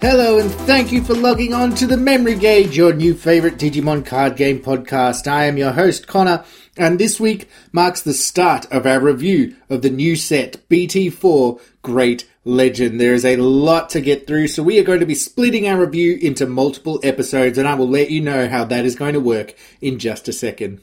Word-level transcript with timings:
Hello, 0.00 0.38
and 0.38 0.48
thank 0.48 0.92
you 0.92 1.02
for 1.02 1.14
logging 1.14 1.52
on 1.52 1.74
to 1.74 1.84
the 1.84 1.96
Memory 1.96 2.36
Gauge, 2.36 2.76
your 2.76 2.92
new 2.92 3.14
favorite 3.14 3.56
Digimon 3.56 4.06
card 4.06 4.36
game 4.36 4.60
podcast. 4.60 5.26
I 5.26 5.46
am 5.46 5.56
your 5.56 5.72
host, 5.72 6.06
Connor, 6.06 6.44
and 6.76 7.00
this 7.00 7.18
week 7.18 7.48
marks 7.72 8.02
the 8.02 8.12
start 8.12 8.64
of 8.70 8.86
our 8.86 9.00
review 9.00 9.56
of 9.68 9.82
the 9.82 9.90
new 9.90 10.14
set, 10.14 10.68
BT4 10.68 11.60
Great 11.82 12.30
Legend. 12.44 13.00
There 13.00 13.12
is 13.12 13.24
a 13.24 13.38
lot 13.38 13.90
to 13.90 14.00
get 14.00 14.28
through, 14.28 14.46
so 14.46 14.62
we 14.62 14.78
are 14.78 14.84
going 14.84 15.00
to 15.00 15.04
be 15.06 15.16
splitting 15.16 15.66
our 15.66 15.80
review 15.80 16.16
into 16.22 16.46
multiple 16.46 17.00
episodes, 17.02 17.58
and 17.58 17.66
I 17.66 17.74
will 17.74 17.88
let 17.88 18.08
you 18.08 18.20
know 18.20 18.48
how 18.48 18.62
that 18.66 18.84
is 18.84 18.94
going 18.94 19.14
to 19.14 19.20
work 19.20 19.56
in 19.80 19.98
just 19.98 20.28
a 20.28 20.32
second. 20.32 20.80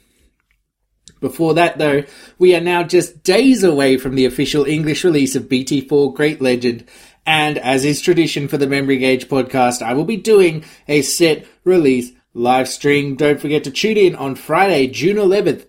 Before 1.22 1.54
that, 1.54 1.78
though, 1.78 2.04
we 2.38 2.54
are 2.54 2.62
now 2.62 2.84
just 2.84 3.24
days 3.24 3.64
away 3.64 3.96
from 3.96 4.16
the 4.16 4.26
official 4.26 4.66
English 4.66 5.06
release 5.06 5.36
of 5.38 5.48
BT4 5.48 6.14
Great 6.14 6.42
Legend, 6.42 6.84
and 7.26 7.58
as 7.58 7.86
is 7.86 8.02
tradition 8.02 8.48
for 8.48 8.58
the 8.58 8.68
Memory 8.68 8.98
Gauge 8.98 9.28
podcast, 9.28 9.82
I 9.82 9.94
will 9.94 10.06
be 10.06 10.18
doing 10.18 10.64
a 10.88 11.02
set 11.02 11.46
release 11.64 12.12
live 12.34 12.68
stream. 12.68 13.16
Don't 13.16 13.40
forget 13.40 13.64
to 13.64 13.72
tune 13.72 13.98
in 13.98 14.16
on 14.16 14.36
Friday, 14.36 14.88
June 14.88 15.18
11th, 15.18 15.66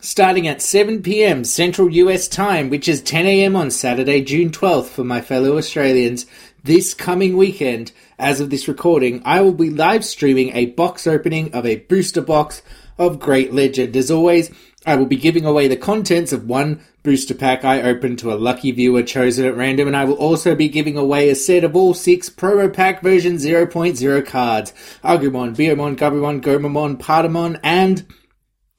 starting 0.00 0.46
at 0.46 0.62
7 0.62 1.02
p.m. 1.02 1.44
Central 1.44 1.90
US 1.90 2.28
time, 2.28 2.70
which 2.70 2.88
is 2.88 3.02
10 3.02 3.26
a.m. 3.26 3.56
on 3.56 3.70
Saturday, 3.70 4.22
June 4.22 4.50
12th 4.50 4.86
for 4.88 5.04
my 5.04 5.20
fellow 5.20 5.56
Australians. 5.56 6.26
This 6.62 6.94
coming 6.94 7.36
weekend, 7.36 7.92
as 8.18 8.40
of 8.40 8.50
this 8.50 8.68
recording, 8.68 9.22
I 9.24 9.40
will 9.40 9.54
be 9.54 9.70
live 9.70 10.04
streaming 10.04 10.54
a 10.54 10.66
box 10.66 11.06
opening 11.06 11.52
of 11.54 11.64
a 11.64 11.76
booster 11.76 12.20
box 12.20 12.62
of 12.98 13.18
Great 13.18 13.52
Legend. 13.54 13.96
As 13.96 14.10
always, 14.10 14.50
I 14.86 14.96
will 14.96 15.06
be 15.06 15.16
giving 15.16 15.44
away 15.44 15.68
the 15.68 15.76
contents 15.76 16.32
of 16.32 16.46
one 16.46 16.80
booster 17.02 17.34
pack 17.34 17.64
I 17.64 17.82
opened 17.82 18.18
to 18.20 18.32
a 18.32 18.36
lucky 18.36 18.70
viewer 18.72 19.02
chosen 19.02 19.44
at 19.44 19.56
random, 19.56 19.86
and 19.86 19.96
I 19.96 20.04
will 20.04 20.14
also 20.14 20.54
be 20.54 20.68
giving 20.68 20.96
away 20.96 21.28
a 21.28 21.34
set 21.34 21.64
of 21.64 21.76
all 21.76 21.92
six 21.92 22.30
promo 22.30 22.72
pack 22.72 23.02
version 23.02 23.34
0.0 23.34 24.26
cards 24.26 24.72
Agumon, 25.04 25.54
Biyomon, 25.54 25.96
Gabumon, 25.96 26.40
Gomamon, 26.40 26.98
Patamon, 26.98 27.60
and 27.62 28.06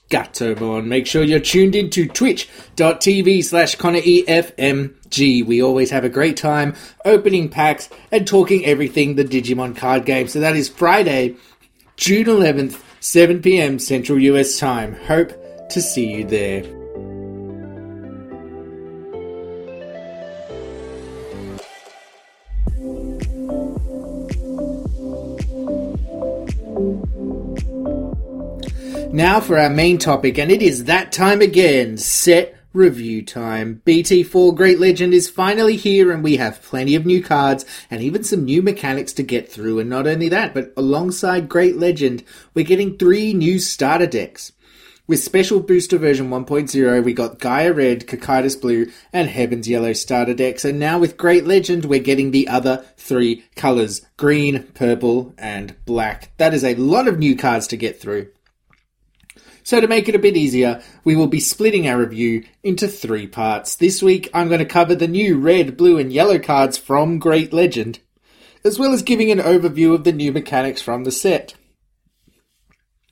Gatomon. 0.09 0.86
Make 0.86 1.06
sure 1.06 1.23
you're 1.23 1.39
tuned 1.39 1.76
in 1.76 1.92
to 1.92 2.08
twitch.tv 2.08 3.44
slash 3.44 3.78
ConnorEFMG. 3.78 5.45
We 5.45 5.61
always 5.61 5.92
have 5.92 6.04
a 6.04 6.09
great 6.09 6.38
time 6.38 6.76
opening 7.06 7.48
packs 7.48 7.89
and 8.11 8.28
talking 8.28 8.66
everything 8.66 9.16
the 9.16 9.23
Digimon 9.23 9.76
card 9.76 10.06
game. 10.06 10.28
So 10.28 10.39
that 10.39 10.56
is 10.56 10.67
Friday, 10.67 11.36
June 11.95 12.26
11th, 12.26 12.81
7 13.00 13.42
p.m. 13.42 13.78
Central 13.78 14.20
US 14.20 14.59
time. 14.59 14.95
Hope 14.95 15.41
to 15.72 15.81
see 15.81 16.14
you 16.14 16.25
there. 16.25 16.64
Now 29.14 29.42
for 29.42 29.59
our 29.59 29.69
main 29.69 29.97
topic, 29.97 30.38
and 30.38 30.49
it 30.49 30.61
is 30.61 30.86
that 30.86 31.11
time 31.11 31.42
again 31.42 31.97
set 31.97 32.55
review 32.73 33.22
time. 33.22 33.81
BT4 33.86 34.55
Great 34.55 34.80
Legend 34.80 35.14
is 35.14 35.30
finally 35.30 35.75
here, 35.75 36.11
and 36.11 36.23
we 36.23 36.38
have 36.38 36.64
plenty 36.64 36.95
of 36.95 37.05
new 37.05 37.22
cards 37.22 37.66
and 37.89 38.02
even 38.02 38.23
some 38.23 38.45
new 38.45 38.61
mechanics 38.61 39.11
to 39.14 39.23
get 39.23 39.52
through. 39.52 39.80
And 39.80 39.89
not 39.89 40.08
only 40.08 40.30
that, 40.30 40.53
but 40.53 40.73
alongside 40.77 41.49
Great 41.49 41.75
Legend, 41.75 42.23
we're 42.53 42.66
getting 42.66 42.97
three 42.97 43.33
new 43.33 43.59
starter 43.59 44.08
decks. 44.08 44.53
With 45.12 45.20
Special 45.20 45.59
Booster 45.59 45.98
version 45.98 46.30
1.0, 46.30 47.04
we 47.04 47.12
got 47.12 47.38
Gaia 47.38 47.73
Red, 47.73 48.08
Cocytus 48.08 48.56
Blue, 48.56 48.90
and 49.12 49.28
Heaven's 49.28 49.67
Yellow 49.67 49.92
starter 49.92 50.34
decks, 50.34 50.64
and 50.64 50.80
now 50.80 51.00
with 51.00 51.17
Great 51.17 51.45
Legend, 51.45 51.84
we're 51.84 52.00
getting 52.00 52.31
the 52.31 52.48
other 52.48 52.86
three 52.95 53.44
colours 53.58 54.06
green, 54.16 54.64
purple, 54.73 55.33
and 55.38 55.76
black. 55.83 56.32
That 56.38 56.54
is 56.54 56.64
a 56.64 56.76
lot 56.76 57.10
of 57.10 57.20
new 57.20 57.36
cards 57.36 57.67
to 57.67 57.76
get 57.76 57.99
through. 57.99 58.30
So, 59.64 59.82
to 59.82 59.88
make 59.89 60.08
it 60.08 60.16
a 60.16 60.17
bit 60.17 60.38
easier, 60.38 60.82
we 61.04 61.17
will 61.17 61.28
be 61.28 61.42
splitting 61.42 61.89
our 61.89 61.99
review 61.99 62.45
into 62.64 62.88
three 62.88 63.28
parts. 63.28 63.76
This 63.76 64.02
week, 64.02 64.30
I'm 64.33 64.48
going 64.48 64.60
to 64.60 64.66
cover 64.66 64.95
the 64.95 65.10
new 65.10 65.38
red, 65.38 65.76
blue, 65.76 65.98
and 65.98 66.14
yellow 66.14 66.39
cards 66.39 66.78
from 66.78 67.20
Great 67.20 67.52
Legend, 67.52 67.99
as 68.64 68.80
well 68.80 68.93
as 68.93 69.04
giving 69.04 69.30
an 69.30 69.39
overview 69.39 69.93
of 69.93 70.05
the 70.05 70.14
new 70.14 70.32
mechanics 70.32 70.82
from 70.82 71.04
the 71.04 71.11
set. 71.11 71.55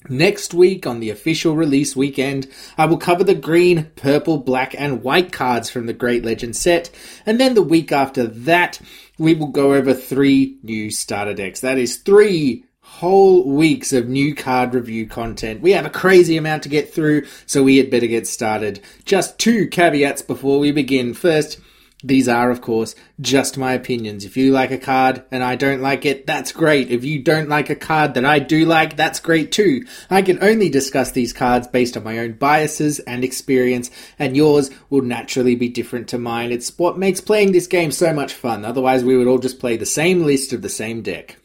Next 0.10 0.56
week, 0.56 0.88
on 0.88 1.00
the 1.00 1.12
official 1.12 1.56
release 1.56 1.96
weekend, 1.96 2.48
I 2.80 2.88
will 2.88 2.98
cover 2.98 3.24
the 3.24 3.36
green, 3.36 3.92
purple, 3.96 4.40
black, 4.40 4.74
and 4.76 5.04
white 5.04 5.32
cards 5.32 5.70
from 5.70 5.86
the 5.86 5.94
Great 5.94 6.26
Legend 6.26 6.56
set, 6.56 6.90
and 7.28 7.40
then 7.40 7.54
the 7.54 7.62
week 7.62 7.92
after 7.92 8.26
that, 8.26 8.82
we 9.20 9.36
will 9.36 9.48
go 9.48 9.76
over 9.76 9.94
three 9.94 10.58
new 10.64 10.90
starter 10.90 11.36
decks. 11.36 11.62
That 11.62 11.78
is 11.78 11.98
three 11.98 12.66
whole 12.82 13.48
weeks 13.48 13.94
of 13.94 14.10
new 14.10 14.34
card 14.34 14.74
review 14.74 15.06
content. 15.06 15.62
We 15.62 15.74
have 15.74 15.86
a 15.86 15.92
crazy 15.92 16.38
amount 16.38 16.64
to 16.64 16.70
get 16.70 16.92
through, 16.92 17.28
so 17.46 17.62
we 17.62 17.78
had 17.78 17.92
better 17.92 18.08
get 18.08 18.26
started. 18.26 18.82
Just 19.06 19.38
two 19.38 19.68
caveats 19.68 20.24
before 20.24 20.58
we 20.58 20.72
begin. 20.72 21.14
First, 21.14 21.60
these 22.02 22.30
are, 22.30 22.50
of 22.50 22.62
course, 22.62 22.96
just 23.20 23.58
my 23.58 23.74
opinions. 23.74 24.24
If 24.24 24.38
you 24.38 24.54
like 24.54 24.72
a 24.72 24.78
card 24.78 25.24
and 25.32 25.44
I 25.44 25.56
don't 25.56 25.82
like 25.82 26.06
it, 26.06 26.26
that's 26.26 26.54
great. 26.54 26.92
If 26.92 27.04
you 27.04 27.22
don't 27.22 27.50
like 27.50 27.70
a 27.70 27.76
card 27.76 28.14
that 28.14 28.24
I 28.24 28.40
do 28.40 28.66
like, 28.66 28.96
that's 28.96 29.20
great 29.20 29.52
too. 29.52 29.86
I 30.10 30.22
can 30.22 30.42
only 30.42 30.70
discuss 30.70 31.12
these 31.12 31.34
cards 31.34 31.68
based 31.68 31.98
on 31.98 32.06
my 32.06 32.20
own 32.20 32.34
biases 32.34 33.00
and 33.00 33.26
experience, 33.26 33.92
and 34.18 34.38
yours 34.38 34.72
will 34.90 35.02
naturally 35.02 35.56
be 35.56 35.68
different 35.68 36.08
to 36.10 36.18
mine. 36.18 36.54
It's 36.54 36.78
what 36.78 36.98
makes 36.98 37.20
playing 37.20 37.52
this 37.52 37.68
game 37.68 37.92
so 37.92 38.14
much 38.14 38.34
fun. 38.34 38.64
Otherwise, 38.64 39.04
we 39.04 39.18
would 39.18 39.28
all 39.28 39.40
just 39.40 39.60
play 39.60 39.76
the 39.76 39.86
same 39.86 40.24
list 40.24 40.54
of 40.54 40.62
the 40.62 40.70
same 40.70 41.02
deck. 41.02 41.38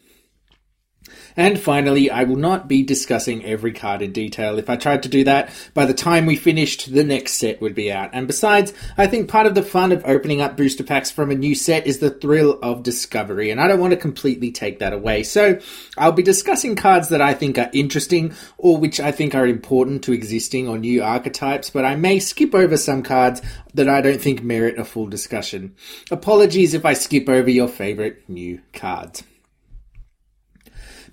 And 1.37 1.59
finally, 1.59 2.09
I 2.09 2.23
will 2.23 2.37
not 2.37 2.67
be 2.67 2.83
discussing 2.83 3.43
every 3.43 3.73
card 3.73 4.01
in 4.01 4.11
detail. 4.11 4.57
If 4.57 4.69
I 4.69 4.77
tried 4.77 5.03
to 5.03 5.09
do 5.09 5.23
that, 5.25 5.49
by 5.73 5.85
the 5.85 5.93
time 5.93 6.25
we 6.25 6.35
finished, 6.35 6.93
the 6.93 7.03
next 7.03 7.33
set 7.33 7.61
would 7.61 7.75
be 7.75 7.91
out. 7.91 8.11
And 8.13 8.27
besides, 8.27 8.73
I 8.97 9.07
think 9.07 9.29
part 9.29 9.45
of 9.45 9.55
the 9.55 9.63
fun 9.63 9.91
of 9.91 10.05
opening 10.05 10.41
up 10.41 10.55
booster 10.55 10.83
packs 10.83 11.11
from 11.11 11.31
a 11.31 11.35
new 11.35 11.53
set 11.53 11.87
is 11.87 11.99
the 11.99 12.09
thrill 12.09 12.57
of 12.61 12.83
discovery, 12.83 13.51
and 13.51 13.59
I 13.59 13.67
don't 13.67 13.79
want 13.79 13.91
to 13.91 13.97
completely 13.97 14.51
take 14.51 14.79
that 14.79 14.93
away. 14.93 15.23
So, 15.23 15.59
I'll 15.97 16.11
be 16.11 16.23
discussing 16.23 16.75
cards 16.75 17.09
that 17.09 17.21
I 17.21 17.33
think 17.33 17.57
are 17.57 17.69
interesting 17.73 18.33
or 18.57 18.77
which 18.77 18.99
I 18.99 19.11
think 19.11 19.35
are 19.35 19.45
important 19.45 20.03
to 20.05 20.13
existing 20.13 20.69
or 20.69 20.77
new 20.77 21.03
archetypes, 21.03 21.69
but 21.69 21.85
I 21.85 21.95
may 21.95 22.19
skip 22.19 22.55
over 22.55 22.77
some 22.77 23.03
cards 23.03 23.41
that 23.73 23.89
I 23.89 24.01
don't 24.01 24.21
think 24.21 24.41
merit 24.41 24.79
a 24.79 24.85
full 24.85 25.07
discussion. 25.07 25.75
Apologies 26.11 26.73
if 26.73 26.85
I 26.85 26.93
skip 26.93 27.27
over 27.27 27.49
your 27.49 27.67
favorite 27.67 28.23
new 28.29 28.61
cards. 28.73 29.23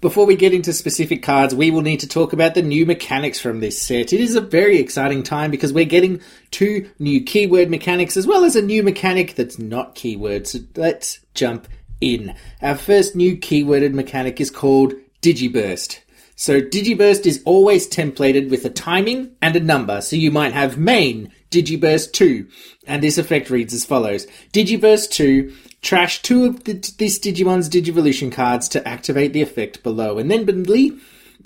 Before 0.03 0.27
we 0.27 0.35
get 0.35 0.53
into 0.53 0.73
specific 0.73 1.23
cards, 1.23 1.55
we 1.55 1.71
will 1.71 1.81
need 1.81 2.01
to 2.01 2.09
talk 2.09 2.33
about 2.33 2.55
the 2.55 2.63
new 2.63 2.85
mechanics 2.85 3.39
from 3.39 3.61
this 3.61 3.81
set. 3.81 4.13
It 4.13 4.21
is 4.21 4.35
a 4.35 4.41
very 4.41 4.79
exciting 4.79 5.23
time 5.23 5.53
because 5.53 5.73
we're 5.73 5.85
getting 5.85 6.21
two 6.51 6.91
new 6.99 7.23
keyword 7.23 7.71
mechanics 7.71 8.17
as 8.17 8.27
well 8.27 8.45
as 8.45 8.57
a 8.57 8.63
new 8.63 8.83
mechanic 8.83 9.37
that's 9.37 9.61
not 9.61 9.95
keyword. 9.95 10.49
So 10.49 10.59
let's 10.75 11.21
jump 11.35 11.69
in. 12.01 12.35
Our 12.61 12.75
first 12.75 13.15
new 13.15 13.37
keyworded 13.37 13.95
mechanic 13.95 14.41
is 14.41 14.51
called 14.51 14.93
Digiburst. 15.23 16.01
So 16.35 16.61
Digiburst 16.61 17.25
is 17.25 17.41
always 17.45 17.89
templated 17.89 18.51
with 18.51 18.65
a 18.65 18.71
timing 18.71 19.37
and 19.41 19.55
a 19.55 19.61
number. 19.61 20.01
So 20.01 20.17
you 20.17 20.33
might 20.33 20.53
have 20.53 20.77
main 20.77 21.31
Digiburst 21.53 22.11
2. 22.11 22.49
And 22.89 23.05
this 23.05 23.19
effect 23.19 23.51
reads 23.51 23.73
as 23.73 23.85
follows. 23.85 24.27
Digiburst 24.53 25.13
2 25.13 25.55
Trash 25.83 26.23
two 26.23 26.45
of 26.45 26.65
the, 26.65 26.73
this 26.73 27.19
Digimon's 27.19 27.69
Digivolution 27.69 28.33
cards 28.33 28.69
to 28.71 28.87
activate 28.87 29.33
the 29.33 29.43
effect 29.43 29.83
below, 29.83 30.19
and 30.19 30.31
then 30.31 30.45
beneath, 30.45 31.03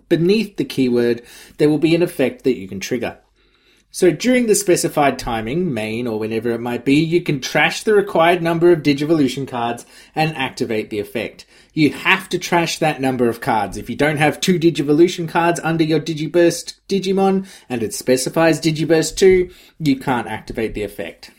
beneath 0.08 0.56
the 0.56 0.64
keyword, 0.64 1.22
there 1.56 1.70
will 1.70 1.78
be 1.78 1.94
an 1.94 2.02
effect 2.02 2.44
that 2.44 2.56
you 2.56 2.68
can 2.68 2.78
trigger. 2.78 3.18
So 3.96 4.10
during 4.10 4.46
the 4.46 4.54
specified 4.54 5.18
timing, 5.18 5.72
main 5.72 6.06
or 6.06 6.18
whenever 6.18 6.50
it 6.50 6.60
might 6.60 6.84
be, 6.84 6.96
you 6.96 7.22
can 7.22 7.40
trash 7.40 7.82
the 7.82 7.94
required 7.94 8.42
number 8.42 8.70
of 8.70 8.82
Digivolution 8.82 9.48
cards 9.48 9.86
and 10.14 10.36
activate 10.36 10.90
the 10.90 10.98
effect. 10.98 11.46
You 11.72 11.94
have 11.94 12.28
to 12.28 12.38
trash 12.38 12.78
that 12.78 13.00
number 13.00 13.30
of 13.30 13.40
cards. 13.40 13.78
If 13.78 13.88
you 13.88 13.96
don't 13.96 14.18
have 14.18 14.38
two 14.38 14.58
Digivolution 14.58 15.30
cards 15.30 15.60
under 15.64 15.82
your 15.82 16.00
Digiburst 16.00 16.74
Digimon 16.90 17.48
and 17.70 17.82
it 17.82 17.94
specifies 17.94 18.60
Digiburst 18.60 19.16
2, 19.16 19.50
you 19.78 19.98
can't 19.98 20.28
activate 20.28 20.74
the 20.74 20.82
effect. 20.82 21.30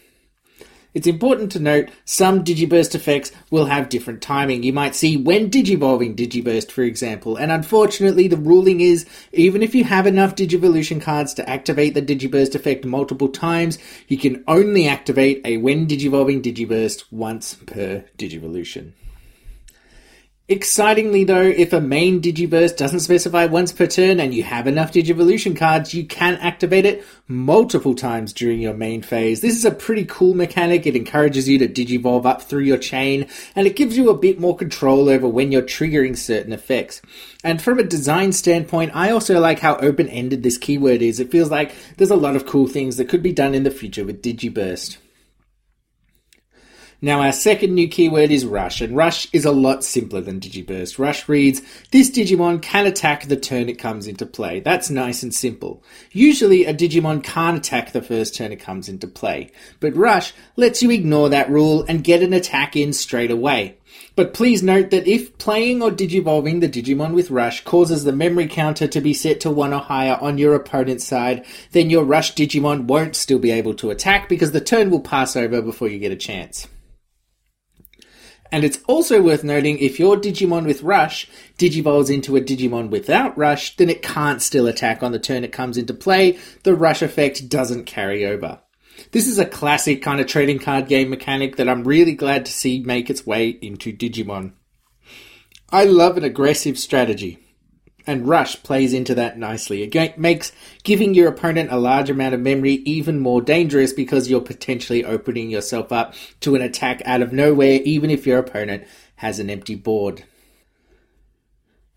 It's 0.98 1.06
important 1.06 1.52
to 1.52 1.60
note 1.60 1.90
some 2.06 2.44
Digiburst 2.44 2.96
effects 2.96 3.32
will 3.52 3.68
have 3.68 3.88
different 3.88 4.20
timing. 4.20 4.64
You 4.64 4.74
might 4.74 4.96
see 4.96 5.16
when 5.16 5.52
Digivolving 5.52 6.16
Digiburst, 6.16 6.72
for 6.72 6.82
example, 6.82 7.36
and 7.36 7.52
unfortunately 7.52 8.28
the 8.28 8.36
ruling 8.36 8.82
is 8.82 9.06
even 9.32 9.62
if 9.62 9.76
you 9.76 9.84
have 9.84 10.08
enough 10.08 10.34
Digivolution 10.34 11.00
cards 11.00 11.36
to 11.36 11.48
activate 11.48 11.94
the 11.94 12.02
Digiburst 12.02 12.56
effect 12.56 12.84
multiple 12.84 13.30
times, 13.30 13.78
you 14.08 14.18
can 14.18 14.44
only 14.48 14.88
activate 14.88 15.40
a 15.46 15.58
when 15.58 15.86
Digivolving 15.86 16.42
Digiburst 16.42 17.04
once 17.12 17.54
per 17.54 18.04
Digivolution. 18.18 18.94
Excitingly 20.50 21.26
though, 21.26 21.42
if 21.42 21.74
a 21.74 21.82
main 21.82 22.22
Digiburst 22.22 22.78
doesn't 22.78 23.02
specify 23.02 23.48
once 23.48 23.74
per 23.74 23.86
turn 23.86 24.22
and 24.22 24.34
you 24.34 24.44
have 24.44 24.66
enough 24.66 24.94
Digivolution 24.94 25.58
cards, 25.58 25.94
you 25.94 26.06
can 26.06 26.36
activate 26.36 26.86
it 26.86 27.04
multiple 27.28 27.94
times 27.94 28.32
during 28.32 28.62
your 28.62 28.74
main 28.74 29.02
phase. 29.02 29.42
This 29.42 29.58
is 29.58 29.66
a 29.66 29.72
pretty 29.72 30.06
cool 30.06 30.34
mechanic. 30.34 30.88
It 30.88 30.96
encourages 30.96 31.50
you 31.50 31.58
to 31.60 31.68
Digivolve 31.68 32.26
up 32.26 32.44
through 32.44 32.62
your 32.62 32.78
chain 32.78 33.28
and 33.58 33.68
it 33.68 33.76
gives 33.76 33.98
you 33.98 34.10
a 34.10 34.18
bit 34.18 34.40
more 34.40 34.56
control 34.56 35.10
over 35.10 35.28
when 35.28 35.52
you're 35.52 35.62
triggering 35.62 36.16
certain 36.16 36.54
effects. 36.54 37.02
And 37.44 37.62
from 37.62 37.78
a 37.78 37.84
design 37.84 38.32
standpoint, 38.32 38.96
I 38.96 39.12
also 39.12 39.42
like 39.42 39.60
how 39.60 39.76
open-ended 39.76 40.44
this 40.44 40.58
keyword 40.58 41.02
is. 41.02 41.20
It 41.20 41.30
feels 41.30 41.52
like 41.52 41.76
there's 41.98 42.10
a 42.10 42.16
lot 42.16 42.38
of 42.38 42.46
cool 42.46 42.68
things 42.68 42.96
that 42.96 43.10
could 43.10 43.22
be 43.22 43.34
done 43.34 43.54
in 43.54 43.64
the 43.64 43.70
future 43.70 44.06
with 44.06 44.22
Digiburst. 44.24 44.96
Now 47.00 47.22
our 47.22 47.32
second 47.32 47.76
new 47.76 47.88
keyword 47.88 48.32
is 48.32 48.44
Rush, 48.44 48.82
and 48.82 48.98
Rush 48.98 49.28
is 49.32 49.46
a 49.46 49.52
lot 49.52 49.84
simpler 49.84 50.20
than 50.20 50.40
Digiburst. 50.40 50.98
Rush 50.98 51.30
reads, 51.30 51.62
this 51.92 52.10
Digimon 52.10 52.60
can 52.60 52.88
attack 52.88 53.26
the 53.26 53.38
turn 53.38 53.70
it 53.70 53.78
comes 53.78 54.08
into 54.08 54.26
play. 54.26 54.62
That's 54.62 54.90
nice 54.90 55.22
and 55.22 55.32
simple. 55.32 55.84
Usually 56.12 56.66
a 56.66 56.74
Digimon 56.74 57.24
can't 57.24 57.56
attack 57.56 57.92
the 57.92 58.02
first 58.02 58.34
turn 58.34 58.52
it 58.52 58.60
comes 58.60 58.90
into 58.90 59.06
play, 59.06 59.52
but 59.80 59.96
Rush 59.96 60.34
lets 60.56 60.82
you 60.82 60.90
ignore 60.90 61.30
that 61.30 61.52
rule 61.52 61.86
and 61.88 62.04
get 62.04 62.24
an 62.24 62.34
attack 62.34 62.76
in 62.76 62.94
straight 62.94 63.30
away. 63.30 63.78
But 64.16 64.34
please 64.34 64.64
note 64.64 64.90
that 64.90 65.08
if 65.08 65.38
playing 65.38 65.84
or 65.84 65.92
digivolving 65.92 66.62
the 66.62 66.70
Digimon 66.70 67.14
with 67.14 67.30
Rush 67.30 67.64
causes 67.64 68.06
the 68.06 68.12
memory 68.12 68.48
counter 68.48 68.88
to 68.88 69.02
be 69.02 69.14
set 69.14 69.40
to 69.42 69.52
1 69.52 69.72
or 69.72 69.82
higher 69.82 70.18
on 70.20 70.40
your 70.40 70.56
opponent's 70.56 71.06
side, 71.06 71.46
then 71.74 71.92
your 71.92 72.06
Rush 72.06 72.34
Digimon 72.34 72.86
won't 72.86 73.16
still 73.16 73.38
be 73.38 73.52
able 73.52 73.76
to 73.76 73.92
attack 73.92 74.28
because 74.28 74.52
the 74.52 74.62
turn 74.62 74.90
will 74.90 75.00
pass 75.00 75.36
over 75.36 75.62
before 75.62 75.90
you 75.90 76.00
get 76.00 76.12
a 76.12 76.16
chance. 76.16 76.68
And 78.52 78.64
it's 78.64 78.80
also 78.88 79.22
worth 79.22 79.44
noting 79.44 79.78
if 79.80 80.00
your 80.00 80.16
Digimon 80.16 80.66
with 80.66 80.84
Rush 80.84 81.28
digivolves 81.58 82.14
into 82.14 82.36
a 82.38 82.42
Digimon 82.42 82.90
without 82.90 83.38
Rush, 83.38 83.76
then 83.76 83.90
it 83.90 84.02
can't 84.02 84.42
still 84.42 84.68
attack 84.68 85.04
on 85.04 85.12
the 85.12 85.20
turn 85.20 85.44
it 85.44 85.52
comes 85.52 85.78
into 85.78 85.94
play. 85.94 86.40
The 86.64 86.76
Rush 86.76 87.02
effect 87.02 87.50
doesn't 87.50 87.86
carry 87.86 88.26
over. 88.26 88.62
This 89.12 89.28
is 89.28 89.38
a 89.38 89.46
classic 89.46 90.02
kind 90.02 90.20
of 90.20 90.28
trading 90.28 90.60
card 90.60 90.88
game 90.88 91.10
mechanic 91.10 91.58
that 91.58 91.70
I'm 91.70 91.84
really 91.84 92.14
glad 92.14 92.46
to 92.46 92.52
see 92.52 92.80
make 92.80 93.10
its 93.10 93.26
way 93.26 93.50
into 93.50 93.96
Digimon. 93.96 94.54
I 95.70 95.84
love 95.84 96.18
an 96.18 96.24
aggressive 96.24 96.80
strategy 96.80 97.47
and 98.08 98.28
Rush 98.28 98.64
plays 98.64 98.94
into 98.94 99.14
that 99.16 99.38
nicely. 99.38 99.84
It 99.84 100.18
makes 100.18 100.54
giving 100.84 101.14
your 101.14 101.28
opponent 101.28 101.72
a 101.72 101.78
large 101.78 102.10
amount 102.10 102.34
of 102.34 102.40
memory 102.40 102.76
even 102.86 103.20
more 103.20 103.42
dangerous 103.42 103.92
because 103.92 104.30
you're 104.30 104.42
potentially 104.42 105.04
opening 105.04 105.50
yourself 105.50 105.92
up 105.92 106.14
to 106.40 106.56
an 106.56 106.62
attack 106.62 107.02
out 107.06 107.22
of 107.22 107.34
nowhere, 107.34 107.82
even 107.84 108.10
if 108.10 108.26
your 108.26 108.40
opponent 108.40 108.86
has 109.18 109.40
an 109.40 109.50
empty 109.50 109.76
board. 109.76 110.24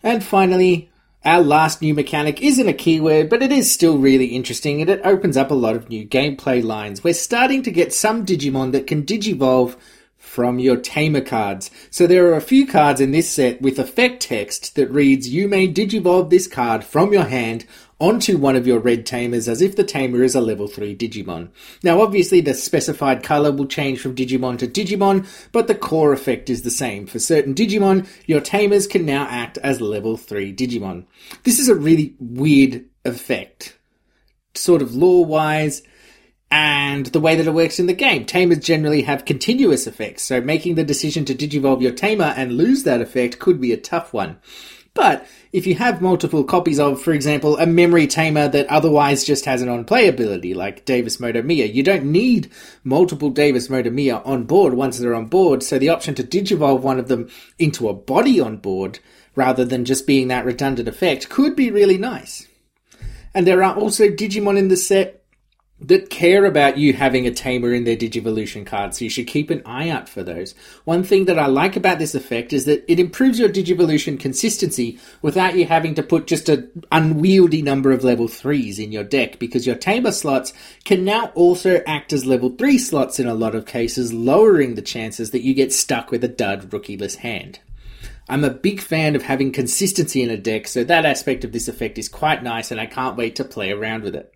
And 0.03 0.25
finally, 0.25 0.91
our 1.25 1.43
last 1.43 1.83
new 1.83 1.95
mechanic 1.95 2.43
isn't 2.43 2.69
a 2.69 2.73
keyword, 2.73 3.29
but 3.29 3.43
it 3.43 3.53
is 3.53 3.73
still 3.73 3.99
really 3.99 4.27
interesting 4.27 4.81
and 4.81 4.91
it 4.91 5.03
opens 5.05 5.37
up 5.37 5.51
a 5.51 5.55
lot 5.55 5.77
of 5.77 5.89
new 5.89 6.07
gameplay 6.07 6.65
lines. 6.65 7.05
We're 7.05 7.15
starting 7.15 7.63
to 7.63 7.71
get 7.71 7.93
some 7.93 8.27
Digimon 8.27 8.73
that 8.73 8.87
can 8.87 9.05
digivolve 9.05 9.77
from 10.31 10.61
your 10.61 10.77
tamer 10.77 11.21
cards. 11.21 11.73
So 11.91 12.07
there 12.07 12.29
are 12.29 12.37
a 12.37 12.41
few 12.41 12.65
cards 12.65 13.01
in 13.01 13.11
this 13.11 13.29
set 13.29 13.61
with 13.61 13.81
effect 13.81 14.23
text 14.23 14.77
that 14.77 14.89
reads, 14.89 15.29
you 15.29 15.49
may 15.49 15.67
digivolve 15.67 16.31
this 16.31 16.47
card 16.47 16.85
from 16.85 17.13
your 17.13 17.25
hand 17.25 17.67
onto 17.99 18.39
one 18.39 18.55
of 18.55 18.65
your 18.65 18.79
red 18.79 19.05
tamers 19.05 19.49
as 19.49 19.61
if 19.61 19.75
the 19.75 19.83
tamer 19.83 20.23
is 20.23 20.37
a 20.37 20.41
level 20.41 20.69
3 20.69 20.95
Digimon. 20.97 21.49
Now 21.83 22.01
obviously 22.01 22.41
the 22.41 22.55
specified 22.55 23.25
color 23.25 23.51
will 23.51 23.67
change 23.67 23.99
from 23.99 24.15
Digimon 24.15 24.57
to 24.61 24.69
Digimon, 24.69 25.27
but 25.51 25.67
the 25.67 25.75
core 25.75 26.13
effect 26.13 26.49
is 26.49 26.63
the 26.63 26.71
same. 26.71 27.09
For 27.09 27.19
certain 27.19 27.53
Digimon, 27.53 28.07
your 28.27 28.41
tamers 28.41 28.87
can 28.87 29.05
now 29.05 29.27
act 29.29 29.59
as 29.59 29.81
level 29.81 30.17
3 30.17 30.55
Digimon. 30.55 31.07
This 31.43 31.59
is 31.59 31.69
a 31.69 31.75
really 31.75 32.15
weird 32.21 32.85
effect. 33.05 33.77
Sort 34.55 34.81
of 34.81 34.95
lore 34.95 35.27
wise, 35.27 35.83
and 36.51 37.07
the 37.07 37.21
way 37.21 37.37
that 37.37 37.47
it 37.47 37.55
works 37.55 37.79
in 37.79 37.87
the 37.87 37.93
game. 37.93 38.25
Tamers 38.25 38.59
generally 38.59 39.03
have 39.03 39.25
continuous 39.25 39.87
effects, 39.87 40.23
so 40.23 40.41
making 40.41 40.75
the 40.75 40.85
decision 40.85 41.25
to 41.27 41.35
digivolve 41.35 41.81
your 41.81 41.93
tamer 41.93 42.35
and 42.37 42.53
lose 42.53 42.83
that 42.85 43.01
effect 43.01 43.39
could 43.39 43.61
be 43.61 43.73
a 43.73 43.77
tough 43.77 44.13
one. 44.13 44.39
But 44.93 45.25
if 45.53 45.69
you 45.69 45.77
have 45.77 46.03
multiple 46.03 46.43
copies 46.43 46.81
of, 46.81 47.01
for 47.01 47.13
example, 47.13 47.57
a 47.57 47.67
memory 47.67 48.09
tamer 48.09 48.49
that 48.49 48.67
otherwise 48.67 49.25
just 49.25 49.45
has 49.45 49.63
an 49.63 49.69
on 49.69 49.85
play 49.85 50.09
ability, 50.09 50.53
like 50.53 50.85
Davis 50.85 51.19
Motomiya, 51.19 51.73
you 51.73 51.85
don't 51.85 52.05
need 52.07 52.51
multiple 52.83 53.31
Davis 53.31 53.69
Motomiya 53.69 54.27
on 54.27 54.45
board 54.45 54.75
once 54.75 54.99
they're 54.99 55.15
on 55.15 55.27
board, 55.27 55.63
so 55.63 55.79
the 55.79 55.89
option 55.89 56.17
to 56.17 56.25
digivolve 56.25 56.81
one 56.81 56.99
of 56.99 57.07
them 57.07 57.31
into 57.59 57.89
a 57.89 57.95
body 57.95 58.41
on 58.41 58.57
board, 58.57 58.99
rather 59.37 59.65
than 59.65 59.85
just 59.85 60.09
being 60.09 60.27
that 60.29 60.45
redundant 60.45 60.89
effect, 60.89 61.29
could 61.29 61.55
be 61.55 61.71
really 61.71 61.99
nice. 61.99 62.49
And 63.33 63.47
there 63.47 63.63
are 63.63 63.77
also 63.77 64.09
Digimon 64.09 64.59
in 64.59 64.69
the 64.69 64.77
set 64.77 65.20
that 65.83 66.11
care 66.11 66.45
about 66.45 66.77
you 66.77 66.93
having 66.93 67.27
a 67.27 67.31
tamer 67.31 67.73
in 67.73 67.85
their 67.85 67.97
Digivolution 67.97 68.67
card, 68.67 68.95
so 68.95 69.05
you 69.05 69.11
should 69.11 69.27
keep 69.27 69.49
an 69.49 69.63
eye 69.65 69.89
out 69.89 70.09
for 70.09 70.23
those. 70.23 70.55
One 70.85 71.03
thing 71.03 71.25
that 71.25 71.39
I 71.39 71.47
like 71.47 71.75
about 71.75 71.99
this 71.99 72.15
effect 72.15 72.53
is 72.53 72.67
that 72.67 72.85
it 72.87 73.01
improves 73.01 73.39
your 73.39 73.49
Digivolution 73.49 74.21
consistency 74.21 74.99
without 75.23 75.57
you 75.57 75.65
having 75.65 75.95
to 75.95 76.03
put 76.03 76.27
just 76.27 76.51
an 76.51 76.85
unwieldy 76.93 77.63
number 77.63 77.93
of 77.93 78.05
level 78.05 78.29
3s 78.29 78.79
in 78.79 78.93
your 78.93 79.05
deck, 79.05 79.39
because 79.39 79.67
your 79.67 79.77
tamer 79.77 80.13
slots 80.13 80.53
can 80.85 81.05
now 81.05 81.33
also 81.35 81.83
act 81.87 82.13
as 82.13 82.27
level 82.27 82.51
3 82.51 82.77
slots 82.77 83.19
in 83.19 83.27
a 83.27 83.35
lot 83.35 83.55
of 83.55 83.65
cases, 83.65 84.13
lowering 84.13 84.75
the 84.75 84.83
chances 84.83 85.31
that 85.31 85.43
you 85.43 85.55
get 85.55 85.73
stuck 85.73 86.11
with 86.11 86.23
a 86.23 86.29
dud 86.29 86.71
rookieless 86.71 87.17
hand. 87.17 87.59
I'm 88.29 88.45
a 88.45 88.51
big 88.51 88.81
fan 88.81 89.17
of 89.17 89.23
having 89.23 89.51
consistency 89.51 90.23
in 90.23 90.31
a 90.31 90.37
deck, 90.37 90.69
so 90.69 90.85
that 90.85 91.07
aspect 91.07 91.43
of 91.43 91.53
this 91.53 91.69
effect 91.69 91.97
is 91.99 92.09
quite 92.09 92.43
nice 92.43 92.71
and 92.71 92.79
I 92.79 92.87
can't 92.87 93.17
wait 93.17 93.35
to 93.37 93.45
play 93.45 93.73
around 93.73 94.03
with 94.03 94.15
it. 94.15 94.33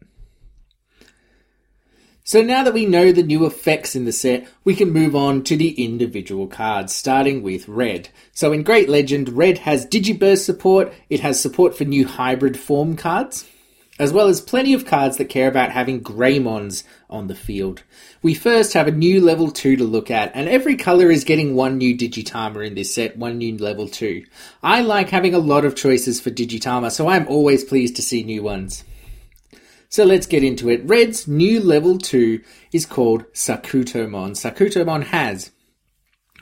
So 2.27 2.41
now 2.41 2.65
that 2.65 2.73
we 2.73 2.87
know 2.87 3.13
the 3.13 3.23
new 3.23 3.45
effects 3.45 3.95
in 3.95 4.07
the 4.07 4.13
set, 4.13 4.49
we 4.65 4.75
can 4.75 4.91
move 4.91 5.15
on 5.15 5.43
to 5.43 5.59
the 5.59 5.85
individual 5.85 6.47
cards, 6.47 6.95
starting 6.95 7.43
with 7.43 7.69
Red. 7.69 8.09
So 8.33 8.51
in 8.51 8.63
Great 8.63 8.89
Legend, 8.89 9.29
Red 9.29 9.59
has 9.59 9.85
Digiburst 9.85 10.43
support, 10.43 10.91
it 11.11 11.21
has 11.21 11.39
support 11.39 11.77
for 11.77 11.85
new 11.85 12.07
hybrid 12.07 12.59
form 12.59 12.97
cards, 12.97 13.47
as 13.99 14.11
well 14.11 14.29
as 14.29 14.41
plenty 14.41 14.73
of 14.73 14.87
cards 14.87 15.19
that 15.19 15.27
care 15.27 15.49
about 15.49 15.73
having 15.73 16.03
Greymons 16.03 16.83
on 17.11 17.27
the 17.27 17.35
field. 17.35 17.83
We 18.23 18.33
first 18.33 18.73
have 18.73 18.89
a 18.89 18.91
new 18.91 19.21
level 19.21 19.51
2 19.51 19.77
to 19.77 19.85
look 19.85 20.11
at, 20.11 20.33
and 20.35 20.49
every 20.49 20.77
colour 20.77 21.11
is 21.11 21.25
getting 21.25 21.55
one 21.55 21.77
new 21.77 21.95
Digitama 21.95 22.67
in 22.67 22.75
this 22.75 22.95
set, 22.95 23.19
one 23.19 23.37
new 23.37 23.59
level 23.59 23.87
2. 23.87 24.25
I 24.63 24.81
like 24.81 25.11
having 25.11 25.35
a 25.35 25.39
lot 25.39 25.67
of 25.67 25.77
choices 25.77 26.23
for 26.23 26.31
Digitama, 26.31 26.91
so 26.91 27.07
I'm 27.07 27.29
always 27.29 27.65
pleased 27.65 27.97
to 27.97 28.03
see 28.03 28.23
new 28.23 28.43
ones. 28.43 28.83
So 29.89 30.05
let's 30.05 30.27
get 30.27 30.45
into 30.45 30.69
it. 30.69 30.83
Red's 30.85 31.29
new 31.29 31.61
level 31.61 31.99
2 31.99 32.41
is 32.73 32.87
called 32.87 33.25
Sakuttomon. 33.33 34.33
Sakuttomon 34.33 35.05
has 35.05 35.51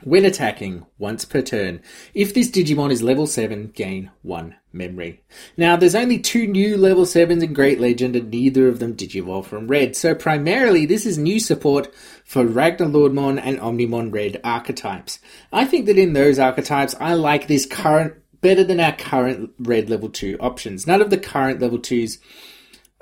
when 0.03 0.25
attacking 0.25 0.85
once 0.97 1.25
per 1.25 1.41
turn. 1.41 1.81
If 2.13 2.33
this 2.33 2.49
Digimon 2.49 2.91
is 2.91 3.01
level 3.01 3.27
7, 3.27 3.71
gain 3.73 4.11
1 4.21 4.55
memory. 4.71 5.23
Now, 5.55 5.75
there's 5.77 5.95
only 5.95 6.19
two 6.19 6.47
new 6.47 6.77
level 6.77 7.05
7s 7.05 7.43
in 7.43 7.53
Great 7.53 7.79
Legend, 7.79 8.15
and 8.15 8.29
neither 8.29 8.67
of 8.67 8.79
them 8.79 8.95
Digivolve 8.95 9.45
from 9.45 9.67
Red. 9.67 9.95
So, 9.95 10.13
primarily, 10.15 10.85
this 10.85 11.05
is 11.05 11.17
new 11.17 11.39
support 11.39 11.93
for 12.25 12.43
Ragnaloardmon 12.43 13.39
and 13.41 13.59
Omnimon 13.59 14.13
Red 14.13 14.39
archetypes. 14.43 15.19
I 15.51 15.65
think 15.65 15.85
that 15.85 15.97
in 15.97 16.13
those 16.13 16.39
archetypes, 16.39 16.95
I 16.99 17.13
like 17.13 17.47
this 17.47 17.65
current 17.65 18.15
better 18.41 18.63
than 18.63 18.79
our 18.79 18.95
current 18.95 19.51
Red 19.57 19.89
level 19.89 20.09
2 20.09 20.37
options. 20.39 20.85
None 20.85 21.01
of 21.01 21.09
the 21.09 21.17
current 21.17 21.61
level 21.61 21.79
2s 21.79 22.17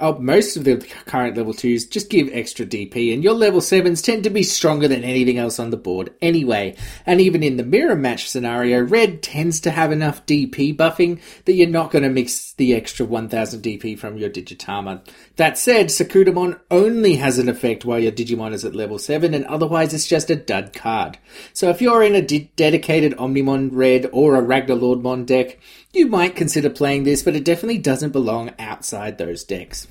oh, 0.02 0.20
most 0.20 0.58
of 0.58 0.64
the 0.64 0.78
current 1.06 1.38
level 1.38 1.54
2s 1.54 1.90
just 1.90 2.10
give 2.10 2.30
extra 2.34 2.66
DP, 2.66 3.14
and 3.14 3.24
your 3.24 3.34
level 3.34 3.62
7s 3.62 4.04
tend 4.04 4.24
to 4.24 4.30
be 4.30 4.44
stronger 4.44 4.88
than 4.88 5.04
anything 5.04 5.38
else 5.38 5.60
on 5.60 5.70
the 5.70 5.78
board 5.78 6.14
anyway. 6.22 6.76
And 7.06 7.22
even 7.22 7.44
in 7.44 7.58
the 7.58 7.64
mirror 7.64 7.96
match 7.96 8.30
scenario, 8.30 8.84
red 8.84 9.22
tends 9.24 9.62
to 9.62 9.72
have 9.72 9.92
enough 9.92 10.26
DP 10.26 10.76
buffing 10.76 11.22
that 11.46 11.54
you're 11.54 11.70
not 11.70 11.92
going 11.92 12.04
to 12.04 12.10
mix 12.10 12.54
the 12.54 12.74
extra 12.74 13.06
1000 13.06 13.62
DP 13.62 13.98
from 13.98 14.18
your 14.18 14.30
Digitama. 14.30 15.02
That 15.38 15.58
said, 15.58 15.88
Sakuttomon 15.88 16.60
only 16.70 17.16
has 17.16 17.38
an 17.38 17.48
effect 17.48 17.86
while 17.86 18.00
your 18.00 18.12
Digimon 18.12 18.54
is 18.54 18.66
at 18.66 18.76
level 18.76 19.00
7, 19.00 19.34
and 19.34 19.46
otherwise 19.46 19.94
it's 19.94 20.08
just 20.08 20.30
a 20.30 20.36
dud 20.36 20.74
card. 20.74 21.18
So 21.54 21.70
if 21.70 21.82
you're 21.82 22.04
in 22.04 22.16
a 22.16 22.22
de- 22.22 22.52
dedicated 22.56 23.14
Omnimon 23.14 23.70
Red 23.72 24.10
or 24.12 24.36
a 24.36 24.42
Ragnaloardmon 24.42 25.26
deck, 25.26 25.58
you 25.94 26.08
might 26.08 26.36
consider 26.36 26.70
playing 26.70 27.06
this, 27.06 27.24
but 27.24 27.36
it 27.36 27.46
definitely 27.46 27.78
doesn't 27.78 28.12
belong 28.12 28.52
outside 28.60 29.18
those 29.18 29.44
decks. 29.44 29.88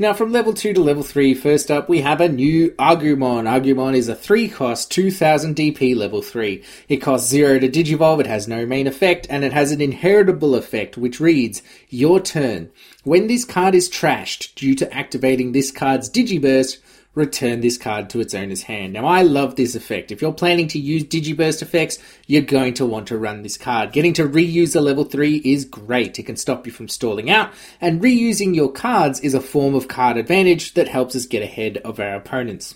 Now, 0.00 0.14
from 0.14 0.30
level 0.30 0.52
2 0.52 0.74
to 0.74 0.80
level 0.80 1.02
3, 1.02 1.34
first 1.34 1.72
up, 1.72 1.88
we 1.88 2.02
have 2.02 2.20
a 2.20 2.28
new 2.28 2.70
Agumon. 2.78 3.48
Agumon 3.48 3.96
is 3.96 4.08
a 4.08 4.14
3 4.14 4.48
cost 4.48 4.92
2000 4.92 5.56
DP 5.56 5.96
level 5.96 6.22
3. 6.22 6.62
It 6.88 6.98
costs 6.98 7.28
0 7.28 7.58
to 7.58 7.68
Digivolve, 7.68 8.20
it 8.20 8.28
has 8.28 8.46
no 8.46 8.64
main 8.64 8.86
effect, 8.86 9.26
and 9.28 9.42
it 9.42 9.52
has 9.52 9.72
an 9.72 9.80
inheritable 9.80 10.54
effect 10.54 10.96
which 10.96 11.18
reads, 11.18 11.62
Your 11.88 12.20
turn. 12.20 12.70
When 13.02 13.26
this 13.26 13.44
card 13.44 13.74
is 13.74 13.90
trashed 13.90 14.54
due 14.54 14.76
to 14.76 14.94
activating 14.94 15.50
this 15.50 15.72
card's 15.72 16.08
Digiburst, 16.08 16.78
return 17.18 17.60
this 17.60 17.76
card 17.76 18.08
to 18.10 18.20
its 18.20 18.32
owner's 18.32 18.62
hand. 18.62 18.94
Now, 18.94 19.04
I 19.04 19.22
love 19.22 19.56
this 19.56 19.74
effect. 19.74 20.10
If 20.10 20.22
you're 20.22 20.32
planning 20.32 20.68
to 20.68 20.78
use 20.78 21.04
Digiburst 21.04 21.60
effects, 21.60 21.98
you're 22.26 22.42
going 22.42 22.74
to 22.74 22.86
want 22.86 23.08
to 23.08 23.18
run 23.18 23.42
this 23.42 23.58
card. 23.58 23.92
Getting 23.92 24.14
to 24.14 24.26
reuse 24.26 24.74
a 24.74 24.80
level 24.80 25.04
3 25.04 25.42
is 25.44 25.66
great. 25.66 26.18
It 26.18 26.22
can 26.22 26.36
stop 26.36 26.64
you 26.64 26.72
from 26.72 26.88
stalling 26.88 27.28
out, 27.28 27.52
and 27.80 28.00
reusing 28.00 28.54
your 28.54 28.72
cards 28.72 29.20
is 29.20 29.34
a 29.34 29.40
form 29.40 29.74
of 29.74 29.88
card 29.88 30.16
advantage 30.16 30.74
that 30.74 30.88
helps 30.88 31.14
us 31.14 31.26
get 31.26 31.42
ahead 31.42 31.76
of 31.78 32.00
our 32.00 32.14
opponents. 32.14 32.74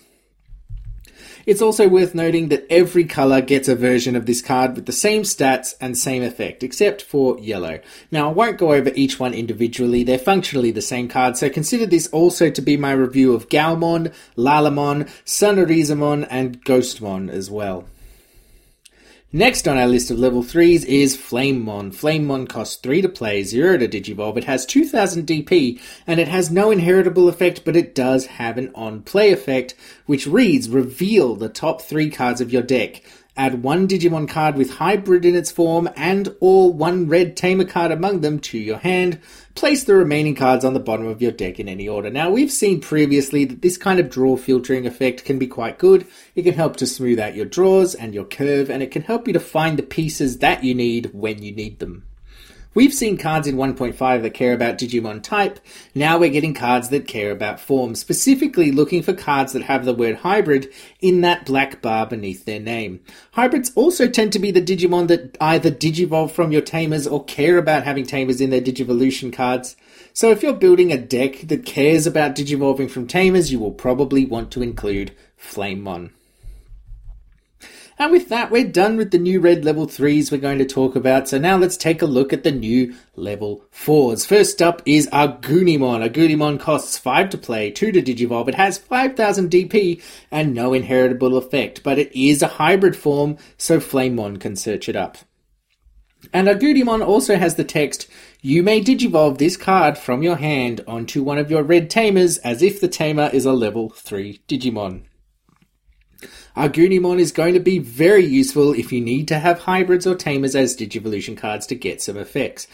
It's 1.45 1.61
also 1.61 1.89
worth 1.89 2.15
noting 2.15 2.47
that 2.49 2.65
every 2.69 3.03
colour 3.03 3.41
gets 3.41 3.67
a 3.67 3.75
version 3.75 4.15
of 4.15 4.25
this 4.25 4.41
card 4.41 4.75
with 4.75 4.85
the 4.85 4.93
same 4.93 5.23
stats 5.23 5.75
and 5.81 5.97
same 5.97 6.23
effect, 6.23 6.63
except 6.63 7.01
for 7.01 7.37
yellow. 7.39 7.79
Now, 8.11 8.29
I 8.29 8.33
won't 8.33 8.57
go 8.57 8.71
over 8.71 8.91
each 8.95 9.19
one 9.19 9.33
individually, 9.33 10.03
they're 10.03 10.17
functionally 10.17 10.71
the 10.71 10.81
same 10.81 11.09
card, 11.09 11.35
so 11.35 11.49
consider 11.49 11.85
this 11.85 12.07
also 12.07 12.49
to 12.49 12.61
be 12.61 12.77
my 12.77 12.93
review 12.93 13.33
of 13.33 13.49
Gaomon, 13.49 14.13
Lalamon, 14.37 15.09
Sunarizamon, 15.25 16.25
and 16.29 16.63
Ghostmon 16.63 17.29
as 17.29 17.51
well. 17.51 17.85
Next 19.35 19.67
on 19.67 19.79
our 19.79 19.87
list 19.87 20.11
of 20.11 20.19
level 20.19 20.43
3s 20.43 20.85
is 20.85 21.17
Flamemon. 21.17 21.91
Flamemon 21.91 22.47
costs 22.47 22.75
3 22.75 23.01
to 23.01 23.09
play, 23.09 23.41
0 23.41 23.79
to 23.79 23.87
Digivolve. 23.87 24.37
It 24.37 24.43
has 24.43 24.63
2000 24.63 25.25
DP, 25.25 25.81
and 26.05 26.19
it 26.19 26.27
has 26.27 26.51
no 26.51 26.69
inheritable 26.69 27.27
effect, 27.27 27.65
but 27.65 27.75
it 27.75 27.95
does 27.95 28.27
have 28.27 28.59
an 28.59 28.71
on-play 28.75 29.31
effect, 29.31 29.73
which 30.05 30.27
reads, 30.27 30.69
reveal 30.69 31.35
the 31.35 31.49
top 31.49 31.81
3 31.81 32.11
cards 32.11 32.41
of 32.41 32.53
your 32.53 32.61
deck. 32.61 33.01
Add 33.35 33.63
one 33.63 33.87
Digimon 33.87 34.29
card 34.29 34.55
with 34.55 34.75
hybrid 34.75 35.25
in 35.25 35.35
its 35.35 35.51
form 35.51 35.89
and 35.95 36.35
or 36.39 36.71
one 36.71 37.07
red 37.07 37.35
tamer 37.35 37.65
card 37.65 37.91
among 37.91 38.21
them 38.21 38.39
to 38.41 38.59
your 38.59 38.77
hand. 38.77 39.19
Place 39.55 39.83
the 39.83 39.95
remaining 39.95 40.35
cards 40.35 40.63
on 40.63 40.75
the 40.75 40.79
bottom 40.79 41.07
of 41.07 41.19
your 41.19 41.31
deck 41.31 41.59
in 41.59 41.67
any 41.67 41.87
order. 41.87 42.11
Now, 42.11 42.29
we've 42.29 42.51
seen 42.51 42.79
previously 42.79 43.45
that 43.45 43.63
this 43.63 43.75
kind 43.75 43.99
of 43.99 44.11
draw 44.11 44.37
filtering 44.37 44.85
effect 44.85 45.25
can 45.25 45.39
be 45.39 45.47
quite 45.47 45.79
good. 45.79 46.05
It 46.35 46.43
can 46.43 46.53
help 46.53 46.75
to 46.77 46.85
smooth 46.85 47.19
out 47.19 47.35
your 47.35 47.47
draws 47.47 47.95
and 47.95 48.13
your 48.13 48.25
curve, 48.25 48.69
and 48.69 48.83
it 48.83 48.91
can 48.91 49.01
help 49.01 49.25
you 49.25 49.33
to 49.33 49.39
find 49.39 49.79
the 49.79 49.83
pieces 49.83 50.37
that 50.37 50.63
you 50.63 50.75
need 50.75 51.09
when 51.11 51.41
you 51.41 51.51
need 51.51 51.79
them. 51.79 52.03
We've 52.75 52.93
seen 52.93 53.17
cards 53.17 53.47
in 53.47 53.55
1.5 53.55 54.21
that 54.23 54.33
care 54.33 54.53
about 54.53 54.79
Digimon 54.79 55.21
type. 55.21 55.59
Now 55.93 56.17
we're 56.17 56.31
getting 56.31 56.55
cards 56.55 56.89
that 56.89 57.07
care 57.07 57.29
about 57.29 57.59
form, 57.59 57.93
specifically 57.93 58.71
looking 58.71 59.03
for 59.03 59.13
cards 59.13 59.53
that 59.53 59.63
have 59.63 59.85
the 59.85 59.93
word 59.93 60.17
hybrid 60.17 60.73
in 60.99 61.21
that 61.21 61.45
black 61.45 61.83
bar 61.83 62.07
beneath 62.07 62.45
their 62.45 62.59
name. 62.59 63.01
Hybrids 63.33 63.71
also 63.75 64.07
tend 64.07 64.33
to 64.33 64.39
be 64.39 64.49
the 64.49 64.61
Digimon 64.61 65.07
that 65.09 65.37
either 65.39 65.69
digivolve 65.69 66.31
from 66.31 66.51
your 66.51 66.61
tamers 66.61 67.05
or 67.05 67.23
care 67.25 67.59
about 67.59 67.83
having 67.83 68.07
tamers 68.07 68.41
in 68.41 68.49
their 68.49 68.61
Digivolution 68.61 69.31
cards. 69.31 69.75
So 70.13 70.31
if 70.31 70.41
you're 70.41 70.53
building 70.53 70.91
a 70.91 70.97
deck 70.97 71.41
that 71.47 71.65
cares 71.65 72.07
about 72.07 72.35
digivolving 72.35 72.89
from 72.89 73.05
tamers, 73.05 73.51
you 73.51 73.59
will 73.59 73.71
probably 73.71 74.25
want 74.25 74.51
to 74.51 74.63
include 74.63 75.15
Flamemon. 75.39 76.09
And 77.99 78.11
with 78.11 78.29
that, 78.29 78.49
we're 78.49 78.67
done 78.67 78.97
with 78.97 79.11
the 79.11 79.17
new 79.19 79.39
red 79.39 79.63
level 79.63 79.87
3s 79.87 80.31
we're 80.31 80.37
going 80.39 80.57
to 80.59 80.65
talk 80.65 80.95
about. 80.95 81.29
So 81.29 81.37
now 81.37 81.57
let's 81.57 81.77
take 81.77 82.01
a 82.01 82.07
look 82.07 82.33
at 82.33 82.43
the 82.43 82.51
new 82.51 82.95
level 83.15 83.65
4s. 83.71 84.25
First 84.25 84.61
up 84.61 84.81
is 84.85 85.07
Agunimon. 85.09 86.07
Agunimon 86.09 86.59
costs 86.59 86.97
5 86.97 87.29
to 87.31 87.37
play, 87.37 87.69
2 87.71 87.91
to 87.91 88.01
digivolve. 88.01 88.47
It 88.49 88.55
has 88.55 88.77
5000 88.77 89.49
DP 89.49 90.01
and 90.31 90.53
no 90.53 90.73
inheritable 90.73 91.37
effect, 91.37 91.83
but 91.83 91.99
it 91.99 92.11
is 92.19 92.41
a 92.41 92.47
hybrid 92.47 92.95
form, 92.95 93.37
so 93.57 93.79
Flamemon 93.79 94.39
can 94.39 94.55
search 94.55 94.89
it 94.89 94.95
up. 94.95 95.17
And 96.31 96.47
Agumon 96.47 97.05
also 97.05 97.35
has 97.35 97.55
the 97.55 97.63
text, 97.63 98.07
you 98.41 98.63
may 98.63 98.81
digivolve 98.81 99.37
this 99.37 99.57
card 99.57 99.97
from 99.97 100.23
your 100.23 100.37
hand 100.37 100.81
onto 100.87 101.21
one 101.21 101.37
of 101.37 101.51
your 101.51 101.63
red 101.63 101.89
tamers 101.89 102.37
as 102.39 102.61
if 102.61 102.79
the 102.79 102.87
tamer 102.87 103.29
is 103.33 103.45
a 103.45 103.53
level 103.53 103.89
3 103.89 104.39
Digimon. 104.47 105.03
Agunimon 106.55 107.19
is 107.19 107.31
going 107.31 107.55
to 107.55 107.59
be 107.59 107.79
very 107.79 108.23
useful 108.23 108.73
if 108.73 108.91
you 108.91 109.01
need 109.01 109.27
to 109.27 109.39
have 109.39 109.59
hybrids 109.59 110.05
or 110.05 110.13
tamers 110.13 110.55
as 110.55 110.77
Digivolution 110.77 111.35
cards 111.35 111.65
to 111.67 111.75
get 111.75 111.99
some 111.99 112.15
effects. 112.15 112.67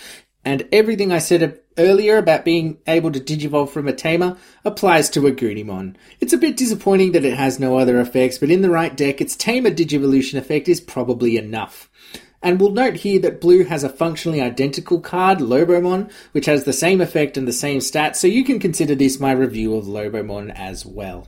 And 0.44 0.68
everything 0.72 1.14
I 1.14 1.20
said 1.20 1.60
earlier 1.78 2.18
about 2.18 2.44
being 2.44 2.78
able 2.88 3.12
to 3.12 3.20
digivolve 3.20 3.70
from 3.70 3.88
a 3.88 3.94
tamer 3.94 4.38
applies 4.66 5.10
to 5.12 5.22
Agunimon. 5.22 5.96
It's 6.20 6.34
a 6.34 6.38
bit 6.38 6.58
disappointing 6.58 7.14
that 7.14 7.24
it 7.24 7.36
has 7.36 7.60
no 7.60 7.78
other 7.78 8.02
effects, 8.02 8.38
but 8.38 8.52
in 8.52 8.62
the 8.62 8.70
right 8.70 8.96
deck, 8.96 9.22
its 9.22 9.36
tamer 9.36 9.72
digivolution 9.72 10.38
effect 10.38 10.68
is 10.68 10.82
probably 10.82 11.38
enough. 11.38 11.90
And 12.42 12.60
we'll 12.60 12.72
note 12.72 12.96
here 12.96 13.20
that 13.20 13.42
blue 13.42 13.64
has 13.66 13.84
a 13.84 13.90
functionally 13.90 14.42
identical 14.42 15.00
card, 15.00 15.40
Lobomon, 15.40 16.12
which 16.34 16.48
has 16.48 16.64
the 16.64 16.74
same 16.74 17.00
effect 17.00 17.38
and 17.38 17.48
the 17.48 17.54
same 17.54 17.80
stats, 17.80 18.16
so 18.18 18.28
you 18.28 18.44
can 18.44 18.60
consider 18.60 18.96
this 18.96 19.20
my 19.20 19.32
review 19.32 19.76
of 19.76 19.86
Lobomon 19.86 20.54
as 20.56 20.86
well. 20.86 21.28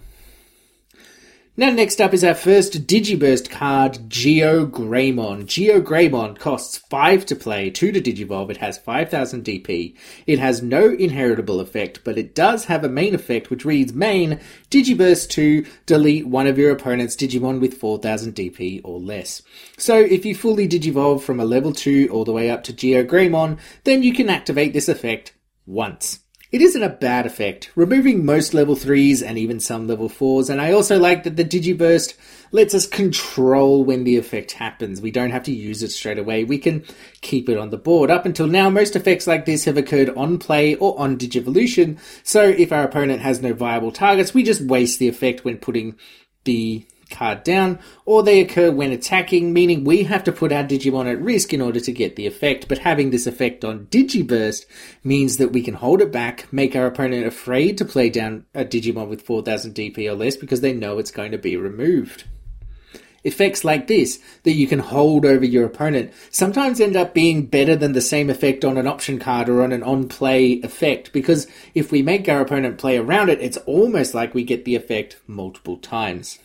Now, 1.58 1.70
next 1.70 2.00
up 2.00 2.14
is 2.14 2.24
our 2.24 2.34
first 2.34 2.88
Digiburst 2.88 3.50
card, 3.50 3.96
GeoGreymon. 4.08 5.44
GeoGreymon 5.48 6.40
costs 6.40 6.78
5 6.78 7.26
to 7.26 7.36
play, 7.36 7.70
2 7.70 7.92
to 7.92 8.02
Digivolve. 8.02 8.52
It 8.52 8.58
has 8.58 8.78
5000 8.78 9.44
DP. 9.44 9.98
It 10.26 10.40
has 10.40 10.62
no 10.62 10.90
inheritable 10.90 11.60
effect, 11.60 12.06
but 12.06 12.18
it 12.18 12.34
does 12.34 12.66
have 12.66 12.86
a 12.86 12.90
main 12.90 13.14
effect 13.14 13.50
which 13.50 13.66
reads 13.66 13.92
Main, 13.92 14.40
Digiburst 14.70 15.28
to 15.32 15.66
delete 15.86 16.26
one 16.26 16.48
of 16.48 16.58
your 16.58 16.72
opponent's 16.72 17.18
Digimon 17.18 17.60
with 17.60 17.78
4000 17.78 18.34
DP 18.34 18.80
or 18.86 18.98
less. 18.98 19.42
So, 19.78 20.00
if 20.00 20.26
you 20.26 20.34
fully 20.34 20.70
Digivolve 20.70 21.22
from 21.22 21.42
a 21.42 21.46
level 21.46 21.74
2 21.74 22.08
all 22.14 22.24
the 22.24 22.32
way 22.32 22.50
up 22.50 22.64
to 22.64 22.74
GeoGreymon, 22.74 23.60
then 23.84 24.04
you 24.04 24.14
can 24.14 24.30
activate 24.30 24.72
this 24.72 24.88
effect 24.88 25.34
once. 25.66 26.20
It 26.52 26.62
isn't 26.62 26.84
a 26.84 26.90
bad 26.90 27.26
effect, 27.26 27.72
removing 27.76 28.26
most 28.26 28.54
level 28.54 28.76
3s 28.76 29.26
and 29.26 29.38
even 29.38 29.62
some 29.62 29.88
level 29.88 30.10
4s, 30.10 30.50
and 30.50 30.60
I 30.60 30.74
also 30.74 31.00
like 31.00 31.24
that 31.24 31.38
the 31.38 31.46
Digiburst 31.46 32.16
lets 32.52 32.76
us 32.76 32.86
control 32.86 33.86
when 33.86 34.04
the 34.04 34.18
effect 34.18 34.52
happens. 34.52 35.00
We 35.00 35.12
don't 35.12 35.32
have 35.32 35.44
to 35.44 35.54
use 35.54 35.82
it 35.82 35.92
straight 35.92 36.20
away, 36.20 36.44
we 36.44 36.58
can 36.58 36.84
keep 37.22 37.48
it 37.48 37.58
on 37.58 37.70
the 37.70 37.78
board. 37.78 38.12
Up 38.12 38.26
until 38.26 38.48
now, 38.48 38.70
most 38.70 38.98
effects 38.98 39.28
like 39.28 39.46
this 39.46 39.64
have 39.64 39.78
occurred 39.78 40.10
on 40.10 40.40
play 40.40 40.76
or 40.76 41.00
on 41.00 41.18
Digivolution, 41.18 41.98
so 42.22 42.44
if 42.44 42.74
our 42.74 42.84
opponent 42.84 43.22
has 43.22 43.42
no 43.42 43.54
viable 43.54 43.94
targets, 43.94 44.34
we 44.34 44.44
just 44.44 44.60
waste 44.60 45.00
the 45.00 45.08
effect 45.08 45.46
when 45.46 45.58
putting 45.58 45.96
the 46.44 46.86
card 47.12 47.44
down, 47.44 47.80
or 48.06 48.24
they 48.24 48.40
occur 48.40 48.72
when 48.72 48.92
attacking, 48.92 49.54
meaning 49.54 49.84
we 49.84 50.04
have 50.04 50.24
to 50.24 50.32
put 50.32 50.52
our 50.52 50.64
Digimon 50.64 51.12
at 51.12 51.22
risk 51.22 51.54
in 51.54 51.62
order 51.62 51.80
to 51.80 51.92
get 51.92 52.16
the 52.16 52.28
effect. 52.28 52.68
But 52.68 52.80
having 52.80 53.12
this 53.12 53.28
effect 53.28 53.64
on 53.64 53.88
Digiburst 53.88 54.66
means 55.04 55.38
that 55.38 55.52
we 55.52 55.62
can 55.62 55.76
hold 55.76 56.02
it 56.02 56.12
back, 56.12 56.52
make 56.52 56.76
our 56.76 56.88
opponent 56.88 57.28
afraid 57.28 57.78
to 57.78 57.86
play 57.86 58.10
down 58.10 58.46
a 58.54 58.66
Digimon 58.66 59.08
with 59.08 59.22
4000 59.22 59.74
DP 59.74 60.10
or 60.10 60.16
less 60.16 60.36
because 60.36 60.62
they 60.62 60.74
know 60.74 60.98
it's 60.98 61.12
going 61.12 61.32
to 61.32 61.38
be 61.38 61.56
removed. 61.58 62.24
Effects 63.24 63.64
like 63.64 63.86
this 63.86 64.20
that 64.44 64.54
you 64.54 64.66
can 64.66 64.80
hold 64.80 65.26
over 65.26 65.46
your 65.46 65.66
opponent 65.66 66.12
sometimes 66.32 66.80
end 66.80 66.96
up 66.96 67.14
being 67.14 67.46
better 67.46 67.76
than 67.76 67.94
the 67.94 68.02
same 68.02 68.32
effect 68.32 68.66
on 68.66 68.80
an 68.80 68.88
option 68.88 69.20
card 69.20 69.48
or 69.48 69.62
on 69.62 69.72
an 69.72 69.84
on 69.84 70.08
play 70.08 70.54
effect 70.62 71.14
because 71.14 71.46
if 71.76 71.92
we 71.92 72.02
make 72.02 72.28
our 72.28 72.42
opponent 72.42 72.80
play 72.80 72.98
around 72.98 73.30
it, 73.30 73.40
it's 73.40 73.58
almost 73.58 74.16
like 74.16 74.34
we 74.34 74.44
get 74.44 74.66
the 74.66 74.76
effect 74.76 75.20
multiple 75.28 75.78
times. 75.78 76.40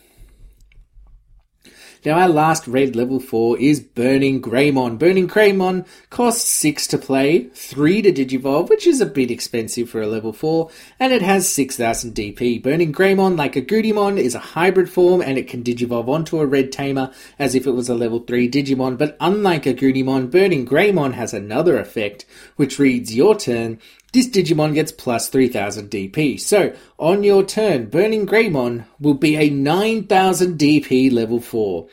Now 2.07 2.19
our 2.19 2.29
last 2.29 2.65
red 2.69 2.95
level 2.95 3.19
4 3.19 3.59
is 3.59 3.81
Burning 3.81 4.41
Greymon. 4.41 4.97
Burning 4.97 5.27
Greymon 5.27 5.85
costs 6.09 6.47
6 6.53 6.87
to 6.87 6.97
play, 6.97 7.49
3 7.53 8.01
to 8.01 8.13
digivolve, 8.13 8.69
which 8.69 8.87
is 8.87 9.01
a 9.01 9.05
bit 9.05 9.29
expensive 9.29 9.89
for 9.89 10.01
a 10.01 10.07
level 10.07 10.31
4, 10.31 10.69
and 11.01 11.11
it 11.11 11.21
has 11.21 11.49
6000 11.49 12.15
DP. 12.15 12.63
Burning 12.63 12.93
Greymon, 12.93 13.35
like 13.37 13.55
Agumon, 13.55 14.17
is 14.17 14.35
a 14.35 14.39
hybrid 14.55 14.89
form 14.89 15.19
and 15.19 15.37
it 15.37 15.49
can 15.49 15.65
digivolve 15.65 16.07
onto 16.07 16.39
a 16.39 16.45
red 16.45 16.71
tamer 16.71 17.11
as 17.37 17.55
if 17.55 17.67
it 17.67 17.71
was 17.71 17.89
a 17.89 17.93
level 17.93 18.21
3 18.21 18.49
Digimon, 18.49 18.97
but 18.97 19.17
unlike 19.19 19.63
Agumon, 19.63 20.31
Burning 20.31 20.65
Greymon 20.65 21.11
has 21.11 21.33
another 21.33 21.77
effect, 21.77 22.23
which 22.55 22.79
reads 22.79 23.13
your 23.13 23.35
turn, 23.35 23.79
this 24.13 24.29
Digimon 24.29 24.73
gets 24.73 24.91
plus 24.91 25.29
3000 25.29 25.89
DP. 25.89 26.39
So, 26.39 26.73
on 26.97 27.23
your 27.23 27.43
turn, 27.43 27.87
Burning 27.89 28.25
Greymon 28.25 28.85
will 28.99 29.13
be 29.13 29.35
a 29.35 29.49
9000 29.49 30.57
DP 30.57 31.11
level 31.11 31.39
4. 31.39 31.87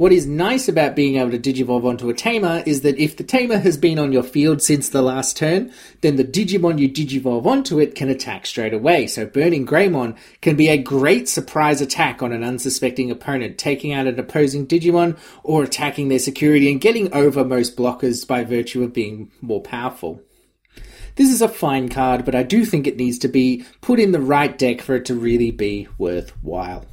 What 0.00 0.12
is 0.12 0.26
nice 0.26 0.66
about 0.66 0.96
being 0.96 1.16
able 1.16 1.32
to 1.32 1.38
digivolve 1.38 1.84
onto 1.84 2.08
a 2.08 2.14
tamer 2.14 2.62
is 2.64 2.80
that 2.80 2.96
if 2.96 3.18
the 3.18 3.22
tamer 3.22 3.58
has 3.58 3.76
been 3.76 3.98
on 3.98 4.12
your 4.12 4.22
field 4.22 4.62
since 4.62 4.88
the 4.88 5.02
last 5.02 5.36
turn, 5.36 5.70
then 6.00 6.16
the 6.16 6.24
Digimon 6.24 6.78
you 6.78 6.88
digivolve 6.88 7.44
onto 7.44 7.78
it 7.78 7.94
can 7.94 8.08
attack 8.08 8.46
straight 8.46 8.72
away. 8.72 9.06
So 9.06 9.26
Burning 9.26 9.66
Greymon 9.66 10.16
can 10.40 10.56
be 10.56 10.70
a 10.70 10.78
great 10.78 11.28
surprise 11.28 11.82
attack 11.82 12.22
on 12.22 12.32
an 12.32 12.42
unsuspecting 12.42 13.10
opponent, 13.10 13.58
taking 13.58 13.92
out 13.92 14.06
an 14.06 14.18
opposing 14.18 14.66
Digimon 14.66 15.18
or 15.44 15.62
attacking 15.64 16.08
their 16.08 16.18
security 16.18 16.72
and 16.72 16.80
getting 16.80 17.12
over 17.12 17.44
most 17.44 17.76
blockers 17.76 18.26
by 18.26 18.42
virtue 18.42 18.82
of 18.82 18.94
being 18.94 19.30
more 19.42 19.60
powerful. 19.60 20.22
This 21.16 21.30
is 21.30 21.42
a 21.42 21.48
fine 21.48 21.88
card, 21.88 22.24
but 22.24 22.34
I 22.34 22.42
do 22.42 22.64
think 22.64 22.86
it 22.86 22.96
needs 22.96 23.18
to 23.20 23.28
be 23.28 23.64
put 23.80 23.98
in 23.98 24.12
the 24.12 24.20
right 24.20 24.56
deck 24.56 24.80
for 24.80 24.96
it 24.96 25.04
to 25.06 25.14
really 25.14 25.50
be 25.50 25.88
worthwhile. 25.98 26.86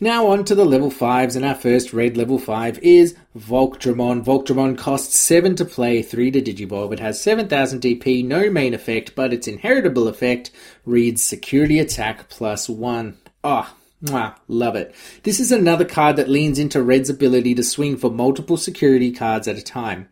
Now 0.00 0.26
on 0.26 0.44
to 0.46 0.54
the 0.56 0.64
level 0.64 0.90
5s, 0.90 1.36
and 1.36 1.44
our 1.44 1.54
first 1.54 1.92
red 1.92 2.16
level 2.16 2.38
5 2.38 2.80
is 2.80 3.14
Vritramon. 3.38 4.24
Vritramon 4.24 4.76
costs 4.76 5.18
7 5.18 5.54
to 5.56 5.64
play, 5.64 6.02
3 6.02 6.32
to 6.32 6.42
Digivolve. 6.42 6.92
It 6.92 7.00
has 7.00 7.22
7000 7.22 7.80
DP, 7.80 8.24
no 8.24 8.50
main 8.50 8.74
effect, 8.74 9.14
but 9.14 9.32
its 9.32 9.46
inheritable 9.46 10.08
effect 10.08 10.50
reads 10.84 11.22
Security 11.22 11.78
Attack 11.78 12.28
plus 12.28 12.68
1. 12.68 13.16
Ah, 13.44 13.74
oh, 14.10 14.34
love 14.48 14.74
it. 14.74 14.94
This 15.22 15.38
is 15.38 15.52
another 15.52 15.84
card 15.84 16.16
that 16.16 16.28
leans 16.28 16.58
into 16.58 16.82
Red's 16.82 17.08
ability 17.08 17.54
to 17.54 17.62
swing 17.62 17.96
for 17.96 18.10
multiple 18.10 18.56
security 18.56 19.12
cards 19.12 19.46
at 19.46 19.56
a 19.56 19.62
time. 19.62 20.08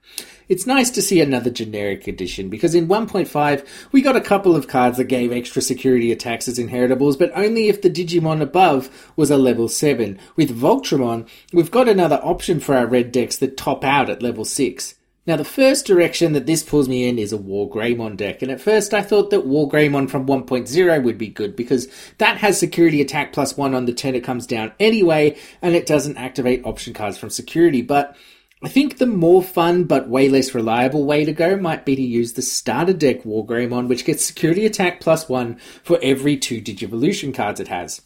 It's 0.52 0.66
nice 0.66 0.90
to 0.90 1.00
see 1.00 1.22
another 1.22 1.48
generic 1.48 2.06
edition 2.06 2.50
because 2.50 2.74
in 2.74 2.86
1.5 2.86 3.66
we 3.90 4.02
got 4.02 4.16
a 4.16 4.20
couple 4.20 4.54
of 4.54 4.68
cards 4.68 4.98
that 4.98 5.04
gave 5.04 5.32
extra 5.32 5.62
security 5.62 6.12
attacks 6.12 6.46
as 6.46 6.58
inheritables, 6.58 7.18
but 7.18 7.32
only 7.34 7.70
if 7.70 7.80
the 7.80 7.88
Digimon 7.88 8.42
above 8.42 9.10
was 9.16 9.30
a 9.30 9.38
level 9.38 9.66
7. 9.66 10.18
With 10.36 10.60
Vritramon, 10.60 11.26
we've 11.54 11.70
got 11.70 11.88
another 11.88 12.20
option 12.22 12.60
for 12.60 12.76
our 12.76 12.86
red 12.86 13.12
decks 13.12 13.38
that 13.38 13.56
top 13.56 13.82
out 13.82 14.10
at 14.10 14.22
level 14.22 14.44
6. 14.44 14.94
Now, 15.24 15.36
the 15.36 15.44
first 15.44 15.86
direction 15.86 16.34
that 16.34 16.44
this 16.44 16.62
pulls 16.62 16.86
me 16.86 17.08
in 17.08 17.18
is 17.18 17.32
a 17.32 17.38
War 17.38 17.70
Greymon 17.70 18.18
deck, 18.18 18.42
and 18.42 18.50
at 18.50 18.60
first 18.60 18.92
I 18.92 19.00
thought 19.00 19.30
that 19.30 19.46
War 19.46 19.70
Greymon 19.70 20.10
from 20.10 20.26
1.0 20.26 21.02
would 21.02 21.16
be 21.16 21.28
good 21.28 21.56
because 21.56 21.88
that 22.18 22.36
has 22.38 22.58
security 22.58 23.00
attack 23.00 23.32
plus 23.32 23.56
one 23.56 23.72
on 23.72 23.86
the 23.86 23.94
turn 23.94 24.16
it 24.16 24.24
comes 24.24 24.46
down 24.46 24.72
anyway, 24.78 25.38
and 25.62 25.74
it 25.74 25.86
doesn't 25.86 26.18
activate 26.18 26.66
option 26.66 26.92
cards 26.92 27.16
from 27.16 27.30
security. 27.30 27.80
But 27.80 28.16
I 28.64 28.68
think 28.68 28.98
the 28.98 29.06
more 29.06 29.42
fun 29.42 29.84
but 29.84 30.08
way 30.08 30.28
less 30.28 30.54
reliable 30.54 31.04
way 31.04 31.24
to 31.24 31.32
go 31.32 31.56
might 31.56 31.84
be 31.84 31.96
to 31.96 32.02
use 32.02 32.34
the 32.34 32.42
starter 32.42 32.92
deck 32.92 33.24
War 33.24 33.44
Greymon, 33.44 33.88
which 33.88 34.04
gets 34.04 34.24
security 34.24 34.64
attack 34.64 35.00
plus 35.00 35.28
one 35.28 35.56
for 35.82 35.98
every 36.00 36.36
two 36.36 36.62
Digivolution 36.62 37.34
cards 37.34 37.58
it 37.58 37.66
has. 37.66 38.02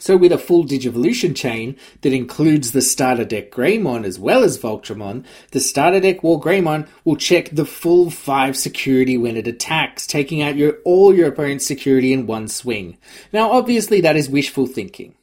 So 0.00 0.16
with 0.16 0.32
a 0.32 0.38
full 0.38 0.64
Digivolution 0.64 1.34
chain 1.34 1.76
that 2.00 2.12
includes 2.12 2.72
the 2.72 2.82
starter 2.82 3.24
deck 3.24 3.52
Greymon 3.52 4.04
as 4.04 4.18
well 4.18 4.42
as 4.42 4.58
Vritramon, 4.58 5.24
the 5.52 5.60
starter 5.60 6.00
deck 6.00 6.24
War 6.24 6.40
Greymon 6.40 6.88
will 7.04 7.16
check 7.16 7.50
the 7.50 7.64
full 7.64 8.10
5 8.10 8.56
security 8.56 9.16
when 9.16 9.36
it 9.36 9.46
attacks, 9.46 10.08
taking 10.08 10.42
out 10.42 10.56
your, 10.56 10.78
all 10.84 11.14
your 11.14 11.28
opponent's 11.28 11.66
security 11.66 12.12
in 12.12 12.26
one 12.26 12.48
swing. 12.48 12.98
Now 13.32 13.52
obviously 13.52 14.00
that 14.00 14.16
is 14.16 14.28
wishful 14.28 14.66
thinking. 14.66 15.14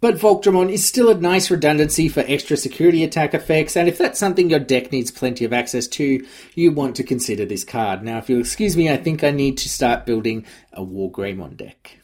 But 0.00 0.16
Vritramon 0.16 0.70
is 0.70 0.86
still 0.86 1.08
a 1.08 1.14
nice 1.14 1.50
redundancy 1.50 2.08
for 2.08 2.24
extra 2.26 2.56
security 2.56 3.04
attack 3.04 3.32
effects, 3.32 3.76
and 3.76 3.88
if 3.88 3.96
that's 3.96 4.18
something 4.18 4.50
your 4.50 4.58
deck 4.58 4.92
needs 4.92 5.10
plenty 5.10 5.44
of 5.44 5.52
access 5.52 5.86
to, 5.88 6.24
you 6.54 6.72
want 6.72 6.96
to 6.96 7.02
consider 7.02 7.44
this 7.44 7.64
card. 7.64 8.02
Now, 8.02 8.18
if 8.18 8.28
you'll 8.28 8.40
excuse 8.40 8.76
me, 8.76 8.90
I 8.90 8.96
think 8.96 9.24
I 9.24 9.30
need 9.30 9.56
to 9.58 9.68
start 9.68 10.06
building 10.06 10.44
a 10.72 10.82
War 10.82 11.10
Greymon 11.10 11.56
deck. 11.56 11.98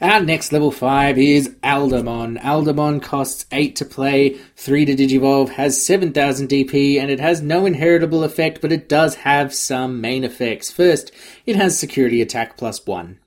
Our 0.00 0.20
next 0.20 0.52
level 0.52 0.70
5 0.70 1.18
is 1.18 1.54
Aldamon. 1.62 2.38
Aldamon 2.42 3.00
costs 3.00 3.46
8 3.52 3.76
to 3.76 3.84
play, 3.84 4.38
3 4.56 4.84
to 4.86 4.96
Digivolve, 4.96 5.50
has 5.50 5.84
7000 5.84 6.48
DP, 6.48 7.00
and 7.00 7.10
it 7.10 7.20
has 7.20 7.42
no 7.42 7.66
inheritable 7.66 8.24
effect, 8.24 8.60
but 8.60 8.72
it 8.72 8.88
does 8.88 9.16
have 9.16 9.54
some 9.54 10.00
main 10.00 10.24
effects. 10.24 10.70
First, 10.70 11.12
it 11.44 11.56
has 11.56 11.78
security 11.78 12.20
attack 12.20 12.56
plus 12.56 12.84
1. 12.86 13.18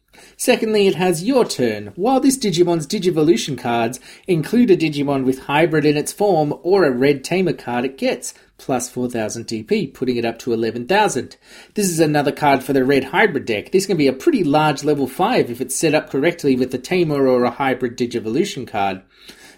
Secondly, 0.41 0.87
it 0.87 0.95
has 0.95 1.21
your 1.21 1.43
turn. 1.43 1.87
While 1.97 2.21
this 2.21 2.37
Digimon's 2.37 2.87
Digivolution 2.87 3.57
cards 3.57 3.99
include 4.25 4.71
a 4.71 4.77
Digimon 4.77 5.25
with 5.25 5.39
hybrid 5.39 5.83
in 5.85 5.97
its 5.97 6.13
form 6.13 6.57
or 6.63 6.85
a 6.85 6.91
red 6.91 7.25
tamer 7.25 7.51
card 7.51 7.83
it 7.83 7.97
gets, 7.97 8.33
plus 8.57 8.89
4000 8.89 9.45
DP, 9.45 9.93
putting 9.93 10.15
it 10.15 10.23
up 10.23 10.39
to 10.39 10.53
11,000. 10.53 11.35
This 11.73 11.89
is 11.89 11.99
another 11.99 12.31
card 12.31 12.63
for 12.63 12.71
the 12.71 12.85
red 12.85 13.03
hybrid 13.03 13.43
deck. 13.43 13.73
This 13.73 13.85
can 13.85 13.97
be 13.97 14.07
a 14.07 14.13
pretty 14.13 14.45
large 14.45 14.85
level 14.85 15.07
5 15.07 15.51
if 15.51 15.59
it's 15.59 15.75
set 15.75 15.93
up 15.93 16.09
correctly 16.09 16.55
with 16.55 16.73
a 16.73 16.77
tamer 16.77 17.27
or 17.27 17.43
a 17.43 17.51
hybrid 17.51 17.97
Digivolution 17.97 18.65
card. 18.65 19.01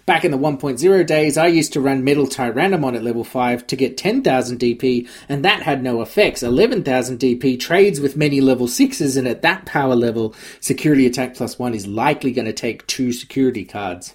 Back 0.04 0.24
in 0.24 0.32
the 0.32 0.38
1.0 0.38 1.06
days, 1.06 1.38
I 1.38 1.46
used 1.46 1.72
to 1.74 1.80
run 1.80 2.02
Metal 2.02 2.26
Tyrannomon 2.26 2.96
at 2.96 3.04
level 3.04 3.22
5 3.22 3.66
to 3.68 3.76
get 3.76 3.96
10,000 3.96 4.58
DP, 4.58 5.08
and 5.28 5.44
that 5.44 5.62
had 5.62 5.82
no 5.82 6.02
effects. 6.02 6.42
11,000 6.42 7.20
DP 7.20 7.58
trades 7.58 8.00
with 8.00 8.16
many 8.16 8.40
level 8.40 8.66
6s, 8.66 9.16
and 9.16 9.28
at 9.28 9.42
that 9.42 9.64
power 9.64 9.94
level, 9.94 10.34
Security 10.58 11.06
Attack 11.06 11.36
plus 11.36 11.56
1 11.56 11.72
is 11.74 11.86
likely 11.86 12.32
going 12.32 12.46
to 12.46 12.52
take 12.52 12.84
two 12.88 13.12
security 13.12 13.64
cards. 13.64 14.12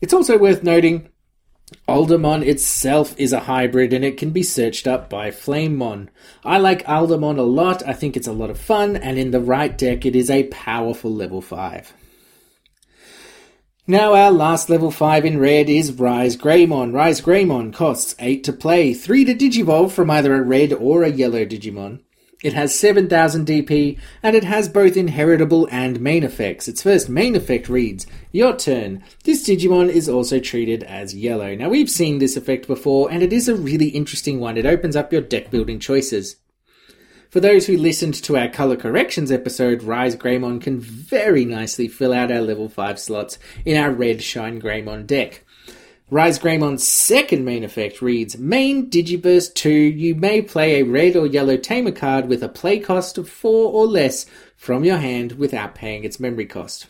It's 0.00 0.14
also 0.14 0.38
worth 0.38 0.62
noting 0.62 1.10
Aldamon 1.86 2.42
itself 2.42 3.14
is 3.18 3.32
a 3.32 3.40
hybrid 3.40 3.92
and 3.92 4.04
it 4.04 4.16
can 4.16 4.30
be 4.30 4.42
searched 4.42 4.88
up 4.88 5.10
by 5.10 5.30
Flamemon. 5.30 6.08
I 6.44 6.58
like 6.58 6.84
Aldamon 6.88 7.38
a 7.38 7.42
lot, 7.42 7.86
I 7.86 7.92
think 7.92 8.16
it's 8.16 8.26
a 8.26 8.32
lot 8.32 8.50
of 8.50 8.58
fun, 8.58 8.96
and 8.96 9.18
in 9.18 9.30
the 9.30 9.40
right 9.40 9.76
deck 9.76 10.06
it 10.06 10.16
is 10.16 10.30
a 10.30 10.44
powerful 10.44 11.12
level 11.12 11.40
5. 11.40 11.92
Now 13.86 14.14
our 14.14 14.30
last 14.30 14.68
level 14.68 14.90
5 14.90 15.24
in 15.24 15.40
red 15.40 15.70
is 15.70 15.92
Rise 15.92 16.36
Greymon. 16.36 16.92
Rise 16.92 17.22
Greymon 17.22 17.72
costs 17.72 18.14
8 18.18 18.44
to 18.44 18.52
play, 18.52 18.92
3 18.92 19.24
to 19.24 19.34
Digivolve 19.34 19.90
from 19.90 20.10
either 20.10 20.34
a 20.34 20.42
red 20.42 20.74
or 20.74 21.02
a 21.02 21.08
yellow 21.08 21.46
Digimon. 21.46 22.00
It 22.44 22.52
has 22.52 22.78
7000 22.78 23.46
DP, 23.46 23.98
and 24.22 24.36
it 24.36 24.44
has 24.44 24.68
both 24.68 24.98
inheritable 24.98 25.66
and 25.70 25.98
main 25.98 26.24
effects. 26.24 26.68
Its 26.68 26.82
first 26.82 27.08
main 27.08 27.34
effect 27.34 27.70
reads, 27.70 28.06
Your 28.32 28.54
turn. 28.54 29.02
This 29.24 29.48
Digimon 29.48 29.88
is 29.88 30.10
also 30.10 30.40
treated 30.40 30.82
as 30.84 31.14
yellow. 31.14 31.54
Now 31.54 31.70
we've 31.70 31.90
seen 31.90 32.18
this 32.18 32.36
effect 32.36 32.66
before, 32.66 33.10
and 33.10 33.22
it 33.22 33.32
is 33.32 33.48
a 33.48 33.56
really 33.56 33.88
interesting 33.88 34.40
one. 34.40 34.58
It 34.58 34.66
opens 34.66 34.94
up 34.94 35.10
your 35.10 35.22
deck 35.22 35.50
building 35.50 35.80
choices. 35.80 36.36
For 37.30 37.38
those 37.38 37.68
who 37.68 37.76
listened 37.76 38.14
to 38.24 38.36
our 38.36 38.48
color 38.48 38.74
corrections 38.74 39.30
episode, 39.30 39.84
Rise 39.84 40.16
Greymon 40.16 40.60
can 40.60 40.80
very 40.80 41.44
nicely 41.44 41.86
fill 41.86 42.12
out 42.12 42.32
our 42.32 42.40
level 42.40 42.68
5 42.68 42.98
slots 42.98 43.38
in 43.64 43.76
our 43.76 43.92
red 43.92 44.20
Shine 44.20 44.60
Greymon 44.60 45.06
deck. 45.06 45.44
Rise 46.10 46.40
Greymon's 46.40 46.84
second 46.84 47.44
main 47.44 47.62
effect 47.62 48.02
reads 48.02 48.36
Main 48.36 48.90
Digiburst 48.90 49.54
2, 49.54 49.70
you 49.70 50.16
may 50.16 50.42
play 50.42 50.80
a 50.80 50.84
red 50.84 51.14
or 51.14 51.24
yellow 51.24 51.56
tamer 51.56 51.92
card 51.92 52.26
with 52.26 52.42
a 52.42 52.48
play 52.48 52.80
cost 52.80 53.16
of 53.16 53.28
4 53.28 53.70
or 53.70 53.86
less 53.86 54.26
from 54.56 54.82
your 54.82 54.98
hand 54.98 55.38
without 55.38 55.76
paying 55.76 56.02
its 56.02 56.18
memory 56.18 56.46
cost. 56.46 56.88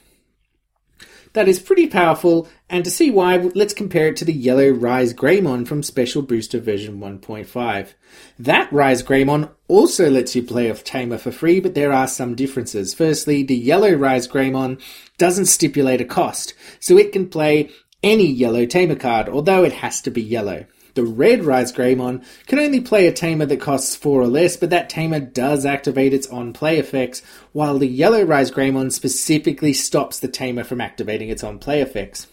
That 1.33 1.47
is 1.47 1.61
pretty 1.61 1.87
powerful, 1.87 2.49
and 2.69 2.83
to 2.83 2.91
see 2.91 3.09
why, 3.09 3.37
let's 3.37 3.73
compare 3.73 4.09
it 4.09 4.17
to 4.17 4.25
the 4.25 4.33
yellow 4.33 4.69
Rise 4.71 5.15
Greymon 5.15 5.65
from 5.65 5.85
Special 5.85 6.23
Booster 6.23 6.59
version 6.59 6.99
1.5. 6.99 7.95
That 8.41 8.73
Rise 8.73 9.05
Greymon 9.05 9.49
also 9.69 10.11
lets 10.11 10.35
you 10.35 10.43
play 10.43 10.69
a 10.69 10.75
tamer 10.75 11.19
for 11.19 11.31
free, 11.31 11.61
but 11.61 11.75
there 11.75 11.93
are 11.93 12.09
some 12.09 12.35
differences. 12.35 12.95
Firstly, 12.95 13.45
the 13.45 13.55
yellow 13.55 13.93
Rise 13.93 14.27
Greymon 14.27 14.83
doesn't 15.19 15.47
stipulate 15.47 16.01
a 16.01 16.05
cost, 16.05 16.55
so 16.81 16.99
it 16.99 17.13
can 17.13 17.29
play 17.29 17.71
any 18.03 18.27
yellow 18.27 18.67
tamer 18.67 18.97
card, 18.97 19.29
although 19.29 19.63
it 19.63 19.73
has 19.73 20.03
to 20.03 20.11
be 20.11 20.23
yellow. 20.23 20.65
The 20.95 21.05
red 21.05 21.45
Rise 21.45 21.73
Greymon 21.73 22.25
can 22.47 22.59
only 22.59 22.81
play 22.81 23.07
a 23.07 23.13
tamer 23.13 23.47
that 23.47 23.61
costs 23.61 23.95
4 23.97 24.23
or 24.23 24.27
less, 24.27 24.57
but 24.57 24.71
that 24.71 24.91
tamer 24.91 25.21
does 25.21 25.65
activate 25.65 26.13
its 26.13 26.27
on 26.29 26.53
play 26.53 26.79
effects, 26.79 27.23
while 27.53 27.79
the 27.79 27.87
yellow 27.87 28.23
Rise 28.23 28.51
Greymon 28.51 28.93
specifically 28.93 29.73
stops 29.73 30.19
the 30.19 30.29
tamer 30.29 30.65
from 30.65 30.81
activating 30.81 31.29
its 31.29 31.45
on 31.45 31.59
play 31.59 31.81
effects. 31.81 32.27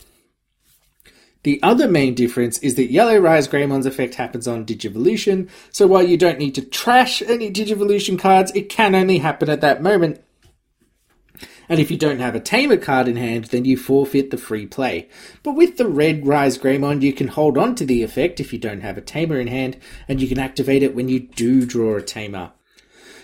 The 1.43 1.61
other 1.63 1.87
main 1.87 2.13
difference 2.13 2.57
is 2.59 2.75
that 2.75 2.91
Yellow 2.91 3.19
Rise 3.19 3.47
Greymon's 3.47 3.85
effect 3.85 4.15
happens 4.15 4.49
on 4.49 4.65
Digivolution, 4.65 5.49
so 5.71 5.87
while 5.87 6.03
you 6.03 6.17
don't 6.17 6.39
need 6.39 6.55
to 6.55 6.61
trash 6.61 7.21
any 7.21 7.49
Digivolution 7.49 8.19
cards, 8.19 8.51
it 8.53 8.67
can 8.67 8.95
only 8.95 9.19
happen 9.19 9.49
at 9.49 9.61
that 9.61 9.81
moment, 9.81 10.21
and 11.69 11.79
if 11.79 11.91
you 11.91 11.97
don't 11.97 12.19
have 12.19 12.35
a 12.35 12.39
Tamer 12.39 12.77
card 12.77 13.07
in 13.07 13.15
hand, 13.15 13.45
then 13.45 13.65
you 13.65 13.77
forfeit 13.77 14.31
the 14.31 14.37
free 14.37 14.65
play. 14.65 15.09
But 15.43 15.55
with 15.55 15.77
the 15.77 15.87
red 15.87 16.25
Rise 16.25 16.57
Greymon, 16.57 17.01
you 17.01 17.13
can 17.13 17.27
hold 17.27 17.57
on 17.57 17.75
to 17.75 17.85
the 17.85 18.03
effect 18.03 18.39
if 18.39 18.53
you 18.53 18.59
don't 18.59 18.81
have 18.81 18.97
a 18.97 19.01
Tamer 19.01 19.39
in 19.39 19.47
hand, 19.47 19.77
and 20.07 20.21
you 20.21 20.27
can 20.27 20.39
activate 20.39 20.83
it 20.83 20.95
when 20.95 21.09
you 21.09 21.19
do 21.19 21.65
draw 21.65 21.97
a 21.97 22.01
Tamer. 22.01 22.51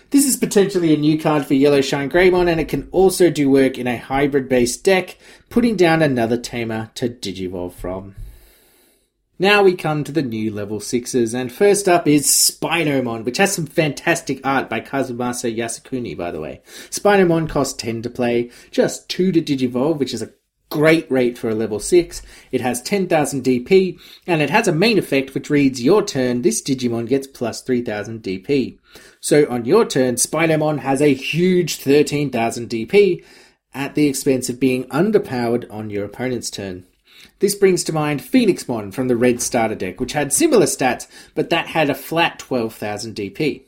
This 0.09 0.25
is 0.27 0.37
potentially 0.37 0.93
a 0.93 0.97
new 0.97 1.19
card 1.19 1.45
for 1.45 1.55
Yellow 1.55 1.81
Shine 1.81 2.09
Greymon, 2.09 2.47
and 2.47 2.59
it 2.59 2.67
can 2.67 2.87
also 2.91 3.31
do 3.31 3.49
work 3.49 3.79
in 3.79 3.87
a 3.87 3.97
hybrid 3.97 4.47
based 4.47 4.83
deck, 4.83 5.17
putting 5.49 5.75
down 5.75 6.01
another 6.01 6.37
Tamer 6.37 6.91
to 6.95 7.09
Digivolve 7.09 7.73
from. 7.73 8.15
Now 9.39 9.63
we 9.63 9.75
come 9.75 10.03
to 10.03 10.11
the 10.11 10.21
new 10.21 10.51
level 10.53 10.79
6s, 10.79 11.33
and 11.33 11.51
first 11.51 11.89
up 11.89 12.07
is 12.07 12.27
Spinomon, 12.27 13.25
which 13.25 13.37
has 13.37 13.51
some 13.51 13.65
fantastic 13.65 14.39
art 14.45 14.69
by 14.69 14.79
Kazumasa 14.79 15.55
Yasukuni, 15.55 16.15
by 16.15 16.29
the 16.29 16.39
way. 16.39 16.61
Spinomon 16.91 17.49
costs 17.49 17.73
10 17.81 18.03
to 18.03 18.11
play, 18.11 18.51
just 18.69 19.09
2 19.09 19.31
to 19.31 19.41
Digivolve, 19.41 19.97
which 19.97 20.13
is 20.13 20.21
a 20.21 20.31
great 20.69 21.09
rate 21.09 21.35
for 21.35 21.49
a 21.49 21.55
level 21.55 21.79
6. 21.79 22.21
It 22.51 22.61
has 22.61 22.83
10,000 22.83 23.43
DP, 23.43 23.99
and 24.27 24.39
it 24.39 24.51
has 24.51 24.67
a 24.67 24.71
main 24.71 24.99
effect 24.99 25.33
which 25.33 25.49
reads, 25.49 25.81
Your 25.81 26.03
turn, 26.03 26.43
this 26.43 26.61
Digimon 26.61 27.07
gets 27.07 27.25
plus 27.25 27.63
3,000 27.63 28.21
DP. 28.21 28.77
So 29.19 29.49
on 29.49 29.65
your 29.65 29.85
turn, 29.85 30.15
Spinomon 30.15 30.79
has 30.79 31.01
a 31.01 31.11
huge 31.11 31.77
13,000 31.77 32.69
DP, 32.69 33.23
at 33.73 33.95
the 33.95 34.07
expense 34.07 34.49
of 34.49 34.59
being 34.59 34.83
underpowered 34.85 35.65
on 35.71 35.89
your 35.89 36.05
opponent's 36.05 36.51
turn. 36.51 36.85
This 37.39 37.55
brings 37.55 37.83
to 37.85 37.93
mind 37.93 38.21
Phoenixmon 38.21 38.93
from 38.93 39.07
the 39.07 39.15
Red 39.15 39.41
Starter 39.41 39.75
deck, 39.75 39.99
which 39.99 40.13
had 40.13 40.31
similar 40.31 40.65
stats, 40.65 41.07
but 41.35 41.49
that 41.49 41.67
had 41.67 41.89
a 41.89 41.95
flat 41.95 42.39
12,000 42.39 43.15
DP. 43.15 43.63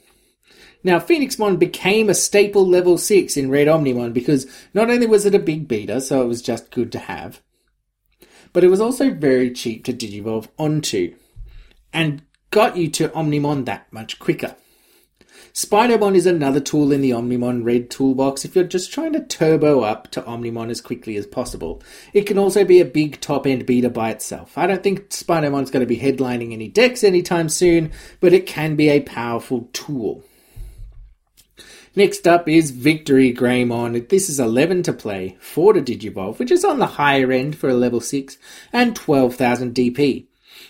Now, 0.84 1.00
Phoenixmon 1.00 1.58
became 1.58 2.10
a 2.10 2.14
staple 2.14 2.66
level 2.66 2.98
6 2.98 3.36
in 3.36 3.50
Red 3.50 3.68
Omnimon 3.68 4.14
because 4.14 4.46
not 4.74 4.90
only 4.90 5.08
was 5.08 5.26
it 5.26 5.34
a 5.34 5.40
big 5.40 5.68
beater, 5.68 6.00
so 6.00 6.22
it 6.22 6.28
was 6.28 6.42
just 6.42 6.72
good 6.72 6.92
to 6.92 7.00
have, 7.00 7.42
but 8.54 8.64
it 8.64 8.70
was 8.70 8.80
also 8.80 9.12
very 9.12 9.52
cheap 9.52 9.84
to 9.86 9.94
digivolve 9.94 10.48
onto, 10.58 11.16
and 11.92 12.22
got 12.52 12.78
you 12.78 12.88
to 12.90 13.10
Omnimon 13.10 13.66
that 13.66 13.92
much 13.92 14.20
quicker. 14.20 14.56
Spinomon 15.56 16.18
is 16.18 16.26
another 16.26 16.60
tool 16.60 16.92
in 16.92 17.00
the 17.00 17.12
Omnimon 17.12 17.64
Red 17.64 17.90
toolbox 17.90 18.44
if 18.44 18.56
you're 18.56 18.66
just 18.66 18.92
trying 18.92 19.14
to 19.14 19.24
turbo 19.24 19.84
up 19.84 20.12
to 20.12 20.22
Omnimon 20.24 20.70
as 20.70 20.82
quickly 20.82 21.16
as 21.16 21.26
possible. 21.26 21.82
It 22.12 22.24
can 22.24 22.38
also 22.38 22.66
be 22.66 22.82
a 22.82 22.86
big 22.86 23.22
top 23.22 23.48
end 23.48 23.66
beater 23.66 23.90
by 23.90 24.10
itself. 24.10 24.58
I 24.58 24.68
don't 24.68 24.84
think 24.84 25.12
Spinomon's 25.12 25.72
going 25.72 25.80
to 25.80 25.88
be 25.88 25.98
headlining 25.98 26.52
any 26.52 26.68
decks 26.68 27.06
anytime 27.06 27.48
soon, 27.48 27.94
but 28.20 28.34
it 28.34 28.46
can 28.46 28.76
be 28.76 28.90
a 28.90 29.00
powerful 29.00 29.70
tool. 29.72 30.26
Next 31.96 32.28
up 32.28 32.50
is 32.50 32.72
Victory 32.72 33.34
Greymon. 33.34 34.10
This 34.10 34.28
is 34.28 34.42
11 34.42 34.84
to 34.84 34.92
play, 34.92 35.38
4 35.40 35.72
to 35.72 35.82
Digivolve, 35.82 36.38
which 36.38 36.52
is 36.52 36.66
on 36.66 36.80
the 36.80 36.86
higher 36.86 37.32
end 37.32 37.58
for 37.58 37.70
a 37.70 37.74
level 37.74 38.02
6, 38.02 38.38
and 38.74 38.94
12,000 38.94 39.74
DP. 39.74 40.26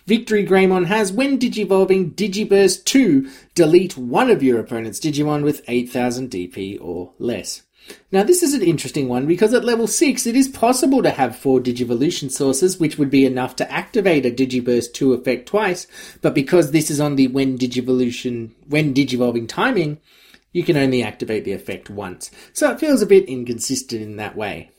Victory 0.08 0.46
Greymon 0.46 0.86
has, 0.86 1.12
when 1.12 1.40
digivolving 1.40 2.14
Digiburst 2.14 2.86
2, 2.86 3.28
delete 3.56 3.98
one 3.98 4.30
of 4.30 4.44
your 4.44 4.60
opponent's 4.60 5.00
Digimon 5.00 5.44
with 5.44 5.64
8000 5.68 6.30
DP 6.30 6.80
or 6.80 7.14
less. 7.18 7.64
Now, 8.12 8.22
this 8.22 8.44
is 8.44 8.54
an 8.54 8.62
interesting 8.62 9.08
one 9.08 9.26
because 9.26 9.52
at 9.52 9.66
level 9.66 9.88
6 9.88 10.28
it 10.28 10.36
is 10.36 10.48
possible 10.48 11.02
to 11.02 11.10
have 11.10 11.36
4 11.36 11.60
Digivolution 11.60 12.30
sources, 12.30 12.80
which 12.80 13.00
would 13.00 13.10
be 13.10 13.26
enough 13.26 13.56
to 13.56 13.72
activate 13.72 14.28
a 14.28 14.32
Digiburst 14.32 14.94
2 14.94 15.14
effect 15.14 15.48
twice, 15.48 15.88
but 16.22 16.36
because 16.36 16.70
this 16.70 16.92
is 16.92 17.00
on 17.00 17.16
the 17.16 17.28
when 17.28 17.58
Digivolution, 17.58 18.52
when 18.68 18.94
Digivolving 18.94 19.48
timing, 19.48 20.00
you 20.52 20.64
can 20.64 20.78
only 20.78 21.02
activate 21.02 21.46
the 21.46 21.54
effect 21.54 21.90
once. 21.90 22.30
So 22.54 22.72
it 22.72 22.80
feels 22.80 23.02
a 23.02 23.08
bit 23.08 23.26
inconsistent 23.26 24.04
in 24.04 24.18
that 24.18 24.36
way. 24.36 24.70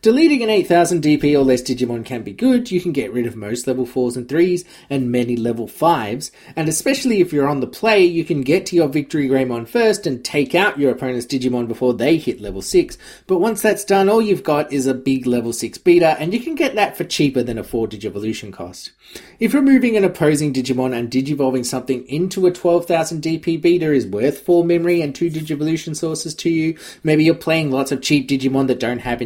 Deleting 0.00 0.44
an 0.44 0.50
8000 0.50 1.02
DP 1.02 1.34
or 1.34 1.42
less 1.42 1.62
Digimon 1.62 2.04
can 2.04 2.22
be 2.22 2.32
good, 2.32 2.70
you 2.70 2.80
can 2.80 2.92
get 2.92 3.12
rid 3.12 3.26
of 3.26 3.34
most 3.34 3.66
level 3.66 3.84
4s 3.84 4.16
and 4.16 4.28
3s 4.28 4.64
and 4.88 5.10
many 5.10 5.34
level 5.36 5.66
5s, 5.66 6.30
and 6.54 6.68
especially 6.68 7.20
if 7.20 7.32
you're 7.32 7.48
on 7.48 7.58
the 7.58 7.66
play, 7.66 8.04
you 8.04 8.24
can 8.24 8.42
get 8.42 8.66
to 8.66 8.76
your 8.76 8.86
Victory 8.86 9.28
Greymon 9.28 9.66
first 9.66 10.06
and 10.06 10.24
take 10.24 10.54
out 10.54 10.78
your 10.78 10.92
opponent's 10.92 11.26
Digimon 11.26 11.66
before 11.66 11.92
they 11.92 12.18
hit 12.18 12.40
level 12.40 12.62
6, 12.62 12.96
but 13.26 13.40
once 13.40 13.60
that's 13.60 13.84
done, 13.84 14.08
all 14.08 14.22
you've 14.22 14.44
got 14.44 14.72
is 14.72 14.86
a 14.86 14.94
big 14.94 15.26
level 15.26 15.52
6 15.52 15.78
beta, 15.78 16.16
and 16.20 16.32
you 16.32 16.38
can 16.38 16.54
get 16.54 16.76
that 16.76 16.96
for 16.96 17.02
cheaper 17.02 17.42
than 17.42 17.58
a 17.58 17.64
4 17.64 17.88
Digivolution 17.88 18.52
cost. 18.52 18.92
If 19.40 19.54
removing 19.54 19.96
an 19.96 20.04
opposing 20.04 20.52
Digimon 20.52 20.96
and 20.96 21.10
digivolving 21.10 21.66
something 21.66 22.06
into 22.06 22.46
a 22.46 22.52
12,000 22.52 23.22
DP 23.22 23.60
beta 23.60 23.92
is 23.92 24.06
worth 24.06 24.38
4 24.38 24.64
memory 24.64 25.02
and 25.02 25.14
2 25.14 25.30
Digivolution 25.30 25.96
sources 25.96 26.34
to 26.36 26.50
you, 26.50 26.78
maybe 27.02 27.24
you're 27.24 27.34
playing 27.34 27.72
lots 27.72 27.90
of 27.90 28.02
cheap 28.02 28.28
Digimon 28.28 28.68
that 28.68 28.78
don't 28.78 29.00
have 29.00 29.20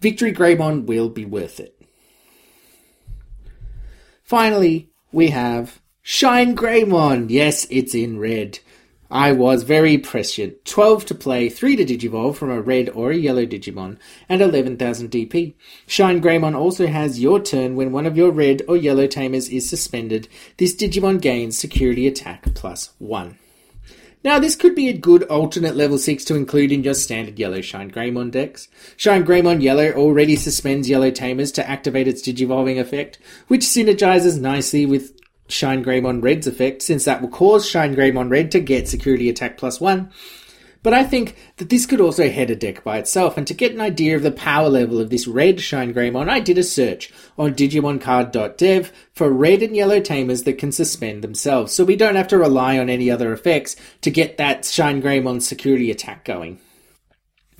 Victory 0.00 0.32
Greymon 0.32 0.86
will 0.86 1.08
be 1.08 1.24
worth 1.24 1.60
it. 1.60 1.80
Finally, 4.22 4.88
we 5.12 5.28
have 5.28 5.80
Shine 6.00 6.56
Greymon. 6.56 7.26
Yes, 7.28 7.66
it's 7.70 7.94
in 7.94 8.18
red. 8.18 8.58
I 9.10 9.32
was 9.32 9.62
very 9.64 9.98
prescient. 9.98 10.64
12 10.64 11.04
to 11.04 11.14
play, 11.14 11.50
3 11.50 11.76
to 11.76 11.84
Digivolve 11.84 12.36
from 12.36 12.50
a 12.50 12.62
red 12.62 12.88
or 12.88 13.10
a 13.10 13.16
yellow 13.16 13.44
Digimon, 13.44 13.98
and 14.26 14.40
11,000 14.40 15.10
DP. 15.10 15.52
Shine 15.86 16.22
Greymon 16.22 16.56
also 16.56 16.86
has 16.86 17.20
your 17.20 17.38
turn 17.38 17.76
when 17.76 17.92
one 17.92 18.06
of 18.06 18.16
your 18.16 18.30
red 18.30 18.62
or 18.66 18.76
yellow 18.78 19.06
tamers 19.06 19.50
is 19.50 19.68
suspended. 19.68 20.28
This 20.56 20.74
Digimon 20.74 21.20
gains 21.20 21.58
security 21.58 22.06
attack 22.06 22.54
plus 22.54 22.94
1. 22.98 23.38
Now, 24.24 24.38
this 24.38 24.54
could 24.54 24.74
be 24.76 24.88
a 24.88 24.96
good 24.96 25.24
alternate 25.24 25.74
level 25.74 25.98
6 25.98 26.24
to 26.26 26.36
include 26.36 26.70
in 26.70 26.84
your 26.84 26.94
standard 26.94 27.38
yellow 27.38 27.60
Shine 27.60 27.90
Greymon 27.90 28.30
decks. 28.30 28.68
Shine 28.96 29.24
Greymon 29.24 29.62
Yellow 29.62 29.90
already 29.92 30.36
suspends 30.36 30.88
yellow 30.88 31.10
tamers 31.10 31.50
to 31.52 31.68
activate 31.68 32.06
its 32.06 32.22
Digivolving 32.22 32.78
effect, 32.78 33.18
which 33.48 33.62
synergizes 33.62 34.40
nicely 34.40 34.86
with 34.86 35.18
Shine 35.48 35.84
Greymon 35.84 36.22
Red's 36.22 36.46
effect, 36.46 36.82
since 36.82 37.04
that 37.04 37.20
will 37.20 37.28
cause 37.28 37.68
Shine 37.68 37.96
Greymon 37.96 38.30
Red 38.30 38.52
to 38.52 38.60
get 38.60 38.88
security 38.88 39.28
attack 39.28 39.58
plus 39.58 39.80
1, 39.80 40.10
but 40.82 40.92
I 40.92 41.04
think 41.04 41.36
that 41.56 41.68
this 41.68 41.86
could 41.86 42.00
also 42.00 42.28
head 42.28 42.50
a 42.50 42.56
deck 42.56 42.82
by 42.84 42.98
itself, 42.98 43.36
and 43.36 43.46
to 43.46 43.54
get 43.54 43.72
an 43.72 43.80
idea 43.80 44.16
of 44.16 44.22
the 44.22 44.32
power 44.32 44.68
level 44.68 45.00
of 45.00 45.10
this 45.10 45.26
red 45.26 45.60
Shine 45.60 45.94
Greymon, 45.94 46.28
I 46.28 46.40
did 46.40 46.58
a 46.58 46.62
search 46.62 47.12
on 47.38 47.54
DigimonCard.dev 47.54 48.92
for 49.12 49.30
red 49.30 49.62
and 49.62 49.76
yellow 49.76 50.00
tamers 50.00 50.42
that 50.42 50.58
can 50.58 50.72
suspend 50.72 51.22
themselves, 51.22 51.72
so 51.72 51.84
we 51.84 51.96
don't 51.96 52.16
have 52.16 52.28
to 52.28 52.38
rely 52.38 52.78
on 52.78 52.90
any 52.90 53.10
other 53.10 53.32
effects 53.32 53.76
to 54.00 54.10
get 54.10 54.38
that 54.38 54.64
Shine 54.64 55.00
Greymon 55.02 55.40
security 55.40 55.90
attack 55.90 56.24
going. 56.24 56.58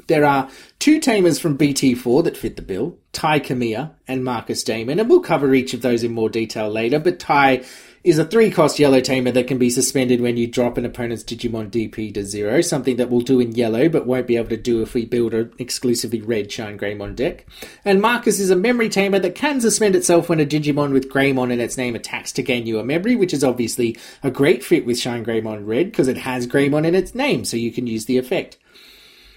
There 0.08 0.24
are 0.24 0.50
two 0.78 0.98
tamers 0.98 1.38
from 1.38 1.56
BT4 1.56 2.24
that 2.24 2.36
fit 2.36 2.56
the 2.56 2.62
bill, 2.62 2.98
Tai 3.12 3.40
Kamiya 3.40 3.92
and 4.08 4.24
Marcus 4.24 4.64
Damon, 4.64 4.98
and 4.98 5.08
we'll 5.08 5.20
cover 5.20 5.54
each 5.54 5.74
of 5.74 5.82
those 5.82 6.02
in 6.02 6.12
more 6.12 6.28
detail 6.28 6.68
later, 6.68 6.98
but 6.98 7.20
Tai 7.20 7.62
is 8.04 8.18
a 8.18 8.24
three 8.24 8.50
cost 8.50 8.78
yellow 8.78 9.00
tamer 9.00 9.30
that 9.30 9.46
can 9.46 9.58
be 9.58 9.70
suspended 9.70 10.20
when 10.20 10.36
you 10.36 10.46
drop 10.46 10.76
an 10.76 10.84
opponent's 10.84 11.22
Digimon 11.22 11.70
DP 11.70 12.12
to 12.14 12.24
zero, 12.24 12.60
something 12.60 12.96
that 12.96 13.10
we'll 13.10 13.20
do 13.20 13.38
in 13.38 13.52
yellow 13.52 13.88
but 13.88 14.06
won't 14.06 14.26
be 14.26 14.36
able 14.36 14.48
to 14.48 14.56
do 14.56 14.82
if 14.82 14.94
we 14.94 15.04
build 15.04 15.34
an 15.34 15.52
exclusively 15.58 16.20
red 16.20 16.50
Shine 16.50 16.78
Greymon 16.78 17.14
deck. 17.14 17.46
And 17.84 18.00
Marcus 18.00 18.40
is 18.40 18.50
a 18.50 18.56
memory 18.56 18.88
tamer 18.88 19.20
that 19.20 19.36
can 19.36 19.60
suspend 19.60 19.94
itself 19.94 20.28
when 20.28 20.40
a 20.40 20.46
Digimon 20.46 20.92
with 20.92 21.08
Greymon 21.08 21.52
in 21.52 21.60
its 21.60 21.76
name 21.76 21.94
attacks 21.94 22.32
to 22.32 22.42
gain 22.42 22.66
you 22.66 22.78
a 22.78 22.84
memory, 22.84 23.14
which 23.14 23.32
is 23.32 23.44
obviously 23.44 23.96
a 24.22 24.30
great 24.30 24.64
fit 24.64 24.84
with 24.84 24.98
Shine 24.98 25.24
Greymon 25.24 25.66
Red 25.66 25.86
because 25.86 26.08
it 26.08 26.18
has 26.18 26.46
Greymon 26.46 26.84
in 26.84 26.94
its 26.94 27.14
name, 27.14 27.44
so 27.44 27.56
you 27.56 27.70
can 27.70 27.86
use 27.86 28.06
the 28.06 28.18
effect. 28.18 28.58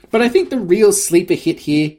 But 0.09 0.21
I 0.21 0.29
think 0.29 0.49
the 0.49 0.59
real 0.59 0.91
sleeper 0.91 1.33
hit 1.33 1.61
here 1.61 1.97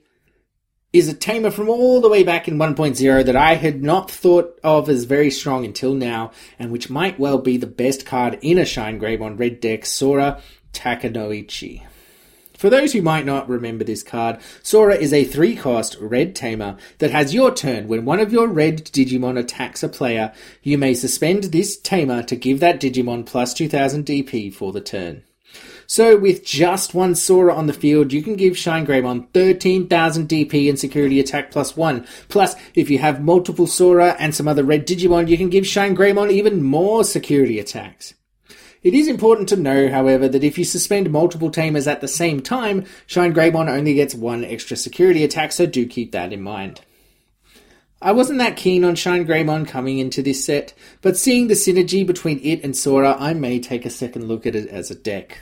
is 0.98 1.08
a 1.08 1.14
tamer 1.14 1.50
from 1.50 1.68
all 1.68 2.00
the 2.00 2.08
way 2.08 2.22
back 2.22 2.48
in 2.48 2.58
1.0 2.58 3.24
that 3.24 3.36
I 3.36 3.54
had 3.54 3.82
not 3.82 4.10
thought 4.10 4.58
of 4.62 4.88
as 4.88 5.04
very 5.04 5.30
strong 5.30 5.64
until 5.64 5.94
now, 5.94 6.30
and 6.58 6.70
which 6.70 6.90
might 6.90 7.18
well 7.18 7.38
be 7.38 7.56
the 7.56 7.66
best 7.66 8.06
card 8.06 8.38
in 8.42 8.58
a 8.58 8.64
Shine 8.64 9.00
Greymon 9.00 9.38
Red 9.38 9.60
deck, 9.60 9.84
Sora 9.86 10.40
Takenouchi. 10.72 11.82
For 12.56 12.70
those 12.70 12.94
who 12.94 13.02
might 13.02 13.26
not 13.26 13.48
remember 13.50 13.84
this 13.84 14.02
card, 14.02 14.38
Sora 14.62 14.94
is 14.96 15.12
a 15.12 15.24
3 15.24 15.56
cost 15.56 15.96
red 16.00 16.34
tamer 16.34 16.78
that 16.98 17.10
has 17.10 17.34
your 17.34 17.54
turn. 17.54 17.86
When 17.86 18.06
one 18.06 18.18
of 18.18 18.32
your 18.32 18.48
red 18.48 18.84
Digimon 18.86 19.38
attacks 19.38 19.82
a 19.82 19.90
player, 19.90 20.32
you 20.62 20.78
may 20.78 20.94
suspend 20.94 21.44
this 21.44 21.76
tamer 21.76 22.22
to 22.22 22.36
give 22.36 22.60
that 22.60 22.80
Digimon 22.80 23.26
plus 23.26 23.52
2000 23.52 24.06
DP 24.06 24.54
for 24.54 24.72
the 24.72 24.80
turn. 24.80 25.24
So 25.86 26.16
with 26.16 26.44
just 26.44 26.94
one 26.94 27.14
Sora 27.14 27.54
on 27.54 27.66
the 27.66 27.72
field, 27.72 28.12
you 28.12 28.22
can 28.22 28.34
give 28.34 28.58
Shine 28.58 28.86
Greymon 28.86 29.28
13,000 29.32 30.28
DP 30.28 30.68
and 30.68 30.78
security 30.78 31.20
attack 31.20 31.50
plus 31.50 31.76
one. 31.76 32.06
Plus, 32.28 32.56
if 32.74 32.90
you 32.90 32.98
have 32.98 33.22
multiple 33.22 33.66
Sora 33.66 34.16
and 34.18 34.34
some 34.34 34.48
other 34.48 34.64
red 34.64 34.86
Digimon, 34.86 35.28
you 35.28 35.36
can 35.36 35.50
give 35.50 35.66
Shine 35.66 35.96
Greymon 35.96 36.30
even 36.30 36.62
more 36.62 37.04
security 37.04 37.58
attacks. 37.58 38.14
It 38.82 38.94
is 38.94 39.08
important 39.08 39.48
to 39.48 39.56
know, 39.56 39.88
however, 39.88 40.28
that 40.28 40.44
if 40.44 40.58
you 40.58 40.64
suspend 40.64 41.10
multiple 41.10 41.50
tamers 41.50 41.88
at 41.88 42.00
the 42.00 42.08
same 42.08 42.40
time, 42.40 42.84
Shine 43.06 43.34
Greymon 43.34 43.68
only 43.68 43.94
gets 43.94 44.14
one 44.14 44.44
extra 44.44 44.76
security 44.76 45.24
attack, 45.24 45.52
so 45.52 45.66
do 45.66 45.86
keep 45.86 46.12
that 46.12 46.32
in 46.32 46.42
mind. 46.42 46.80
I 48.00 48.12
wasn't 48.12 48.38
that 48.40 48.56
keen 48.56 48.84
on 48.84 48.94
Shine 48.94 49.26
Greymon 49.26 49.66
coming 49.66 49.98
into 49.98 50.22
this 50.22 50.44
set, 50.44 50.74
but 51.00 51.16
seeing 51.16 51.48
the 51.48 51.54
synergy 51.54 52.06
between 52.06 52.38
it 52.44 52.62
and 52.62 52.76
Sora, 52.76 53.16
I 53.18 53.34
may 53.34 53.58
take 53.58 53.86
a 53.86 53.90
second 53.90 54.28
look 54.28 54.46
at 54.46 54.54
it 54.54 54.68
as 54.68 54.90
a 54.90 54.94
deck. 54.94 55.38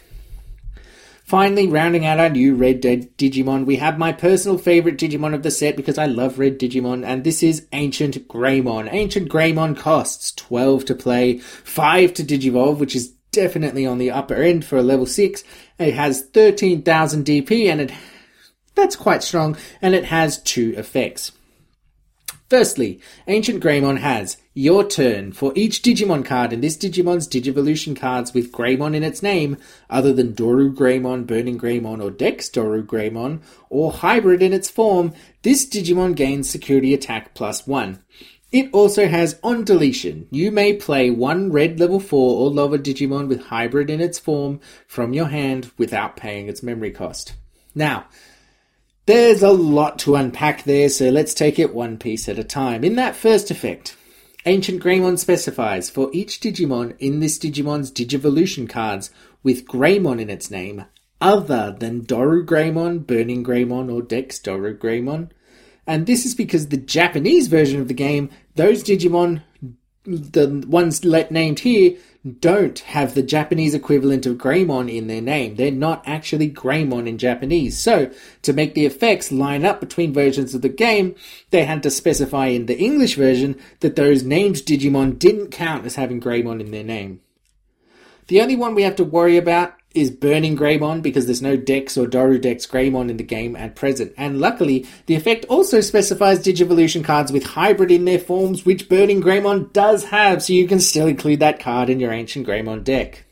Finally, 1.24 1.66
rounding 1.66 2.04
out 2.04 2.20
our 2.20 2.28
new 2.28 2.54
Red 2.54 2.82
Dead 2.82 3.16
Digimon, 3.16 3.64
we 3.64 3.76
have 3.76 3.98
my 3.98 4.12
personal 4.12 4.58
favorite 4.58 4.98
Digimon 4.98 5.32
of 5.32 5.42
the 5.42 5.50
set 5.50 5.74
because 5.74 5.96
I 5.96 6.04
love 6.04 6.38
Red 6.38 6.58
Digimon, 6.58 7.02
and 7.02 7.24
this 7.24 7.42
is 7.42 7.66
Ancient 7.72 8.28
Greymon. 8.28 8.92
Ancient 8.92 9.30
Greymon 9.30 9.74
costs 9.74 10.32
12 10.32 10.84
to 10.84 10.94
play, 10.94 11.38
5 11.38 12.12
to 12.14 12.22
Digivolve, 12.22 12.76
which 12.78 12.94
is 12.94 13.14
definitely 13.32 13.86
on 13.86 13.96
the 13.96 14.10
upper 14.10 14.34
end 14.34 14.66
for 14.66 14.76
a 14.76 14.82
level 14.82 15.06
6. 15.06 15.44
It 15.78 15.94
has 15.94 16.26
13,000 16.26 17.24
DP, 17.24 17.70
and 17.72 17.80
it 17.80 17.92
that's 18.74 18.96
quite 18.96 19.22
strong, 19.22 19.56
and 19.80 19.94
it 19.94 20.04
has 20.04 20.42
two 20.42 20.74
effects. 20.76 21.32
Firstly, 22.50 23.00
Ancient 23.26 23.62
Greymon 23.62 23.98
has 23.98 24.36
your 24.52 24.86
turn 24.86 25.32
for 25.32 25.52
each 25.56 25.82
Digimon 25.82 26.24
card 26.24 26.52
in 26.52 26.60
this 26.60 26.76
Digimon's 26.76 27.26
Digivolution 27.26 27.96
cards 27.96 28.34
with 28.34 28.52
Greymon 28.52 28.94
in 28.94 29.02
its 29.02 29.22
name, 29.22 29.56
other 29.88 30.12
than 30.12 30.34
Doru 30.34 30.74
Greymon, 30.74 31.26
Burning 31.26 31.58
Greymon, 31.58 32.02
or 32.02 32.10
Dex 32.10 32.50
Doru 32.50 32.84
Greymon, 32.84 33.40
or 33.70 33.92
hybrid 33.92 34.42
in 34.42 34.52
its 34.52 34.68
form, 34.68 35.14
this 35.42 35.66
Digimon 35.66 36.14
gains 36.14 36.48
security 36.48 36.92
attack 36.92 37.34
plus 37.34 37.66
1. 37.66 37.98
It 38.52 38.68
also 38.72 39.08
has 39.08 39.40
on 39.42 39.64
deletion. 39.64 40.28
You 40.30 40.52
may 40.52 40.74
play 40.74 41.10
one 41.10 41.50
red 41.50 41.80
level 41.80 41.98
4 41.98 42.40
or 42.40 42.50
lower 42.50 42.78
Digimon 42.78 43.26
with 43.26 43.46
hybrid 43.46 43.90
in 43.90 44.00
its 44.00 44.18
form 44.18 44.60
from 44.86 45.12
your 45.12 45.26
hand 45.26 45.72
without 45.76 46.16
paying 46.16 46.48
its 46.48 46.62
memory 46.62 46.92
cost. 46.92 47.34
Now, 47.74 48.06
there's 49.06 49.42
a 49.42 49.50
lot 49.50 49.98
to 50.00 50.16
unpack 50.16 50.64
there, 50.64 50.88
so 50.88 51.10
let's 51.10 51.34
take 51.34 51.58
it 51.58 51.74
one 51.74 51.98
piece 51.98 52.28
at 52.28 52.38
a 52.38 52.44
time. 52.44 52.84
In 52.84 52.96
that 52.96 53.16
first 53.16 53.50
effect, 53.50 53.96
Ancient 54.46 54.82
Greymon 54.82 55.18
specifies 55.18 55.90
for 55.90 56.10
each 56.12 56.40
Digimon 56.40 56.94
in 56.98 57.20
this 57.20 57.38
Digimon's 57.38 57.90
Digivolution 57.90 58.68
cards 58.68 59.10
with 59.42 59.66
Greymon 59.66 60.20
in 60.20 60.30
its 60.30 60.50
name, 60.50 60.84
other 61.20 61.74
than 61.78 62.04
Doru 62.04 62.44
Greymon, 62.44 63.06
Burning 63.06 63.44
Greymon, 63.44 63.92
or 63.92 64.02
Dex 64.02 64.38
Doru 64.38 64.76
Greymon, 64.76 65.30
And 65.86 66.06
this 66.06 66.24
is 66.24 66.34
because 66.34 66.68
the 66.68 66.78
Japanese 66.78 67.48
version 67.48 67.80
of 67.80 67.88
the 67.88 67.94
game, 67.94 68.30
those 68.54 68.82
Digimon, 68.82 69.42
the 70.04 70.64
ones 70.66 71.04
let 71.04 71.30
named 71.30 71.60
here, 71.60 71.96
don't 72.40 72.78
have 72.80 73.14
the 73.14 73.22
Japanese 73.22 73.74
equivalent 73.74 74.24
of 74.24 74.36
Greymon 74.36 74.92
in 74.92 75.08
their 75.08 75.20
name. 75.20 75.56
They're 75.56 75.70
not 75.70 76.02
actually 76.06 76.50
Greymon 76.50 77.06
in 77.06 77.18
Japanese. 77.18 77.78
So, 77.78 78.10
to 78.42 78.52
make 78.52 78.74
the 78.74 78.86
effects 78.86 79.30
line 79.30 79.64
up 79.64 79.80
between 79.80 80.14
versions 80.14 80.54
of 80.54 80.62
the 80.62 80.70
game, 80.70 81.14
they 81.50 81.64
had 81.64 81.82
to 81.82 81.90
specify 81.90 82.46
in 82.46 82.66
the 82.66 82.78
English 82.78 83.16
version 83.16 83.58
that 83.80 83.96
those 83.96 84.22
named 84.24 84.56
Digimon 84.56 85.18
didn't 85.18 85.50
count 85.50 85.84
as 85.84 85.96
having 85.96 86.20
Greymon 86.20 86.60
in 86.60 86.70
their 86.70 86.84
name. 86.84 87.20
The 88.26 88.40
only 88.40 88.56
one 88.56 88.74
we 88.74 88.82
have 88.82 88.96
to 88.96 89.04
worry 89.04 89.36
about 89.36 89.74
is 89.94 90.10
Burning 90.10 90.56
Greymon 90.56 91.02
because 91.02 91.26
there's 91.26 91.42
no 91.42 91.56
Dex 91.56 91.96
or 91.96 92.06
Doru 92.06 92.40
Dex 92.40 92.66
Greymon 92.66 93.10
in 93.10 93.16
the 93.16 93.22
game 93.22 93.54
at 93.54 93.76
present. 93.76 94.12
And 94.16 94.40
luckily, 94.40 94.86
the 95.06 95.14
effect 95.14 95.44
also 95.46 95.80
specifies 95.80 96.40
Digivolution 96.40 97.04
cards 97.04 97.30
with 97.30 97.44
hybrid 97.44 97.90
in 97.90 98.04
their 98.04 98.18
forms, 98.18 98.64
which 98.64 98.88
Burning 98.88 99.22
Greymon 99.22 99.72
does 99.72 100.04
have, 100.04 100.42
so 100.42 100.52
you 100.52 100.66
can 100.66 100.80
still 100.80 101.06
include 101.06 101.40
that 101.40 101.60
card 101.60 101.90
in 101.90 102.00
your 102.00 102.12
Ancient 102.12 102.46
Greymon 102.46 102.82
deck. 102.82 103.23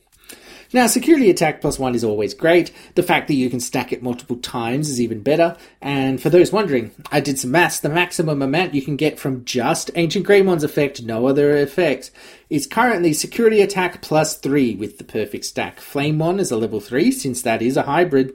Now, 0.75 0.87
security 0.87 1.29
attack 1.29 1.61
plus 1.61 1.79
one 1.79 1.95
is 1.95 2.03
always 2.03 2.33
great. 2.33 2.73
The 2.95 3.03
fact 3.03 3.29
that 3.29 3.35
you 3.35 3.51
can 3.51 3.61
stack 3.61 3.93
it 3.93 4.03
multiple 4.03 4.37
times 4.37 4.89
is 4.89 5.01
even 5.01 5.21
better. 5.21 5.57
And 5.83 6.21
for 6.21 6.31
those 6.31 6.51
wondering, 6.51 6.93
I 7.11 7.21
did 7.21 7.39
some 7.39 7.51
maths. 7.51 7.81
The 7.81 7.91
maximum 7.91 8.41
amount 8.41 8.73
you 8.73 8.81
can 8.81 8.97
get 8.97 9.19
from 9.19 9.45
just 9.45 9.91
Ancient 9.95 10.27
Greymon's 10.27 10.65
effect, 10.65 11.03
no 11.03 11.27
other 11.27 11.59
effect, 11.59 12.11
is 12.49 12.67
currently 12.67 13.13
security 13.13 13.61
attack 13.61 14.01
plus 14.01 14.37
three 14.37 14.75
with 14.75 14.97
the 14.97 15.05
perfect 15.05 15.45
stack. 15.45 15.79
Flamemon 15.79 16.41
is 16.41 16.51
a 16.51 16.57
level 16.57 16.81
three, 16.81 17.11
since 17.11 17.43
that 17.43 17.61
is 17.61 17.77
a 17.77 17.83
hybrid. 17.83 18.33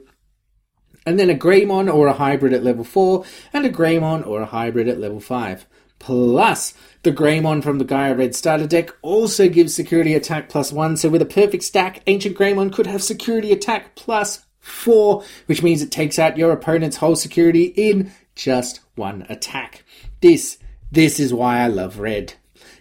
And 1.04 1.18
then 1.18 1.30
a 1.30 1.34
Greymon 1.34 1.92
or 1.92 2.06
a 2.06 2.12
hybrid 2.12 2.52
at 2.52 2.62
level 2.62 2.84
4, 2.84 3.24
and 3.54 3.64
a 3.64 3.70
Greymon 3.70 4.26
or 4.26 4.42
a 4.42 4.46
hybrid 4.46 4.88
at 4.88 5.00
level 5.00 5.20
5. 5.20 5.64
Plus, 5.98 6.74
the 7.02 7.12
Greymon 7.12 7.62
from 7.62 7.78
the 7.78 7.84
Gaia 7.84 8.14
Red 8.14 8.34
starter 8.34 8.66
deck 8.66 8.90
also 9.02 9.48
gives 9.48 9.74
security 9.74 10.14
attack 10.14 10.48
plus 10.48 10.72
1, 10.72 10.96
so 10.96 11.08
with 11.08 11.22
a 11.22 11.26
perfect 11.26 11.62
stack, 11.64 12.02
Ancient 12.06 12.36
Greymon 12.36 12.72
could 12.72 12.86
have 12.86 13.02
security 13.02 13.52
attack 13.52 13.94
plus 13.94 14.44
4, 14.60 15.22
which 15.46 15.62
means 15.62 15.80
it 15.80 15.90
takes 15.90 16.18
out 16.18 16.36
your 16.36 16.52
opponent's 16.52 16.96
whole 16.96 17.16
security 17.16 17.64
in 17.64 18.12
just 18.34 18.80
one 18.96 19.26
attack. 19.28 19.84
This, 20.20 20.58
this 20.90 21.20
is 21.20 21.32
why 21.32 21.60
I 21.60 21.68
love 21.68 21.98
red. 21.98 22.34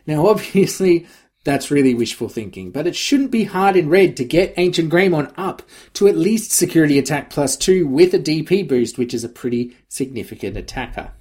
Now, 0.05 0.27
obviously, 0.27 1.07
that's 1.43 1.71
really 1.71 1.93
wishful 1.93 2.27
thinking, 2.27 2.71
but 2.71 2.87
it 2.87 2.95
shouldn't 2.95 3.31
be 3.31 3.45
hard 3.45 3.75
in 3.75 3.87
red 3.87 4.17
to 4.17 4.25
get 4.25 4.53
Ancient 4.57 4.91
Greymon 4.91 5.31
up 5.37 5.61
to 5.93 6.07
at 6.07 6.17
least 6.17 6.51
security 6.51 6.99
attack 6.99 7.29
plus 7.29 7.55
2 7.55 7.87
with 7.87 8.13
a 8.13 8.19
DP 8.19 8.67
boost, 8.67 8.97
which 8.97 9.13
is 9.13 9.23
a 9.23 9.29
pretty 9.29 9.77
significant 9.87 10.57
attacker. 10.57 11.11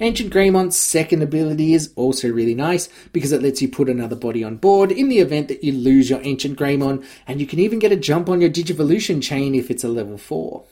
Ancient 0.00 0.32
Greymon's 0.32 0.76
second 0.76 1.22
ability 1.22 1.74
is 1.74 1.92
also 1.96 2.30
really 2.30 2.54
nice 2.54 2.88
because 3.12 3.32
it 3.32 3.42
lets 3.42 3.60
you 3.60 3.68
put 3.68 3.88
another 3.88 4.14
body 4.14 4.44
on 4.44 4.56
board 4.56 4.92
in 4.92 5.08
the 5.08 5.18
event 5.18 5.48
that 5.48 5.64
you 5.64 5.72
lose 5.72 6.08
your 6.08 6.20
Ancient 6.22 6.56
Greymon, 6.56 7.04
and 7.26 7.40
you 7.40 7.46
can 7.48 7.58
even 7.58 7.80
get 7.80 7.90
a 7.90 7.96
jump 7.96 8.28
on 8.28 8.40
your 8.40 8.50
Digivolution 8.50 9.20
chain 9.20 9.56
if 9.56 9.72
it's 9.72 9.82
a 9.82 9.88
level 9.88 10.16
4 10.16 10.64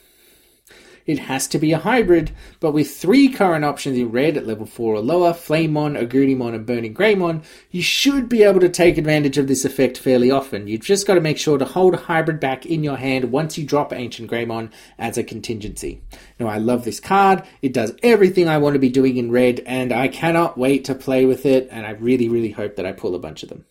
it 1.06 1.20
has 1.20 1.46
to 1.48 1.58
be 1.58 1.72
a 1.72 1.78
hybrid, 1.78 2.32
but 2.60 2.72
with 2.72 2.96
three 2.96 3.28
current 3.28 3.64
options 3.64 3.96
in 3.96 4.10
red 4.10 4.36
at 4.36 4.46
level 4.46 4.66
4 4.66 4.94
or 4.94 5.00
lower, 5.00 5.32
Flamemon, 5.32 5.96
Agumon, 5.96 6.54
and 6.54 6.66
Burning 6.66 6.94
Greymon, 6.94 7.44
you 7.70 7.82
should 7.82 8.28
be 8.28 8.42
able 8.42 8.60
to 8.60 8.68
take 8.68 8.98
advantage 8.98 9.38
of 9.38 9.46
this 9.46 9.64
effect 9.64 9.98
fairly 9.98 10.30
often. 10.30 10.66
You've 10.66 10.80
just 10.80 11.06
got 11.06 11.14
to 11.14 11.20
make 11.20 11.38
sure 11.38 11.58
to 11.58 11.64
hold 11.64 11.94
a 11.94 11.98
hybrid 11.98 12.40
back 12.40 12.66
in 12.66 12.82
your 12.82 12.96
hand 12.96 13.30
once 13.30 13.56
you 13.56 13.64
drop 13.64 13.92
Ancient 13.92 14.30
Greymon 14.30 14.70
as 14.98 15.16
a 15.16 15.24
contingency. 15.24 16.00
Now, 16.40 16.48
I 16.48 16.58
love 16.58 16.84
this 16.84 17.00
card. 17.00 17.44
It 17.62 17.72
does 17.72 17.94
everything 18.02 18.48
I 18.48 18.58
want 18.58 18.74
to 18.74 18.80
be 18.80 18.88
doing 18.88 19.16
in 19.16 19.30
red, 19.30 19.60
and 19.66 19.92
I 19.92 20.08
cannot 20.08 20.58
wait 20.58 20.84
to 20.86 20.94
play 20.94 21.24
with 21.24 21.46
it, 21.46 21.68
and 21.70 21.86
I 21.86 21.90
really, 21.90 22.28
really 22.28 22.50
hope 22.50 22.76
that 22.76 22.86
I 22.86 22.92
pull 22.92 23.14
a 23.14 23.20
bunch 23.20 23.42
of 23.42 23.48
them. 23.48 23.64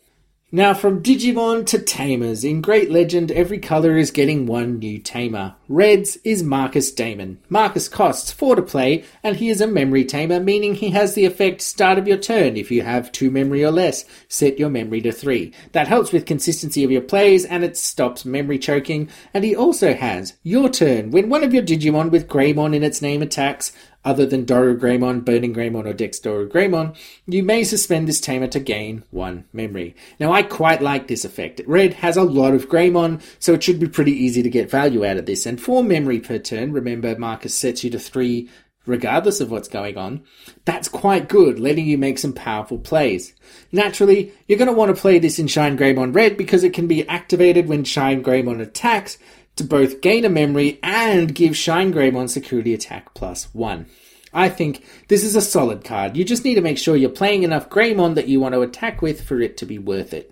Now, 0.55 0.73
from 0.73 1.03
Digimon 1.03 1.65
to 1.65 1.79
Tamers, 1.79 2.45
in 2.45 2.61
Great 2.61 2.89
Legend, 2.89 3.29
every 3.29 3.59
colour 3.59 3.97
is 3.97 4.09
getting 4.09 4.45
one 4.45 4.79
new 4.79 4.99
tamer. 4.99 5.55
Red's 5.67 6.15
is 6.23 6.43
Marcus 6.43 6.93
Damon. 6.93 7.39
Marcus 7.49 7.89
costs 7.89 8.31
4 8.31 8.55
to 8.55 8.61
play, 8.61 9.03
and 9.21 9.35
he 9.35 9.49
is 9.49 9.59
a 9.59 9.67
memory 9.67 10.05
tamer, 10.05 10.39
meaning 10.39 10.73
he 10.73 10.91
has 10.91 11.13
the 11.13 11.25
effect 11.25 11.59
start 11.59 11.97
of 11.97 12.07
your 12.07 12.15
turn. 12.15 12.55
If 12.55 12.71
you 12.71 12.83
have 12.83 13.11
2 13.11 13.29
memory 13.29 13.65
or 13.65 13.71
less, 13.71 14.05
set 14.29 14.57
your 14.57 14.69
memory 14.69 15.01
to 15.01 15.11
3. 15.11 15.51
That 15.73 15.89
helps 15.89 16.13
with 16.13 16.25
consistency 16.25 16.85
of 16.85 16.91
your 16.91 17.01
plays, 17.01 17.43
and 17.43 17.65
it 17.65 17.75
stops 17.75 18.23
memory 18.23 18.57
choking. 18.57 19.09
And 19.33 19.43
he 19.43 19.53
also 19.57 19.93
has 19.93 20.37
your 20.41 20.69
turn. 20.69 21.11
When 21.11 21.27
one 21.27 21.43
of 21.43 21.53
your 21.53 21.63
Digimon 21.63 22.11
with 22.11 22.29
Greymon 22.29 22.73
in 22.73 22.81
its 22.81 23.01
name 23.01 23.21
attacks, 23.21 23.73
other 24.05 24.25
than 24.25 24.45
Doru 24.45 24.79
Greymon, 24.79 25.25
Burning 25.25 25.53
Greymon, 25.53 25.85
or 25.85 25.93
Dex 25.93 26.19
Doru 26.19 26.47
Greymon, 26.47 26.95
you 27.25 27.43
may 27.43 27.63
suspend 27.63 28.07
this 28.07 28.21
tamer 28.21 28.47
to 28.47 28.59
gain 28.59 29.03
one 29.11 29.45
memory. 29.51 29.95
Now, 30.19 30.31
I 30.31 30.43
quite 30.43 30.81
like 30.81 31.07
this 31.07 31.25
effect. 31.25 31.59
Red 31.65 31.93
has 31.95 32.15
a 32.15 32.23
lot 32.23 32.53
of 32.53 32.69
Greymon, 32.69 33.21
so 33.39 33.53
it 33.53 33.63
should 33.63 33.79
be 33.79 33.87
pretty 33.87 34.13
easy 34.13 34.43
to 34.43 34.49
get 34.49 34.69
value 34.69 35.03
out 35.03 35.17
of 35.17 35.25
this. 35.25 35.45
And 35.45 35.59
for 35.59 35.83
memory 35.83 36.19
per 36.19 36.37
turn, 36.37 36.71
remember 36.71 37.17
Marcus 37.17 37.57
sets 37.57 37.83
you 37.83 37.89
to 37.89 37.99
three 37.99 38.49
regardless 38.85 39.41
of 39.41 39.51
what's 39.51 39.67
going 39.67 39.97
on, 39.97 40.23
that's 40.63 40.87
quite 40.87 41.27
good, 41.27 41.59
letting 41.59 41.85
you 41.85 41.97
make 41.97 42.17
some 42.17 42.33
powerful 42.33 42.77
plays. 42.77 43.33
Naturally, 43.71 44.31
you're 44.47 44.57
going 44.57 44.67
to 44.67 44.73
want 44.73 44.95
to 44.95 45.01
play 45.01 45.19
this 45.19 45.39
in 45.39 45.47
Shine 45.47 45.77
Greymon 45.77 46.13
Red 46.13 46.37
because 46.37 46.63
it 46.63 46.73
can 46.73 46.87
be 46.87 47.07
activated 47.07 47.67
when 47.67 47.83
Shine 47.83 48.23
Greymon 48.23 48.61
attacks, 48.61 49.17
to 49.55 49.63
both 49.63 50.01
gain 50.01 50.25
a 50.25 50.29
memory 50.29 50.79
and 50.83 51.33
give 51.33 51.55
Shine 51.55 51.93
Greymon 51.93 52.29
security 52.29 52.73
attack 52.73 53.13
plus 53.13 53.53
one. 53.53 53.87
I 54.33 54.49
think 54.49 54.83
this 55.07 55.23
is 55.23 55.35
a 55.35 55.41
solid 55.41 55.85
card. 55.85 56.17
You 56.17 56.25
just 56.25 56.43
need 56.43 56.55
to 56.55 56.61
make 56.61 56.77
sure 56.77 56.95
you're 56.95 57.09
playing 57.09 57.43
enough 57.43 57.69
Greymon 57.69 58.15
that 58.15 58.27
you 58.27 58.41
want 58.41 58.53
to 58.53 58.61
attack 58.61 59.01
with 59.01 59.23
for 59.23 59.39
it 59.39 59.57
to 59.57 59.65
be 59.65 59.79
worth 59.79 60.13
it. 60.13 60.31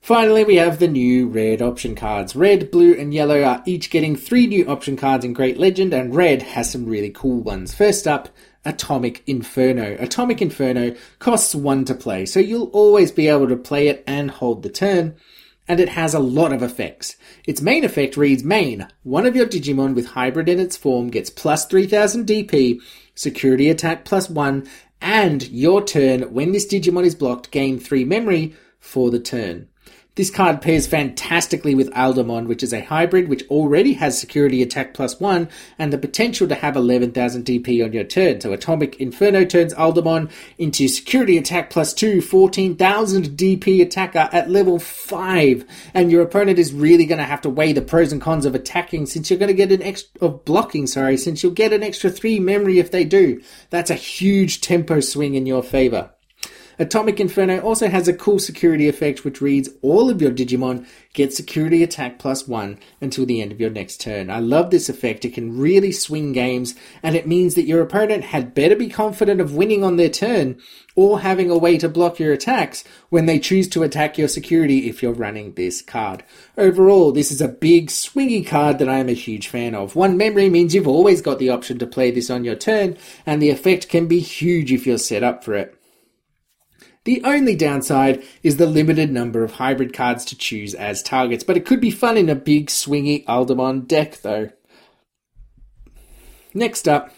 Finally, 0.00 0.44
we 0.44 0.56
have 0.56 0.78
the 0.78 0.88
new 0.88 1.26
red 1.26 1.60
option 1.60 1.94
cards. 1.94 2.36
Red, 2.36 2.70
blue, 2.70 2.94
and 2.94 3.12
yellow 3.12 3.42
are 3.42 3.62
each 3.66 3.90
getting 3.90 4.14
three 4.14 4.46
new 4.46 4.64
option 4.66 4.96
cards 4.96 5.24
in 5.24 5.32
Great 5.32 5.58
Legend, 5.58 5.92
and 5.92 6.14
red 6.14 6.42
has 6.42 6.70
some 6.70 6.86
really 6.86 7.10
cool 7.10 7.42
ones. 7.42 7.74
First 7.74 8.06
up, 8.06 8.28
Atomic 8.64 9.24
Inferno. 9.26 9.96
Atomic 9.98 10.40
Inferno 10.40 10.94
costs 11.18 11.56
one 11.56 11.84
to 11.86 11.94
play, 11.94 12.24
so 12.24 12.38
you'll 12.38 12.70
always 12.70 13.10
be 13.10 13.26
able 13.26 13.48
to 13.48 13.56
play 13.56 13.88
it 13.88 14.04
and 14.06 14.30
hold 14.30 14.62
the 14.62 14.70
turn 14.70 15.16
and 15.68 15.80
it 15.80 15.88
has 15.90 16.14
a 16.14 16.20
lot 16.20 16.52
of 16.52 16.62
effects. 16.62 17.16
Its 17.46 17.62
main 17.62 17.84
effect 17.84 18.16
reads 18.16 18.42
Main. 18.42 18.88
One 19.04 19.24
of 19.24 19.36
your 19.36 19.46
Digimon 19.46 19.94
with 19.94 20.06
hybrid 20.06 20.48
in 20.48 20.58
its 20.58 20.76
form 20.76 21.10
gets 21.10 21.30
plus 21.30 21.64
3000 21.64 22.26
DP, 22.26 22.80
security 23.14 23.70
attack 23.70 24.04
plus 24.04 24.28
1, 24.28 24.66
and 25.00 25.48
your 25.48 25.84
turn, 25.84 26.22
when 26.34 26.50
this 26.50 26.66
Digimon 26.66 27.04
is 27.04 27.14
blocked, 27.14 27.52
gain 27.52 27.78
3 27.78 28.04
memory 28.04 28.56
for 28.80 29.10
the 29.10 29.20
turn. 29.20 29.68
This 30.16 30.30
card 30.30 30.62
pairs 30.62 30.86
fantastically 30.86 31.74
with 31.74 31.92
Aldamon, 31.94 32.48
which 32.48 32.62
is 32.62 32.72
a 32.72 32.80
hybrid 32.80 33.28
which 33.28 33.46
already 33.50 33.92
has 33.92 34.18
security 34.18 34.62
attack 34.62 34.94
plus 34.94 35.20
1 35.20 35.46
and 35.78 35.92
the 35.92 35.98
potential 35.98 36.48
to 36.48 36.54
have 36.54 36.74
11,000 36.74 37.44
DP 37.44 37.84
on 37.84 37.92
your 37.92 38.04
turn. 38.04 38.40
So 38.40 38.54
Atomic 38.54 38.98
Inferno 38.98 39.44
turns 39.44 39.74
Aldamon 39.74 40.30
into 40.56 40.88
security 40.88 41.36
attack 41.36 41.68
plus 41.68 41.92
2, 41.92 42.22
14,000 42.22 43.26
DP 43.36 43.82
attacker 43.82 44.30
at 44.32 44.48
level 44.48 44.78
5. 44.78 45.66
And 45.92 46.10
your 46.10 46.22
opponent 46.22 46.58
is 46.58 46.72
really 46.72 47.04
going 47.04 47.18
to 47.18 47.24
have 47.24 47.42
to 47.42 47.50
weigh 47.50 47.74
the 47.74 47.82
pros 47.82 48.10
and 48.10 48.22
cons 48.22 48.46
of 48.46 48.54
attacking 48.54 49.04
since 49.04 49.28
you're 49.28 49.38
going 49.38 49.48
to 49.48 49.54
get 49.54 49.70
an 49.70 49.82
extra, 49.82 50.26
of 50.26 50.46
blocking, 50.46 50.86
sorry, 50.86 51.18
since 51.18 51.42
you'll 51.42 51.52
get 51.52 51.74
an 51.74 51.82
extra 51.82 52.08
3 52.08 52.40
memory 52.40 52.78
if 52.78 52.90
they 52.90 53.04
do. 53.04 53.42
That's 53.68 53.90
a 53.90 53.94
huge 53.94 54.62
tempo 54.62 55.00
swing 55.00 55.34
in 55.34 55.44
your 55.44 55.62
favor. 55.62 56.15
Atomic 56.78 57.20
Inferno 57.20 57.60
also 57.60 57.88
has 57.88 58.06
a 58.06 58.12
cool 58.12 58.38
security 58.38 58.86
effect 58.86 59.24
which 59.24 59.40
reads 59.40 59.70
all 59.80 60.10
of 60.10 60.20
your 60.20 60.30
Digimon 60.30 60.86
get 61.14 61.32
security 61.32 61.82
attack 61.82 62.18
plus 62.18 62.46
one 62.46 62.78
until 63.00 63.24
the 63.24 63.40
end 63.40 63.50
of 63.50 63.60
your 63.60 63.70
next 63.70 64.02
turn. 64.02 64.28
I 64.28 64.40
love 64.40 64.70
this 64.70 64.90
effect. 64.90 65.24
It 65.24 65.32
can 65.32 65.58
really 65.58 65.90
swing 65.90 66.32
games 66.32 66.74
and 67.02 67.16
it 67.16 67.26
means 67.26 67.54
that 67.54 67.64
your 67.64 67.80
opponent 67.80 68.24
had 68.24 68.52
better 68.52 68.76
be 68.76 68.88
confident 68.88 69.40
of 69.40 69.54
winning 69.54 69.82
on 69.82 69.96
their 69.96 70.10
turn 70.10 70.60
or 70.94 71.20
having 71.20 71.50
a 71.50 71.56
way 71.56 71.78
to 71.78 71.88
block 71.88 72.18
your 72.18 72.34
attacks 72.34 72.84
when 73.08 73.24
they 73.24 73.38
choose 73.38 73.68
to 73.68 73.82
attack 73.82 74.18
your 74.18 74.28
security 74.28 74.88
if 74.88 75.02
you're 75.02 75.14
running 75.14 75.54
this 75.54 75.80
card. 75.80 76.22
Overall, 76.58 77.10
this 77.10 77.32
is 77.32 77.40
a 77.40 77.48
big 77.48 77.88
swingy 77.88 78.46
card 78.46 78.78
that 78.78 78.88
I 78.88 78.98
am 78.98 79.08
a 79.08 79.14
huge 79.14 79.48
fan 79.48 79.74
of. 79.74 79.96
One 79.96 80.18
memory 80.18 80.50
means 80.50 80.74
you've 80.74 80.86
always 80.86 81.22
got 81.22 81.38
the 81.38 81.50
option 81.50 81.78
to 81.78 81.86
play 81.86 82.10
this 82.10 82.28
on 82.28 82.44
your 82.44 82.56
turn 82.56 82.98
and 83.24 83.40
the 83.40 83.50
effect 83.50 83.88
can 83.88 84.06
be 84.06 84.20
huge 84.20 84.72
if 84.72 84.86
you're 84.86 84.98
set 84.98 85.22
up 85.22 85.42
for 85.42 85.54
it. 85.54 85.75
The 87.06 87.22
only 87.22 87.54
downside 87.54 88.24
is 88.42 88.56
the 88.56 88.66
limited 88.66 89.12
number 89.12 89.44
of 89.44 89.52
hybrid 89.52 89.92
cards 89.92 90.24
to 90.24 90.36
choose 90.36 90.74
as 90.74 91.04
targets, 91.04 91.44
but 91.44 91.56
it 91.56 91.64
could 91.64 91.80
be 91.80 91.92
fun 91.92 92.16
in 92.16 92.28
a 92.28 92.34
big 92.34 92.66
swingy 92.66 93.24
Aldamon 93.26 93.86
deck 93.86 94.22
though. 94.22 94.50
Next 96.52 96.88
up, 96.88 97.14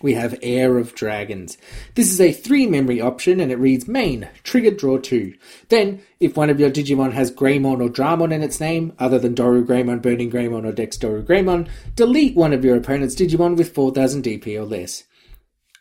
we 0.00 0.14
have 0.14 0.38
Heir 0.42 0.78
of 0.78 0.94
Dragons. 0.94 1.58
This 1.96 2.12
is 2.12 2.20
a 2.20 2.30
3 2.30 2.68
memory 2.68 3.00
option 3.00 3.40
and 3.40 3.50
it 3.50 3.58
reads 3.58 3.88
main, 3.88 4.28
trigger 4.44 4.70
draw 4.70 4.98
2. 4.98 5.34
Then, 5.68 6.00
if 6.20 6.36
one 6.36 6.50
of 6.50 6.60
your 6.60 6.70
Digimon 6.70 7.12
has 7.12 7.32
Greymon 7.32 7.82
or 7.82 7.88
Dramon 7.88 8.32
in 8.32 8.44
its 8.44 8.60
name, 8.60 8.92
other 9.00 9.18
than 9.18 9.34
Doru 9.34 9.66
Greymon, 9.66 10.00
Burning 10.00 10.30
Greymon, 10.30 10.64
or 10.64 10.70
Dex 10.70 10.96
Doru 10.96 11.24
Greymon, 11.24 11.68
delete 11.96 12.36
one 12.36 12.52
of 12.52 12.64
your 12.64 12.76
opponent's 12.76 13.16
Digimon 13.16 13.56
with 13.56 13.74
4000 13.74 14.22
DP 14.22 14.56
or 14.56 14.64
less. 14.64 15.02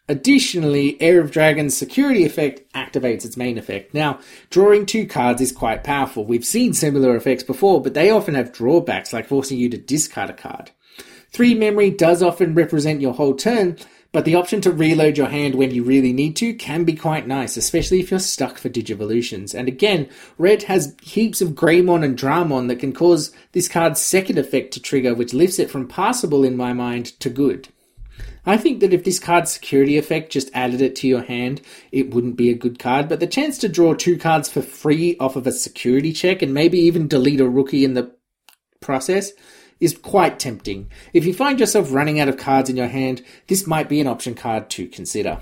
Additionally, 0.10 1.00
Heir 1.00 1.22
of 1.22 1.30
Dragon's 1.30 1.78
security 1.78 2.26
effect 2.26 2.62
activates 2.74 3.26
its 3.26 3.38
main 3.38 3.60
effect. 3.60 3.94
Now, 3.94 4.20
drawing 4.50 4.88
two 4.88 5.06
cards 5.06 5.40
is 5.40 5.52
quite 5.52 5.84
powerful. 5.84 6.26
We've 6.26 6.44
seen 6.44 6.74
similar 6.74 7.16
effects 7.16 7.44
before, 7.44 7.80
but 7.80 7.94
they 7.94 8.10
often 8.10 8.34
have 8.34 8.52
drawbacks, 8.52 9.14
like 9.14 9.28
forcing 9.28 9.60
you 9.60 9.70
to 9.70 9.78
discard 9.78 10.32
a 10.32 10.34
card. 10.34 10.72
Three 11.32 11.54
memory 11.54 11.92
does 11.92 12.24
often 12.24 12.56
represent 12.56 13.02
your 13.02 13.14
whole 13.14 13.36
turn, 13.36 13.78
but 14.12 14.26
the 14.26 14.34
option 14.34 14.62
to 14.62 14.72
reload 14.72 15.16
your 15.16 15.28
hand 15.28 15.54
when 15.54 15.70
you 15.70 15.84
really 15.84 16.12
need 16.12 16.36
to 16.38 16.56
can 16.56 16.86
be 16.86 16.96
quite 16.96 17.28
nice, 17.28 17.56
especially 17.56 18.00
if 18.00 18.10
you're 18.10 18.20
stuck 18.20 18.58
for 18.58 18.68
Digivolutions. 18.68 19.54
And 19.54 19.68
again, 19.68 20.10
Red 20.40 20.64
has 20.64 20.96
heaps 21.04 21.40
of 21.40 21.50
Greymon 21.50 22.04
and 22.04 22.18
Dramon 22.18 22.68
that 22.70 22.80
can 22.80 22.94
cause 22.94 23.32
this 23.52 23.68
card's 23.68 24.02
second 24.02 24.40
effect 24.40 24.74
to 24.74 24.82
trigger, 24.82 25.14
which 25.14 25.36
lifts 25.36 25.60
it 25.60 25.70
from 25.70 25.88
passable 25.88 26.44
in 26.44 26.58
my 26.58 26.74
mind 26.74 27.20
to 27.20 27.30
good. 27.30 27.70
I 28.50 28.58
think 28.58 28.80
that 28.80 28.96
if 28.96 29.04
this 29.04 29.20
card's 29.20 29.52
security 29.52 30.00
effect 30.00 30.32
just 30.32 30.50
added 30.56 30.82
it 30.82 30.96
to 30.96 31.08
your 31.08 31.22
hand, 31.22 31.62
it 31.92 32.16
wouldn't 32.16 32.36
be 32.36 32.50
a 32.50 32.56
good 32.56 32.80
card, 32.80 33.08
but 33.08 33.20
the 33.20 33.28
chance 33.28 33.60
to 33.60 33.70
draw 33.70 33.94
two 33.94 34.18
cards 34.18 34.50
for 34.50 34.64
free 34.64 35.16
off 35.20 35.36
of 35.36 35.46
a 35.46 35.52
security 35.52 36.12
check 36.12 36.42
and 36.42 36.52
maybe 36.52 36.80
even 36.80 37.08
delete 37.08 37.42
a 37.42 37.48
rookie 37.48 37.86
in 37.86 37.94
the 37.94 38.12
process 38.80 39.34
is 39.80 39.96
quite 39.96 40.40
tempting. 40.40 40.90
If 41.14 41.26
you 41.26 41.34
find 41.36 41.60
yourself 41.60 41.94
running 41.94 42.20
out 42.20 42.28
of 42.28 42.38
cards 42.38 42.72
in 42.72 42.76
your 42.76 42.88
hand, 42.88 43.24
this 43.46 43.68
might 43.68 43.88
be 43.88 44.02
an 44.02 44.08
option 44.08 44.34
card 44.34 44.72
to 44.72 44.88
consider. 44.88 45.38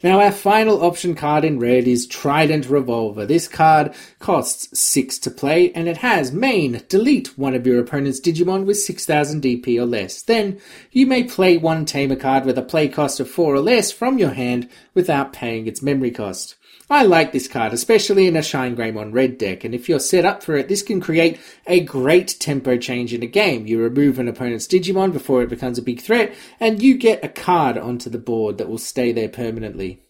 Now, 0.00 0.20
our 0.20 0.30
final 0.30 0.84
option 0.84 1.16
card 1.16 1.44
in 1.44 1.58
red 1.58 1.88
is 1.88 2.06
Trident 2.06 2.68
Revolver. 2.68 3.26
This 3.26 3.48
card 3.48 3.92
costs 4.20 4.78
6 4.78 5.18
to 5.18 5.30
play 5.30 5.72
and 5.72 5.88
it 5.88 5.96
has 5.96 6.30
main, 6.30 6.82
delete 6.88 7.36
one 7.36 7.56
of 7.56 7.66
your 7.66 7.80
opponent's 7.80 8.20
Digimon 8.20 8.64
with 8.64 8.78
6000 8.78 9.42
DP 9.42 9.76
or 9.76 9.86
less. 9.86 10.22
Then, 10.22 10.60
you 10.92 11.04
may 11.04 11.24
play 11.24 11.56
one 11.56 11.84
Tamer 11.84 12.14
card 12.14 12.44
with 12.44 12.56
a 12.56 12.62
play 12.62 12.86
cost 12.86 13.18
of 13.18 13.28
4 13.28 13.54
or 13.54 13.60
less 13.60 13.90
from 13.90 14.18
your 14.18 14.30
hand 14.30 14.68
without 14.94 15.32
paying 15.32 15.66
its 15.66 15.82
memory 15.82 16.12
cost. 16.12 16.54
I 16.90 17.02
like 17.02 17.32
this 17.32 17.48
card, 17.48 17.74
especially 17.74 18.26
in 18.26 18.36
a 18.36 18.42
Shine 18.42 18.74
Greymon 18.74 19.12
red 19.12 19.36
deck, 19.36 19.62
and 19.62 19.74
if 19.74 19.90
you're 19.90 20.00
set 20.00 20.24
up 20.24 20.42
for 20.42 20.56
it, 20.56 20.68
this 20.68 20.82
can 20.82 21.02
create 21.02 21.38
a 21.66 21.80
great 21.80 22.36
tempo 22.40 22.78
change 22.78 23.12
in 23.12 23.22
a 23.22 23.26
game. 23.26 23.66
You 23.66 23.78
remove 23.78 24.18
an 24.18 24.26
opponent's 24.26 24.66
Digimon 24.66 25.12
before 25.12 25.42
it 25.42 25.50
becomes 25.50 25.76
a 25.76 25.82
big 25.82 26.00
threat, 26.00 26.34
and 26.58 26.82
you 26.82 26.96
get 26.96 27.22
a 27.22 27.28
card 27.28 27.76
onto 27.76 28.08
the 28.08 28.16
board 28.16 28.56
that 28.56 28.70
will 28.70 28.78
stay 28.78 29.12
there 29.12 29.28
permanently. 29.28 30.02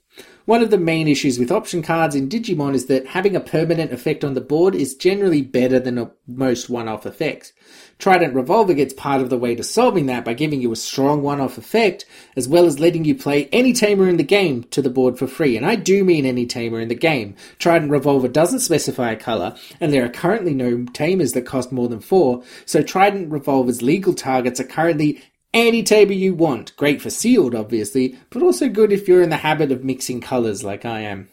One 0.49 0.63
of 0.63 0.71
the 0.71 0.79
main 0.79 1.09
issues 1.09 1.39
with 1.39 1.53
option 1.53 1.83
cards 1.83 2.15
in 2.15 2.31
Digimon 2.31 2.75
is 2.75 2.87
that 2.87 3.09
having 3.09 3.37
a 3.37 3.41
permanent 3.41 3.93
effect 3.93 4.25
on 4.25 4.33
the 4.33 4.41
board 4.41 4.75
is 4.75 4.95
generally 4.95 5.43
better 5.43 5.79
than 5.79 6.11
most 6.27 6.71
one-off 6.71 7.05
effects. 7.05 7.53
Trident 7.99 8.35
Revolver 8.35 8.73
gets 8.73 8.95
part 8.95 9.21
of 9.21 9.29
the 9.29 9.37
way 9.37 9.55
to 9.55 9.63
solving 9.63 10.07
that 10.07 10.25
by 10.25 10.33
giving 10.33 10.63
you 10.63 10.73
a 10.73 10.77
strong 10.77 11.23
one-off 11.23 11.59
effect, 11.59 12.07
as 12.35 12.49
well 12.49 12.65
as 12.65 12.81
letting 12.81 13.05
you 13.05 13.15
play 13.15 13.51
any 13.53 13.75
tamer 13.75 14.09
in 14.09 14.17
the 14.17 14.23
game 14.23 14.63
to 14.71 14.81
the 14.81 14.89
board 14.89 15.19
for 15.19 15.27
free. 15.27 15.55
And 15.55 15.67
I 15.67 15.75
do 15.75 16.03
mean 16.03 16.25
any 16.25 16.47
tamer 16.47 16.81
in 16.81 16.89
the 16.89 16.95
game. 16.95 17.37
Trident 17.59 17.91
Revolver 17.91 18.29
doesn't 18.29 18.61
specify 18.61 19.11
a 19.11 19.17
color, 19.17 19.55
and 19.83 19.93
there 19.93 20.07
are 20.07 20.09
currently 20.09 20.55
no 20.55 20.87
tamers 20.95 21.35
that 21.35 21.45
cost 21.45 21.73
more 21.73 21.89
than 21.91 22.01
four, 22.01 22.43
so 22.65 22.83
Trident 22.83 23.31
Revolver's 23.31 23.83
legal 23.83 24.15
targets 24.15 24.61
are 24.61 24.65
currently 24.65 25.23
any 25.53 25.83
tamer 25.83 26.13
you 26.13 26.35
want. 26.35 26.77
Great 26.77 27.01
for 27.01 27.11
sealed, 27.11 27.55
obviously, 27.55 28.19
but 28.31 28.43
also 28.43 28.69
good 28.69 28.93
if 28.93 29.09
you're 29.09 29.23
in 29.23 29.31
the 29.31 29.39
habit 29.39 29.73
of 29.73 29.85
mixing 29.85 30.21
colors 30.21 30.65
like 30.65 30.85
I 30.85 31.01
am. 31.01 31.29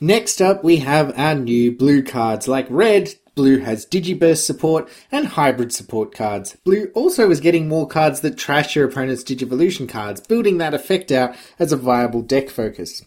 Next 0.00 0.40
up, 0.40 0.62
we 0.62 0.76
have 0.76 1.18
our 1.18 1.34
new 1.34 1.72
blue 1.72 2.02
cards. 2.02 2.46
Like 2.46 2.66
red, 2.70 3.14
Blue 3.38 3.58
has 3.58 3.86
Digiburst 3.86 4.44
support 4.44 4.88
and 5.12 5.28
hybrid 5.28 5.72
support 5.72 6.12
cards. 6.12 6.56
Blue 6.64 6.90
also 6.92 7.30
is 7.30 7.38
getting 7.38 7.68
more 7.68 7.86
cards 7.86 8.18
that 8.22 8.36
trash 8.36 8.74
your 8.74 8.88
opponent's 8.88 9.22
Digivolution 9.22 9.88
cards, 9.88 10.20
building 10.20 10.58
that 10.58 10.74
effect 10.74 11.12
out 11.12 11.36
as 11.56 11.70
a 11.70 11.76
viable 11.76 12.20
deck 12.20 12.50
focus. 12.50 13.04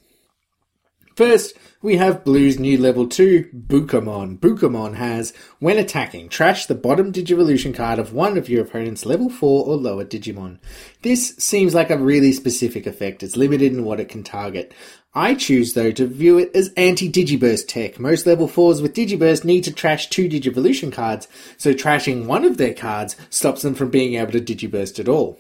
First, 1.22 1.56
we 1.84 1.98
have 1.98 2.24
Blue's 2.24 2.58
new 2.58 2.80
level 2.80 3.08
2, 3.08 3.50
Bukamon. 3.68 4.40
Bukamon 4.40 4.96
has, 4.96 5.34
when 5.60 5.78
attacking, 5.78 6.30
trash 6.30 6.66
the 6.66 6.74
bottom 6.74 7.14
Digivolution 7.14 7.76
card 7.76 8.00
of 8.00 8.12
one 8.12 8.40
of 8.40 8.50
your 8.50 8.64
opponent's 8.64 9.06
level 9.06 9.30
4 9.30 9.68
or 9.68 9.76
lower 9.76 10.04
Digimon. 10.04 10.58
This 11.04 11.36
seems 11.38 11.76
like 11.76 11.92
a 11.92 11.98
really 12.00 12.34
specific 12.34 12.88
effect, 12.88 13.22
it's 13.22 13.38
limited 13.38 13.72
in 13.72 13.86
what 13.86 14.00
it 14.00 14.10
can 14.10 14.24
target. 14.24 14.74
I 15.14 15.36
choose, 15.36 15.76
though, 15.76 15.92
to 15.92 16.08
view 16.08 16.40
it 16.40 16.56
as 16.56 16.74
anti-Digiburst 16.76 17.68
tech. 17.68 18.00
Most 18.00 18.26
level 18.26 18.48
4s 18.48 18.82
with 18.82 18.96
Digiburst 18.96 19.46
need 19.46 19.64
to 19.66 19.72
trash 19.72 20.10
two 20.10 20.28
Digivolution 20.28 20.92
cards, 20.92 21.28
so 21.56 21.72
trashing 21.72 22.26
one 22.26 22.46
of 22.46 22.58
their 22.58 22.74
cards 22.74 23.16
stops 23.30 23.62
them 23.62 23.76
from 23.76 23.92
being 23.92 24.16
able 24.16 24.32
to 24.32 24.42
Digiburst 24.42 25.00
at 25.00 25.08
all. 25.08 25.40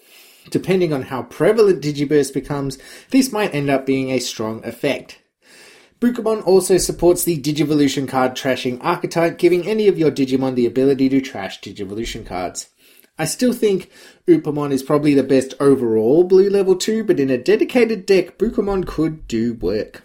Depending 0.52 0.94
on 0.94 1.02
how 1.02 1.24
prevalent 1.24 1.82
Digiburst 1.82 2.36
becomes, 2.36 2.78
this 3.10 3.32
might 3.32 3.56
end 3.56 3.72
up 3.72 3.88
being 3.88 4.12
a 4.12 4.20
strong 4.20 4.63
effect. 4.63 5.17
Bukamon 6.02 6.44
also 6.48 6.80
supports 6.80 7.24
the 7.24 7.40
Digivolution 7.40 8.08
card 8.08 8.36
trashing 8.36 8.80
archetype, 8.82 9.38
giving 9.38 9.68
any 9.68 9.88
of 9.88 10.00
your 10.00 10.10
Digimon 10.10 10.56
the 10.56 10.66
ability 10.66 11.08
to 11.10 11.22
trash 11.22 11.62
Digivolution 11.62 12.26
cards. 12.26 12.70
I 13.20 13.26
still 13.26 13.54
think 13.54 13.92
Upamon 14.28 14.72
is 14.72 14.82
probably 14.82 15.14
the 15.14 15.22
best 15.22 15.54
overall 15.60 16.24
blue 16.24 16.50
level 16.50 16.76
2, 16.76 17.04
but 17.04 17.20
in 17.20 17.30
a 17.30 17.38
dedicated 17.38 18.08
deck, 18.08 18.40
Bukamon 18.40 18.88
could 18.88 19.28
do 19.28 19.54
work. 19.54 20.04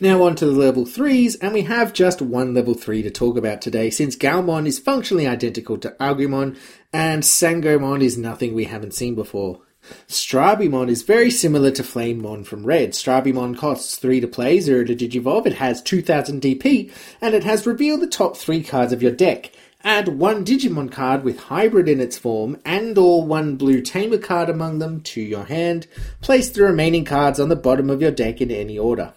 Now 0.00 0.22
on 0.22 0.34
to 0.36 0.46
the 0.46 0.52
level 0.52 0.86
3s, 0.86 1.36
and 1.42 1.52
we 1.52 1.62
have 1.62 1.92
just 1.92 2.22
one 2.22 2.54
level 2.54 2.72
3 2.72 3.02
to 3.02 3.10
talk 3.10 3.36
about 3.36 3.60
today, 3.60 3.90
since 3.90 4.16
Gaomon 4.16 4.66
is 4.66 4.78
functionally 4.78 5.26
identical 5.26 5.76
to 5.78 5.94
Agumon, 6.00 6.58
and 6.94 7.22
Sangomon 7.22 8.02
is 8.02 8.16
nothing 8.16 8.54
we 8.54 8.64
haven't 8.64 8.94
seen 8.94 9.14
before. 9.14 9.60
Strabimon 10.08 10.88
is 10.88 11.02
very 11.02 11.30
similar 11.30 11.70
to 11.72 11.82
Flamemon 11.82 12.46
from 12.46 12.64
Red. 12.64 12.92
Strabimon 12.92 13.56
costs 13.56 13.96
3 13.96 14.20
to 14.20 14.28
play, 14.28 14.60
0 14.60 14.84
to 14.84 14.94
Digivolve, 14.94 15.46
it 15.46 15.54
has 15.54 15.82
2000 15.82 16.40
DP, 16.40 16.92
and 17.20 17.34
it 17.34 17.44
has 17.44 17.66
revealed 17.66 18.00
the 18.00 18.06
top 18.06 18.36
3 18.36 18.62
cards 18.62 18.92
of 18.92 19.02
your 19.02 19.12
deck. 19.12 19.50
Add 19.84 20.08
one 20.08 20.44
Digimon 20.44 20.92
card 20.92 21.24
with 21.24 21.40
hybrid 21.40 21.88
in 21.88 21.98
its 21.98 22.16
form 22.16 22.60
and 22.64 22.96
or 22.96 23.24
one 23.24 23.56
blue 23.56 23.80
Tamer 23.80 24.18
card 24.18 24.48
among 24.48 24.78
them 24.78 25.00
to 25.00 25.20
your 25.20 25.44
hand. 25.44 25.88
Place 26.20 26.50
the 26.50 26.62
remaining 26.62 27.04
cards 27.04 27.40
on 27.40 27.48
the 27.48 27.56
bottom 27.56 27.90
of 27.90 28.00
your 28.00 28.12
deck 28.12 28.40
in 28.40 28.52
any 28.52 28.78
order. 28.78 29.12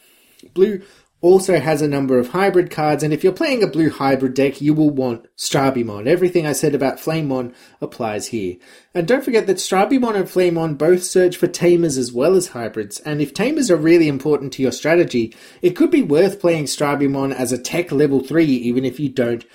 Blue 0.55 0.81
also 1.25 1.59
has 1.59 1.81
a 1.81 1.87
number 1.87 2.19
of 2.19 2.29
hybrid 2.29 2.69
cards, 2.69 3.01
and 3.01 3.11
if 3.11 3.23
you're 3.23 3.33
playing 3.33 3.63
a 3.63 3.67
blue 3.67 3.89
hybrid 3.89 4.35
deck, 4.35 4.61
you 4.61 4.75
will 4.75 4.91
want 4.91 5.25
Strabimon. 5.35 6.05
Everything 6.05 6.45
I 6.45 6.51
said 6.51 6.75
about 6.75 6.99
Flamemon 6.99 7.55
applies 7.81 8.27
here. 8.27 8.57
And 8.93 9.07
don't 9.07 9.23
forget 9.23 9.47
that 9.47 9.57
Strabimon 9.57 10.15
and 10.15 10.25
Flamemon 10.25 10.77
both 10.77 11.03
search 11.03 11.35
for 11.35 11.47
tamers 11.47 11.97
as 11.97 12.13
well 12.13 12.35
as 12.35 12.49
hybrids, 12.49 12.99
and 12.99 13.23
if 13.23 13.33
tamers 13.33 13.71
are 13.71 13.75
really 13.75 14.07
important 14.07 14.53
to 14.53 14.61
your 14.61 14.71
strategy, 14.71 15.35
it 15.63 15.75
could 15.75 15.89
be 15.89 16.03
worth 16.03 16.39
playing 16.39 16.65
Strabimon 16.65 17.33
as 17.33 17.51
a 17.51 17.57
tech 17.57 17.91
level 17.91 18.19
3 18.19 18.45
even 18.45 18.85
if 18.85 18.99
you 18.99 19.09
don't 19.09 19.45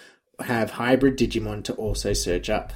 have 0.41 0.73
hybrid 0.73 1.17
Digimon 1.17 1.63
to 1.63 1.73
also 1.75 2.13
search 2.13 2.51
up. 2.51 2.73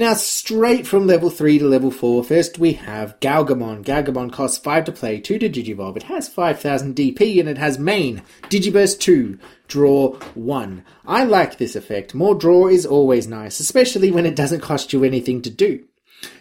Now, 0.00 0.14
straight 0.14 0.86
from 0.86 1.06
level 1.06 1.28
3 1.28 1.58
to 1.58 1.68
level 1.68 1.90
4, 1.90 2.24
first 2.24 2.58
we 2.58 2.72
have 2.72 3.20
Gaogamon. 3.20 3.84
Gaogamon 3.84 4.32
costs 4.32 4.56
5 4.56 4.86
to 4.86 4.92
play, 4.92 5.20
2 5.20 5.38
to 5.38 5.50
Digivolve. 5.50 5.98
It 5.98 6.04
has 6.04 6.26
5000 6.26 6.96
DP 6.96 7.38
and 7.38 7.46
it 7.46 7.58
has 7.58 7.78
main, 7.78 8.22
Digiburst 8.44 8.98
2, 9.00 9.38
draw 9.68 10.14
1. 10.34 10.84
I 11.06 11.24
like 11.24 11.58
this 11.58 11.76
effect. 11.76 12.14
More 12.14 12.34
draw 12.34 12.68
is 12.68 12.86
always 12.86 13.28
nice, 13.28 13.60
especially 13.60 14.10
when 14.10 14.24
it 14.24 14.34
doesn't 14.34 14.62
cost 14.62 14.94
you 14.94 15.04
anything 15.04 15.42
to 15.42 15.50
do. 15.50 15.84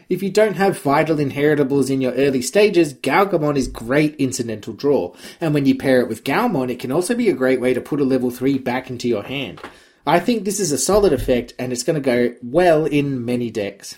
If 0.08 0.24
you 0.24 0.30
don't 0.32 0.56
have 0.56 0.80
vital 0.80 1.18
inheritables 1.18 1.90
in 1.90 2.00
your 2.00 2.14
early 2.14 2.42
stages, 2.42 2.94
Gaogamon 2.94 3.58
is 3.58 3.68
great 3.68 4.16
incidental 4.16 4.72
draw, 4.72 5.14
and 5.42 5.54
when 5.54 5.66
you 5.66 5.76
pair 5.76 6.00
it 6.00 6.08
with 6.08 6.24
Gaomon, 6.24 6.72
it 6.72 6.80
can 6.80 6.94
also 6.94 7.14
be 7.14 7.28
a 7.28 7.34
great 7.34 7.60
way 7.60 7.74
to 7.74 7.82
put 7.82 8.00
a 8.00 8.06
level 8.06 8.32
3 8.32 8.58
back 8.60 8.90
into 8.90 9.10
your 9.10 9.24
hand. 9.24 9.60
I 10.10 10.20
think 10.20 10.44
this 10.44 10.60
is 10.60 10.72
a 10.72 10.80
solid 10.80 11.14
effect, 11.14 11.54
and 11.60 11.72
it's 11.72 11.84
going 11.84 11.94
to 11.94 12.02
go 12.02 12.34
well 12.42 12.86
in 12.86 13.24
many 13.24 13.52
decks. 13.52 13.96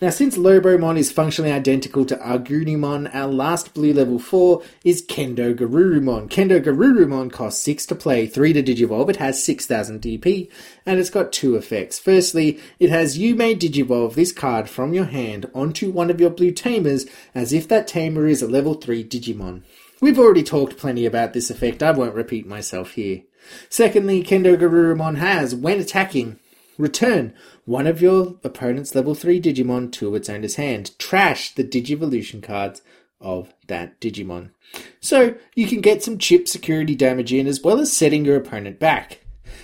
Now, 0.00 0.08
since 0.08 0.38
Lobomon 0.38 0.96
is 0.96 1.12
functionally 1.12 1.52
identical 1.52 2.06
to 2.06 2.16
Agunimon, 2.16 3.14
our 3.14 3.26
last 3.26 3.74
blue 3.74 3.92
level 3.92 4.18
4 4.18 4.62
is 4.82 5.04
Kendo 5.04 5.54
Garurumon. 5.54 6.30
Kendo 6.30 6.64
Garurumon 6.64 7.30
costs 7.30 7.62
6 7.62 7.84
to 7.84 7.94
play, 7.94 8.26
3 8.26 8.54
to 8.54 8.62
Digivolve, 8.62 9.10
it 9.10 9.16
has 9.16 9.44
6000 9.44 10.00
DP, 10.00 10.50
and 10.86 10.98
it's 10.98 11.10
got 11.10 11.30
two 11.30 11.56
effects. 11.56 11.98
Firstly, 11.98 12.58
it 12.78 12.88
has 12.88 13.18
you 13.18 13.34
may 13.34 13.54
Digivolve 13.54 14.14
this 14.14 14.32
card 14.32 14.70
from 14.70 14.94
your 14.94 15.04
hand 15.04 15.44
onto 15.54 15.90
one 15.90 16.08
of 16.08 16.22
your 16.22 16.30
blue 16.30 16.52
tamers 16.52 17.04
as 17.34 17.52
if 17.52 17.68
that 17.68 17.86
tamer 17.86 18.26
is 18.26 18.40
a 18.40 18.48
level 18.48 18.72
3 18.72 19.04
Digimon. 19.04 19.62
We've 20.00 20.18
already 20.18 20.42
talked 20.42 20.78
plenty 20.78 21.04
about 21.04 21.34
this 21.34 21.50
effect, 21.50 21.82
I 21.82 21.90
won't 21.90 22.14
repeat 22.14 22.46
myself 22.46 22.92
here. 22.92 23.24
Secondly, 23.68 24.22
Kendo 24.22 24.56
Garurumon 24.56 25.16
has, 25.16 25.54
when 25.54 25.80
attacking, 25.80 26.38
Return 26.80 27.34
one 27.66 27.86
of 27.86 28.00
your 28.00 28.36
opponent's 28.42 28.94
level 28.94 29.14
3 29.14 29.40
Digimon 29.40 29.92
to 29.92 30.14
its 30.14 30.30
owner's 30.30 30.54
hand. 30.54 30.98
Trash 30.98 31.54
the 31.54 31.62
Digivolution 31.62 32.42
cards 32.42 32.80
of 33.20 33.52
that 33.66 34.00
Digimon. 34.00 34.50
So 34.98 35.34
you 35.54 35.66
can 35.66 35.82
get 35.82 36.02
some 36.02 36.16
chip 36.16 36.48
security 36.48 36.94
damage 36.94 37.32
in 37.32 37.46
as 37.46 37.60
well 37.60 37.78
as 37.78 37.92
setting 37.92 38.24
your 38.24 38.36
opponent 38.36 38.80
back. 38.80 39.19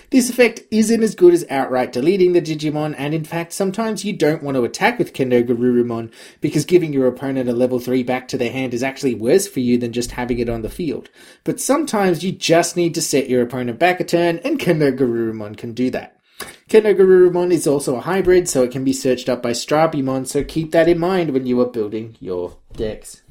This 0.09 0.29
effect 0.29 0.61
isn't 0.71 1.03
as 1.03 1.15
good 1.15 1.33
as 1.33 1.45
outright 1.49 1.91
deleting 1.91 2.31
the 2.31 2.41
Digimon, 2.41 2.95
and 2.97 3.13
in 3.13 3.25
fact, 3.25 3.51
sometimes 3.51 4.05
you 4.05 4.13
don't 4.13 4.41
want 4.41 4.55
to 4.55 4.63
attack 4.63 4.97
with 4.97 5.11
Kendo 5.11 5.45
Garurumon 5.45 6.13
because 6.39 6.63
giving 6.63 6.93
your 6.93 7.07
opponent 7.07 7.49
a 7.49 7.53
level 7.53 7.77
3 7.77 8.03
back 8.03 8.29
to 8.29 8.37
their 8.37 8.51
hand 8.51 8.73
is 8.73 8.83
actually 8.83 9.15
worse 9.15 9.49
for 9.49 9.59
you 9.59 9.77
than 9.77 9.91
just 9.91 10.11
having 10.11 10.39
it 10.39 10.47
on 10.47 10.61
the 10.61 10.69
field. 10.69 11.09
But 11.43 11.59
sometimes 11.59 12.23
you 12.23 12.31
just 12.31 12.77
need 12.77 12.93
to 12.95 13.01
set 13.01 13.29
your 13.29 13.41
opponent 13.41 13.79
back 13.79 13.99
a 13.99 14.05
turn, 14.05 14.39
and 14.45 14.57
Kendo 14.57 14.97
Garurumon 14.97 15.57
can 15.57 15.73
do 15.73 15.89
that. 15.91 16.17
Kendo 16.69 16.95
Garurumon 16.95 17.51
is 17.51 17.67
also 17.67 17.97
a 17.97 18.01
hybrid, 18.01 18.47
so 18.47 18.63
it 18.63 18.71
can 18.71 18.85
be 18.85 18.93
searched 18.93 19.27
up 19.27 19.43
by 19.43 19.51
Strabimon, 19.51 20.25
so 20.25 20.41
keep 20.41 20.71
that 20.71 20.87
in 20.87 20.99
mind 20.99 21.31
when 21.31 21.45
you 21.45 21.59
are 21.59 21.65
building 21.65 22.15
your 22.21 22.55
decks. 22.71 23.23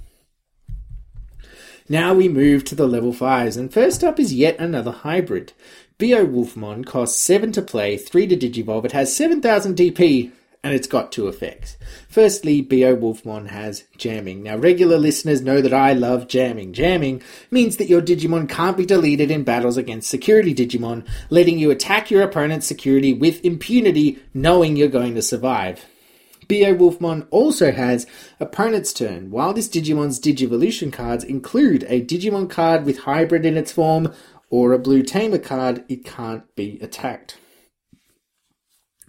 Now 1.88 2.14
we 2.14 2.28
move 2.28 2.64
to 2.64 2.74
the 2.74 2.88
level 2.88 3.12
5s, 3.12 3.56
and 3.56 3.72
first 3.72 4.02
up 4.02 4.18
is 4.18 4.34
yet 4.34 4.58
another 4.58 4.90
hybrid. 4.90 5.52
Beowulfmon 5.99 6.84
costs 6.84 7.18
7 7.20 7.53
to 7.53 7.62
play, 7.62 7.97
3 7.97 8.26
to 8.26 8.36
digivolve, 8.36 8.84
it 8.84 8.92
has 8.92 9.16
7000 9.16 9.74
DP, 9.74 10.30
and 10.62 10.74
it's 10.74 10.86
got 10.86 11.11
two 11.11 11.26
effects. 11.26 11.78
Firstly, 12.07 12.62
Beowulfmon 12.62 13.47
has 13.49 13.84
jamming. 13.97 14.42
Now, 14.42 14.59
regular 14.59 14.99
listeners 14.99 15.40
know 15.40 15.62
that 15.62 15.72
I 15.72 15.94
love 15.94 16.28
jamming. 16.28 16.74
Jamming 16.74 17.22
means 17.51 17.78
that 17.78 17.88
your 17.88 18.03
Digimon 18.03 18.47
can't 18.47 18.76
be 18.76 18.84
deleted 18.84 19.30
in 19.30 19.42
battles 19.42 19.78
against 19.78 20.11
security 20.11 20.55
Digimon, 20.55 21.07
letting 21.30 21.59
you 21.59 21.70
attack 21.70 22.11
your 22.11 22.22
opponent's 22.22 22.66
security 22.66 23.14
with 23.14 23.42
impunity, 23.42 24.18
knowing 24.34 24.76
you're 24.76 24.88
going 24.88 25.14
to 25.14 25.22
survive. 25.22 25.86
Beowulfmon 26.49 27.26
also 27.30 27.72
has 27.72 28.07
Opponent's 28.38 28.92
Turn. 28.92 29.30
While 29.30 29.53
this 29.53 29.68
Digimon's 29.68 30.20
Digivolution 30.20 30.92
cards 30.92 31.24
include 31.24 31.84
a 31.88 32.05
Digimon 32.05 32.49
card 32.49 32.84
with 32.84 32.99
hybrid 32.99 33.44
in 33.44 33.57
its 33.57 33.72
form 33.72 34.12
or 34.51 34.72
a 34.72 34.78
blue 34.78 35.03
Tamer 35.03 35.38
card, 35.38 35.84
it 35.88 36.05
can't 36.05 36.55
be 36.55 36.78
attacked. 36.80 37.38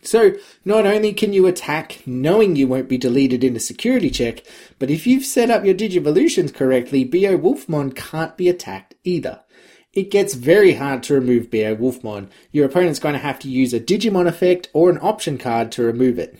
So, 0.02 0.34
not 0.64 0.86
only 0.86 1.12
can 1.12 1.34
you 1.34 1.48
attack 1.48 2.02
knowing 2.06 2.56
you 2.56 2.68
won't 2.68 2.88
be 2.88 2.98
deleted 2.98 3.44
in 3.44 3.56
a 3.56 3.60
security 3.60 4.10
check, 4.10 4.44
but 4.80 4.90
if 4.90 5.06
you've 5.06 5.26
set 5.26 5.50
up 5.50 5.66
your 5.66 5.76
Digivolutions 5.76 6.54
correctly, 6.54 7.04
Beowulfmon 7.04 7.96
can't 7.96 8.38
be 8.38 8.48
attacked 8.48 8.96
either. 9.04 9.42
It 9.94 10.12
gets 10.12 10.36
very 10.36 10.76
hard 10.76 11.04
to 11.04 11.16
remove 11.16 11.50
Beowulfmon. 11.50 12.30
Your 12.52 12.68
opponent's 12.68 13.00
going 13.00 13.14
to 13.14 13.20
have 13.20 13.40
to 13.40 13.50
use 13.50 13.74
a 13.74 13.80
Digimon 13.80 14.28
effect 14.28 14.70
or 14.72 14.90
an 14.90 15.00
option 15.02 15.38
card 15.38 15.72
to 15.74 15.84
remove 15.84 16.20
it. 16.20 16.40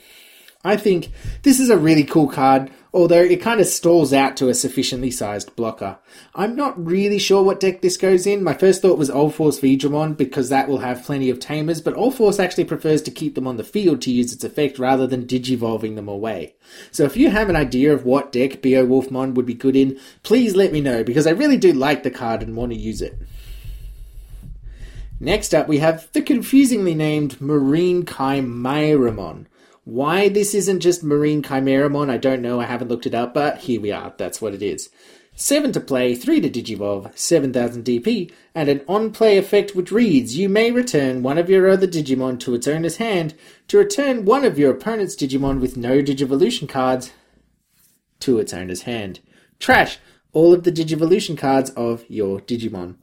I 0.64 0.78
think 0.78 1.12
this 1.44 1.60
is 1.60 1.70
a 1.70 1.78
really 1.78 2.04
cool 2.04 2.28
card, 2.28 2.70
although 2.98 3.22
it 3.22 3.42
kind 3.42 3.62
of 3.62 3.68
stalls 3.68 4.12
out 4.12 4.36
to 4.36 4.50
a 4.50 4.56
sufficiently 4.56 5.12
sized 5.12 5.56
blocker. 5.56 6.00
I'm 6.34 6.56
not 6.56 6.84
really 6.84 7.20
sure 7.20 7.44
what 7.44 7.60
deck 7.60 7.82
this 7.82 7.96
goes 7.96 8.26
in. 8.26 8.44
My 8.44 8.56
first 8.56 8.82
thought 8.82 8.98
was 8.98 9.12
Ulforce 9.12 9.60
Veedramon 9.60 10.18
because 10.18 10.50
that 10.50 10.68
will 10.68 10.80
have 10.80 11.04
plenty 11.04 11.30
of 11.30 11.40
tamers, 11.40 11.80
but 11.80 11.94
Ulforce 11.94 12.44
actually 12.44 12.66
prefers 12.66 13.04
to 13.04 13.12
keep 13.12 13.36
them 13.36 13.46
on 13.46 13.58
the 13.58 13.64
field 13.64 14.02
to 14.02 14.12
use 14.12 14.34
its 14.34 14.44
effect 14.44 14.80
rather 14.80 15.06
than 15.06 15.28
digivolving 15.28 15.94
them 15.94 16.08
away. 16.08 16.56
So 16.92 17.04
if 17.04 17.16
you 17.16 17.30
have 17.30 17.50
an 17.50 17.56
idea 17.56 17.94
of 17.94 18.04
what 18.04 18.32
deck 18.32 18.64
Beowulfmon 18.64 19.36
would 19.36 19.46
be 19.46 19.54
good 19.54 19.76
in, 19.76 20.00
please 20.24 20.56
let 20.56 20.72
me 20.72 20.82
know 20.82 21.04
because 21.04 21.28
I 21.28 21.32
really 21.32 21.58
do 21.58 21.74
like 21.74 22.02
the 22.02 22.10
card 22.10 22.42
and 22.42 22.56
want 22.56 22.72
to 22.72 22.80
use 22.80 23.04
it. 23.04 23.16
Next 25.20 25.54
up, 25.54 25.68
we 25.68 25.78
have 25.78 26.12
the 26.14 26.24
confusingly 26.24 26.96
named 26.96 27.40
Marine 27.40 28.06
Chimairamon. 28.06 29.46
Why 29.88 30.28
this 30.28 30.54
isn't 30.54 30.82
just 30.82 31.02
Marine 31.02 31.42
Chimeramon, 31.42 32.10
I 32.10 32.18
don't 32.18 32.42
know, 32.42 32.60
I 32.60 32.66
haven't 32.66 32.90
looked 32.90 33.06
it 33.06 33.16
up, 33.16 33.34
but 33.34 33.60
here 33.60 33.80
we 33.80 33.90
are, 33.90 34.14
that's 34.18 34.42
what 34.42 34.54
it 34.54 34.62
is. 34.62 34.90
7 35.38 35.72
to 35.72 35.80
play, 35.80 36.14
3 36.14 36.42
to 36.42 36.50
Digivolve, 36.50 37.18
7000 37.18 37.86
DP, 37.86 38.30
and 38.54 38.68
an 38.68 38.82
on 38.90 39.14
play 39.14 39.38
effect 39.38 39.78
which 39.78 39.90
reads 39.90 40.36
You 40.36 40.50
may 40.50 40.72
return 40.72 41.24
one 41.24 41.38
of 41.38 41.50
your 41.50 41.70
other 41.70 41.88
Digimon 41.88 42.38
to 42.42 42.54
its 42.54 42.68
owner's 42.68 42.98
hand 42.98 43.34
to 43.70 43.78
return 43.78 44.26
one 44.26 44.44
of 44.44 44.60
your 44.60 44.72
opponent's 44.72 45.16
Digimon 45.16 45.62
with 45.62 45.78
no 45.78 46.02
Digivolution 46.02 46.68
cards 46.68 47.14
to 48.20 48.40
its 48.40 48.54
owner's 48.54 48.82
hand. 48.82 49.22
Trash 49.58 50.00
all 50.34 50.54
of 50.54 50.66
the 50.66 50.72
Digivolution 50.74 51.38
cards 51.38 51.70
of 51.78 52.04
your 52.10 52.42
Digimon. 52.42 52.96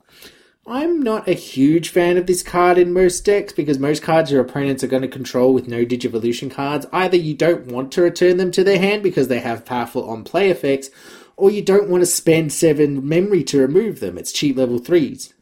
I'm 0.66 1.02
not 1.02 1.28
a 1.28 1.34
huge 1.34 1.90
fan 1.90 2.16
of 2.16 2.26
this 2.26 2.42
card 2.42 2.78
in 2.78 2.94
most 2.94 3.22
decks 3.22 3.52
because 3.52 3.78
most 3.78 4.02
cards 4.02 4.30
your 4.30 4.40
opponents 4.40 4.82
are 4.82 4.88
going 4.88 5.02
to 5.02 5.08
control 5.08 5.52
with 5.52 5.68
no 5.68 5.84
Digivolution 5.84 6.50
cards. 6.50 6.86
Either 6.90 7.18
you 7.18 7.34
don't 7.34 7.66
want 7.66 7.92
to 7.92 8.02
return 8.02 8.38
them 8.38 8.50
to 8.52 8.64
their 8.64 8.78
hand 8.78 9.02
because 9.02 9.28
they 9.28 9.40
have 9.40 9.66
powerful 9.66 10.08
on 10.08 10.24
play 10.24 10.48
effects, 10.48 10.88
or 11.36 11.50
you 11.50 11.60
don't 11.60 11.90
want 11.90 12.00
to 12.00 12.06
spend 12.06 12.50
7 12.50 13.06
memory 13.06 13.44
to 13.44 13.60
remove 13.60 14.00
them. 14.00 14.16
It's 14.16 14.32
cheap 14.32 14.56
level 14.56 14.80
3s. 14.80 15.34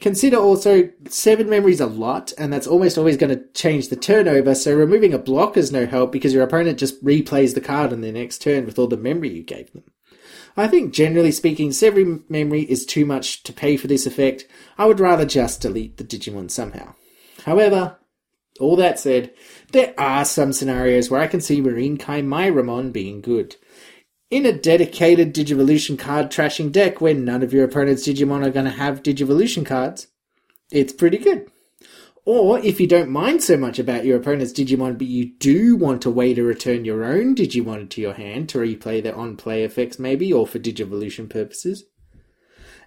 Consider 0.00 0.38
also 0.38 0.88
7 1.06 1.50
memory 1.50 1.72
is 1.72 1.80
a 1.80 1.86
lot, 1.86 2.32
and 2.38 2.50
that's 2.50 2.66
almost 2.66 2.96
always 2.96 3.18
going 3.18 3.36
to 3.36 3.44
change 3.52 3.88
the 3.88 3.96
turnover, 3.96 4.54
so 4.54 4.74
removing 4.74 5.12
a 5.12 5.18
block 5.18 5.58
is 5.58 5.70
no 5.70 5.84
help 5.84 6.12
because 6.12 6.32
your 6.32 6.44
opponent 6.44 6.78
just 6.78 7.04
replays 7.04 7.54
the 7.54 7.60
card 7.60 7.92
on 7.92 8.00
their 8.00 8.12
next 8.12 8.40
turn 8.40 8.64
with 8.64 8.78
all 8.78 8.86
the 8.86 8.96
memory 8.96 9.28
you 9.28 9.42
gave 9.42 9.70
them. 9.74 9.84
I 10.56 10.68
think 10.68 10.94
generally 10.94 11.32
speaking, 11.32 11.70
seven 11.72 12.24
memory 12.28 12.62
is 12.62 12.86
too 12.86 13.04
much 13.04 13.42
to 13.42 13.52
pay 13.52 13.76
for 13.76 13.88
this 13.88 14.06
effect. 14.06 14.46
I 14.78 14.86
would 14.86 15.00
rather 15.00 15.26
just 15.26 15.60
delete 15.60 15.98
the 15.98 16.04
Digimon 16.04 16.50
somehow. 16.50 16.94
However, 17.44 17.98
all 18.58 18.76
that 18.76 18.98
said, 18.98 19.32
there 19.72 19.94
are 19.98 20.24
some 20.24 20.52
scenarios 20.52 21.10
where 21.10 21.20
I 21.20 21.26
can 21.26 21.40
see 21.40 21.60
Marine 21.60 21.98
Chimairamon 21.98 22.92
being 22.92 23.20
good. 23.20 23.56
In 24.30 24.46
a 24.46 24.52
dedicated 24.52 25.34
Digivolution 25.34 25.98
card 25.98 26.30
trashing 26.30 26.72
deck 26.72 27.00
where 27.00 27.14
none 27.14 27.42
of 27.42 27.52
your 27.52 27.64
opponent's 27.64 28.08
Digimon 28.08 28.44
are 28.44 28.50
going 28.50 28.64
to 28.64 28.72
have 28.72 29.02
Digivolution 29.02 29.64
cards, 29.64 30.08
it's 30.72 30.92
pretty 30.92 31.18
good. 31.18 31.50
Or 32.26 32.58
if 32.58 32.80
you 32.80 32.88
don't 32.88 33.08
mind 33.08 33.44
so 33.44 33.56
much 33.56 33.78
about 33.78 34.04
your 34.04 34.16
opponent's 34.16 34.52
Digimon, 34.52 34.98
but 34.98 35.06
you 35.06 35.26
do 35.38 35.76
want 35.76 36.04
a 36.04 36.10
way 36.10 36.34
to 36.34 36.42
return 36.42 36.84
your 36.84 37.04
own 37.04 37.36
Digimon 37.36 37.88
to 37.90 38.00
your 38.00 38.14
hand 38.14 38.48
to 38.48 38.58
replay 38.58 39.00
their 39.00 39.14
on 39.14 39.36
play 39.36 39.62
effects, 39.62 40.00
maybe, 40.00 40.32
or 40.32 40.44
for 40.44 40.58
Digivolution 40.58 41.30
purposes. 41.30 41.84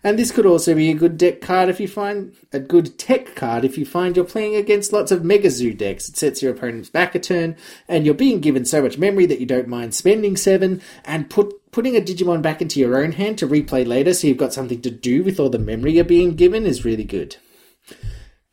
And 0.04 0.20
this 0.20 0.32
could 0.32 0.46
also 0.46 0.76
be 0.76 0.92
a 0.92 0.94
good 0.94 1.18
deck 1.18 1.40
card 1.40 1.70
if 1.70 1.80
you 1.80 1.88
find 1.88 2.36
a 2.52 2.60
good 2.60 2.98
tech 2.98 3.34
card 3.36 3.64
if 3.64 3.78
you 3.78 3.86
find 3.86 4.16
you're 4.16 4.26
playing 4.26 4.56
against 4.56 4.92
lots 4.92 5.12
of 5.12 5.24
Mega 5.24 5.48
Megazoo 5.48 5.78
decks. 5.78 6.10
It 6.10 6.18
sets 6.18 6.42
your 6.42 6.54
opponent's 6.54 6.90
back 6.90 7.16
a 7.16 7.20
turn, 7.20 7.56
and 7.88 8.06
you're 8.06 8.16
being 8.16 8.42
given 8.42 8.66
so 8.66 8.82
much 8.82 8.98
memory 8.98 9.26
that 9.26 9.40
you 9.40 9.46
don't 9.46 9.70
mind 9.70 9.96
spending 9.96 10.36
seven 10.36 10.82
and 11.06 11.30
put 11.30 11.72
putting 11.72 11.96
a 11.96 12.02
Digimon 12.02 12.42
back 12.42 12.62
into 12.62 12.80
your 12.80 13.02
own 13.02 13.14
hand 13.14 13.38
to 13.38 13.48
replay 13.48 13.88
later 13.88 14.14
so 14.14 14.28
you've 14.28 14.38
got 14.38 14.54
something 14.54 14.82
to 14.82 14.92
do 14.92 15.24
with 15.24 15.40
all 15.40 15.50
the 15.50 15.60
memory 15.60 15.94
you're 15.94 16.04
being 16.04 16.36
given 16.36 16.66
is 16.66 16.84
really 16.84 17.06
good. 17.06 17.38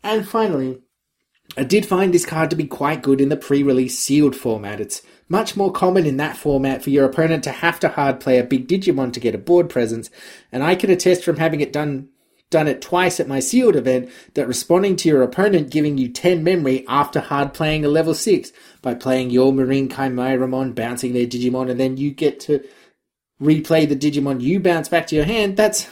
And 0.06 0.26
finally, 0.26 0.78
I 1.56 1.64
did 1.64 1.84
find 1.84 2.14
this 2.14 2.24
card 2.24 2.50
to 2.50 2.56
be 2.56 2.68
quite 2.68 3.02
good 3.02 3.20
in 3.20 3.28
the 3.28 3.36
pre-release 3.36 3.98
sealed 3.98 4.36
format. 4.36 4.78
It's 4.78 5.02
much 5.28 5.56
more 5.56 5.72
common 5.72 6.06
in 6.06 6.16
that 6.18 6.36
format 6.36 6.80
for 6.80 6.90
your 6.90 7.04
opponent 7.04 7.42
to 7.42 7.50
have 7.50 7.80
to 7.80 7.88
hard 7.88 8.20
play 8.20 8.38
a 8.38 8.44
big 8.44 8.68
Digimon 8.68 9.12
to 9.14 9.18
get 9.18 9.34
a 9.34 9.38
board 9.38 9.68
presence, 9.68 10.08
and 10.52 10.62
I 10.62 10.76
can 10.76 10.90
attest 10.90 11.24
from 11.24 11.38
having 11.38 11.60
it 11.60 11.72
done 11.72 12.08
done 12.50 12.68
it 12.68 12.80
twice 12.80 13.18
at 13.18 13.26
my 13.26 13.40
sealed 13.40 13.74
event 13.74 14.08
that 14.34 14.46
responding 14.46 14.94
to 14.94 15.08
your 15.08 15.22
opponent 15.22 15.68
giving 15.72 15.98
you 15.98 16.08
10 16.08 16.44
memory 16.44 16.84
after 16.86 17.18
hard 17.18 17.52
playing 17.52 17.84
a 17.84 17.88
level 17.88 18.14
6 18.14 18.52
by 18.82 18.94
playing 18.94 19.30
your 19.30 19.52
Marine 19.52 19.88
Chimairamon, 19.88 20.72
bouncing 20.72 21.14
their 21.14 21.26
Digimon, 21.26 21.68
and 21.68 21.80
then 21.80 21.96
you 21.96 22.12
get 22.12 22.38
to 22.38 22.64
replay 23.42 23.88
the 23.88 23.96
Digimon 23.96 24.40
you 24.40 24.60
bounce 24.60 24.88
back 24.88 25.08
to 25.08 25.16
your 25.16 25.24
hand, 25.24 25.56
that's 25.56 25.88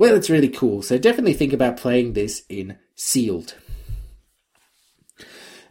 well, 0.00 0.14
it's 0.14 0.30
really 0.30 0.48
cool. 0.48 0.80
So 0.80 0.96
definitely 0.96 1.34
think 1.34 1.52
about 1.52 1.76
playing 1.76 2.14
this 2.14 2.42
in 2.48 2.78
sealed. 3.00 3.54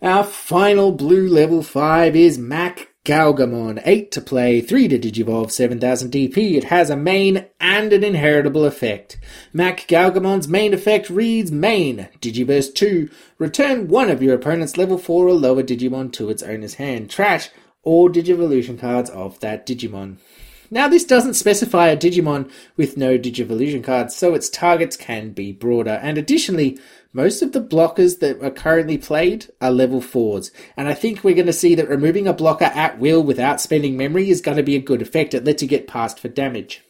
Our 0.01 0.23
final 0.23 0.91
blue 0.91 1.27
level 1.27 1.61
5 1.61 2.15
is 2.15 2.37
Mach 2.37 2.87
Gaogamon. 3.05 3.81
8 3.85 4.11
to 4.11 4.21
play, 4.21 4.61
3 4.61 4.87
to 4.87 4.97
Digivolve, 4.97 5.51
7000 5.51 6.11
DP. 6.11 6.55
It 6.55 6.65
has 6.65 6.89
a 6.89 6.95
main 6.95 7.45
and 7.59 7.93
an 7.93 8.03
inheritable 8.03 8.65
effect. 8.65 9.19
Mach 9.53 9.77
Gaogamon's 9.87 10.47
main 10.47 10.73
effect 10.73 11.09
reads 11.09 11.51
Main, 11.51 12.09
Digiburst 12.19 12.75
2. 12.75 13.09
Return 13.37 13.87
one 13.87 14.09
of 14.09 14.23
your 14.23 14.35
opponent's 14.35 14.77
level 14.77 14.97
4 14.97 15.27
or 15.27 15.33
lower 15.33 15.63
Digimon 15.63 16.11
to 16.13 16.29
its 16.29 16.43
owner's 16.43 16.75
hand. 16.75 17.09
Trash 17.09 17.49
all 17.83 18.09
Digivolution 18.09 18.79
cards 18.79 19.09
of 19.09 19.39
that 19.41 19.67
Digimon. 19.67 20.17
Now, 20.71 20.87
this 20.87 21.03
doesn't 21.03 21.33
specify 21.33 21.87
a 21.87 21.97
Digimon 21.97 22.51
with 22.77 22.95
no 22.95 23.17
Digivolution 23.17 23.83
cards, 23.83 24.15
so 24.15 24.35
its 24.35 24.49
targets 24.49 24.95
can 24.95 25.31
be 25.31 25.51
broader. 25.51 25.99
And 26.03 26.17
additionally, 26.17 26.77
most 27.11 27.41
of 27.41 27.53
the 27.53 27.61
blockers 27.61 28.19
that 28.19 28.39
are 28.43 28.51
currently 28.51 28.99
played 28.99 29.47
are 29.59 29.71
level 29.71 29.99
4s. 29.99 30.51
And 30.77 30.87
I 30.87 30.93
think 30.93 31.23
we're 31.23 31.33
going 31.33 31.47
to 31.47 31.53
see 31.53 31.73
that 31.73 31.89
removing 31.89 32.27
a 32.27 32.33
blocker 32.33 32.65
at 32.65 32.99
will 32.99 33.23
without 33.23 33.59
spending 33.59 33.97
memory 33.97 34.29
is 34.29 34.41
going 34.41 34.57
to 34.57 34.63
be 34.63 34.75
a 34.75 34.81
good 34.81 35.01
effect. 35.01 35.33
It 35.33 35.43
lets 35.43 35.63
you 35.63 35.67
get 35.67 35.87
past 35.87 36.19
for 36.19 36.27
damage. 36.27 36.83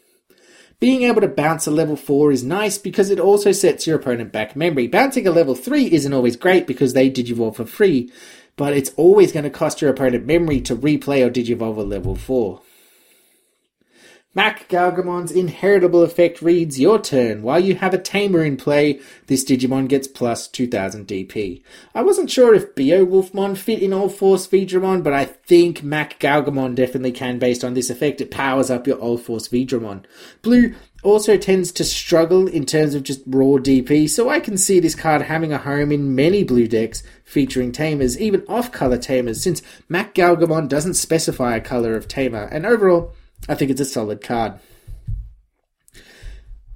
Being 0.81 1.03
able 1.03 1.21
to 1.21 1.27
bounce 1.29 1.65
a 1.65 1.71
level 1.71 1.95
4 1.95 2.33
is 2.33 2.43
nice 2.43 2.77
because 2.77 3.09
it 3.09 3.19
also 3.19 3.53
sets 3.53 3.87
your 3.87 3.97
opponent 3.97 4.33
back 4.33 4.57
memory. 4.57 4.87
Bouncing 4.87 5.25
a 5.25 5.31
level 5.31 5.55
3 5.55 5.91
isn't 5.91 6.13
always 6.13 6.35
great 6.35 6.67
because 6.67 6.93
they 6.93 7.09
digivolve 7.09 7.55
for 7.55 7.65
free, 7.65 8.11
but 8.57 8.73
it's 8.73 8.91
always 8.97 9.31
going 9.31 9.43
to 9.43 9.49
cost 9.49 9.81
your 9.81 9.89
opponent 9.89 10.25
memory 10.25 10.59
to 10.61 10.75
replay 10.75 11.25
or 11.25 11.29
digivolve 11.31 11.77
a 11.77 11.81
level 11.81 12.15
4. 12.15 12.61
Mach 14.35 14.69
Gaogamon's 14.69 15.31
inheritable 15.31 16.03
effect 16.03 16.39
reads 16.43 16.79
your 16.79 17.01
turn. 17.01 17.41
While 17.41 17.61
you 17.61 17.73
have 17.73 17.95
a 17.95 17.97
tamer 17.97 18.43
in 18.43 18.57
play, 18.57 18.99
this 19.25 19.43
Digimon 19.43 19.87
gets 19.87 20.07
plus 20.07 20.47
2000 20.47 21.07
DP. 21.07 21.63
I 21.95 22.03
wasn't 22.03 22.29
sure 22.29 22.53
if 22.53 22.75
Beowulfmon 22.75 23.57
fit 23.57 23.81
in 23.81 23.89
Ulforce 23.89 24.47
Veedramon, 24.47 25.03
but 25.03 25.13
I 25.13 25.25
think 25.25 25.81
Mach 25.81 26.19
Gaogamon 26.19 26.75
definitely 26.75 27.11
can 27.11 27.39
based 27.39 27.63
on 27.63 27.73
this 27.73 27.89
effect. 27.89 28.21
It 28.21 28.29
powers 28.29 28.69
up 28.69 28.85
your 28.85 28.97
Ulforce 28.97 29.49
Veedramon. 29.49 30.05
Blue 30.43 30.75
also 31.01 31.35
tends 31.35 31.71
to 31.71 31.83
struggle 31.83 32.45
in 32.45 32.67
terms 32.67 32.93
of 32.93 33.01
just 33.01 33.23
raw 33.25 33.57
DP, 33.57 34.07
so 34.07 34.29
I 34.29 34.39
can 34.39 34.57
see 34.59 34.79
this 34.79 34.93
card 34.93 35.23
having 35.23 35.51
a 35.51 35.57
home 35.57 35.91
in 35.91 36.13
many 36.13 36.43
blue 36.43 36.67
decks 36.67 37.01
featuring 37.23 37.71
tamers, 37.71 38.19
even 38.21 38.45
off 38.47 38.71
color 38.71 38.99
tamers, 38.99 39.41
since 39.41 39.63
Mach 39.87 40.13
Gaogamon 40.13 40.67
doesn't 40.67 40.93
specify 40.93 41.55
a 41.55 41.61
color 41.61 41.95
of 41.95 42.07
tamer, 42.07 42.43
and 42.43 42.67
overall, 42.67 43.15
I 43.49 43.55
think 43.55 43.71
it's 43.71 43.81
a 43.81 43.85
solid 43.85 44.21
card. 44.23 44.59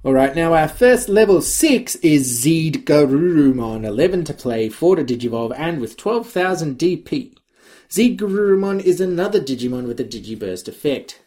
Alright, 0.04 0.34
now 0.34 0.52
our 0.54 0.68
first 0.68 1.08
level 1.08 1.40
6 1.40 1.94
is 1.96 2.44
Zeed 2.44 2.84
Garurumon, 2.84 3.86
11 3.86 4.24
to 4.24 4.34
play, 4.34 4.68
4 4.68 4.96
to 4.96 5.04
Digivolve, 5.04 5.54
and 5.56 5.80
with 5.80 5.96
12,000 5.96 6.76
DP. 6.76 7.36
Zeed 7.88 8.18
Garurumon 8.18 8.82
is 8.82 9.00
another 9.00 9.40
Digimon 9.40 9.86
with 9.86 10.00
a 10.00 10.04
Digiburst 10.04 10.66
effect. 10.66 11.22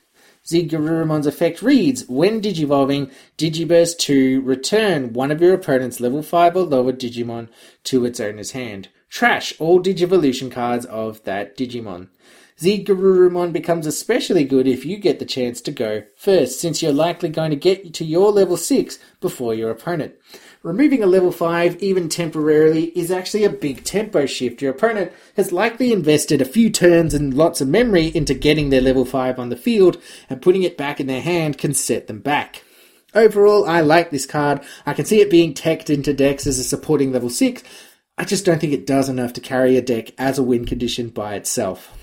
Zeed 0.45 0.70
Garurumon's 0.70 1.26
effect 1.26 1.62
reads, 1.62 2.08
when 2.10 2.41
Digivolving, 2.41 3.12
Digiburst 3.38 3.98
2, 4.00 4.41
return 4.41 5.14
one 5.14 5.32
of 5.32 5.41
your 5.41 5.54
opponent's 5.54 6.02
level 6.02 6.22
5 6.22 6.58
or 6.58 6.62
lower 6.64 6.91
Digimon 6.91 7.48
to 7.86 8.06
its 8.06 8.20
owner's 8.20 8.52
hand. 8.52 8.89
Trash 9.10 9.54
all 9.60 9.82
Digivolution 9.82 10.52
cards 10.52 10.86
of 10.86 11.24
that 11.24 11.58
Digimon. 11.58 12.10
Garurumon 12.60 13.53
becomes 13.53 13.86
especially 13.86 14.43
good 14.43 14.68
if 14.68 14.84
you 14.84 14.97
get 14.97 15.20
the 15.20 15.26
chance 15.26 15.62
to 15.62 15.72
go 15.72 16.03
first, 16.16 16.60
since 16.60 16.82
you're 16.82 16.91
likely 16.91 17.30
going 17.30 17.51
to 17.51 17.55
get 17.55 17.93
to 17.93 18.03
your 18.03 18.32
level 18.32 18.58
6 18.58 18.97
before 19.22 19.53
your 19.53 19.70
opponent. 19.70 20.16
Removing 20.64 21.03
a 21.03 21.08
level 21.08 21.32
5, 21.32 21.82
even 21.84 22.10
temporarily, 22.10 22.86
is 22.97 23.12
actually 23.12 23.43
a 23.43 23.49
big 23.49 23.84
tempo 23.84 24.26
shift. 24.26 24.62
Your 24.62 24.72
opponent 24.72 25.12
has 25.36 25.51
likely 25.51 25.93
invested 25.93 26.41
a 26.41 26.45
few 26.45 26.72
turns 26.72 27.14
and 27.14 27.32
lots 27.32 27.62
of 27.62 27.68
memory 27.68 28.08
into 28.08 28.34
getting 28.34 28.72
their 28.72 28.82
level 28.82 29.05
5 29.05 29.38
on 29.38 29.49
the 29.49 29.55
field, 29.55 30.01
and 30.28 30.41
putting 30.41 30.64
it 30.64 30.78
back 30.78 30.99
in 30.99 31.05
their 31.05 31.22
hand 31.22 31.60
can 31.60 31.76
set 31.76 32.08
them 32.08 32.22
back. 32.22 32.64
Overall, 33.14 33.68
I 33.68 33.82
like 33.82 34.10
this 34.10 34.26
card. 34.26 34.62
I 34.86 34.93
can 34.93 35.05
see 35.05 35.22
it 35.22 35.30
being 35.30 35.53
teched 35.53 35.91
into 35.91 36.12
decks 36.12 36.47
as 36.47 36.58
a 36.58 36.64
supporting 36.64 37.12
level 37.12 37.30
6. 37.30 37.64
I 38.18 38.26
just 38.26 38.45
don't 38.45 38.60
think 38.60 38.74
it 38.74 38.88
does 38.88 39.10
enough 39.10 39.34
to 39.34 39.41
carry 39.41 39.78
a 39.78 39.82
deck 39.82 40.12
as 40.18 40.39
a 40.39 40.43
win 40.43 40.66
condition 40.66 41.10
by 41.10 41.36
itself. 41.36 41.97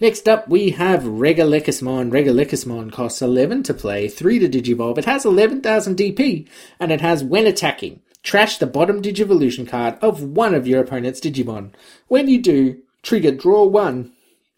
Next 0.00 0.26
up, 0.26 0.48
we 0.48 0.70
have 0.70 1.02
Regalecusmon. 1.02 2.10
Regalecusmon 2.10 2.90
costs 2.90 3.20
11 3.20 3.64
to 3.64 3.74
play, 3.74 4.08
3 4.08 4.38
to 4.38 4.48
Digivolve. 4.48 4.96
It 4.96 5.04
has 5.04 5.26
11,000 5.26 5.94
DP, 5.94 6.48
and 6.78 6.90
it 6.90 7.02
has 7.02 7.22
when 7.22 7.46
attacking. 7.46 8.00
Trash 8.22 8.56
the 8.56 8.66
bottom 8.66 9.02
Digivolution 9.02 9.68
card 9.68 9.98
of 10.00 10.22
one 10.22 10.54
of 10.54 10.66
your 10.66 10.80
opponent's 10.80 11.20
Digimon. 11.20 11.72
When 12.08 12.28
you 12.28 12.40
do, 12.40 12.80
trigger 13.02 13.30
draw 13.30 13.64
1 13.66 14.10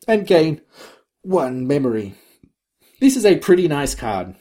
and 0.07 0.29
gain 0.29 0.61
1 1.23 1.67
memory. 1.67 2.15
This 3.01 3.17
is 3.17 3.27
a 3.27 3.37
pretty 3.37 3.67
nice 3.67 3.97
card. 3.97 4.37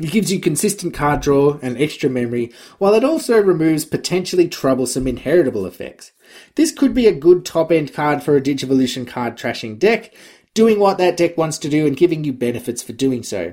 It 0.00 0.12
gives 0.12 0.32
you 0.32 0.38
consistent 0.38 0.94
card 0.94 1.20
draw 1.20 1.58
and 1.60 1.76
extra 1.76 2.08
memory, 2.08 2.52
while 2.78 2.94
it 2.94 3.02
also 3.02 3.40
removes 3.42 3.84
potentially 3.84 4.48
troublesome 4.48 5.08
inheritable 5.08 5.66
effects. 5.66 6.12
This 6.54 6.70
could 6.70 6.94
be 6.94 7.06
a 7.06 7.12
good 7.12 7.44
top 7.44 7.72
end 7.72 7.92
card 7.92 8.22
for 8.22 8.36
a 8.36 8.40
Digivolution 8.40 9.08
card 9.08 9.36
trashing 9.36 9.78
deck, 9.78 10.14
doing 10.54 10.78
what 10.78 10.98
that 10.98 11.16
deck 11.16 11.36
wants 11.36 11.58
to 11.58 11.68
do 11.68 11.86
and 11.86 11.96
giving 11.96 12.22
you 12.22 12.32
benefits 12.32 12.82
for 12.82 12.92
doing 12.92 13.24
so. 13.24 13.52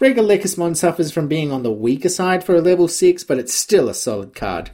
Regalecusmon 0.00 0.76
suffers 0.76 1.10
from 1.10 1.28
being 1.28 1.52
on 1.52 1.62
the 1.62 1.72
weaker 1.72 2.08
side 2.08 2.42
for 2.42 2.54
a 2.54 2.60
level 2.60 2.88
6, 2.88 3.24
but 3.24 3.38
it's 3.38 3.54
still 3.54 3.88
a 3.88 3.94
solid 3.94 4.34
card. 4.34 4.70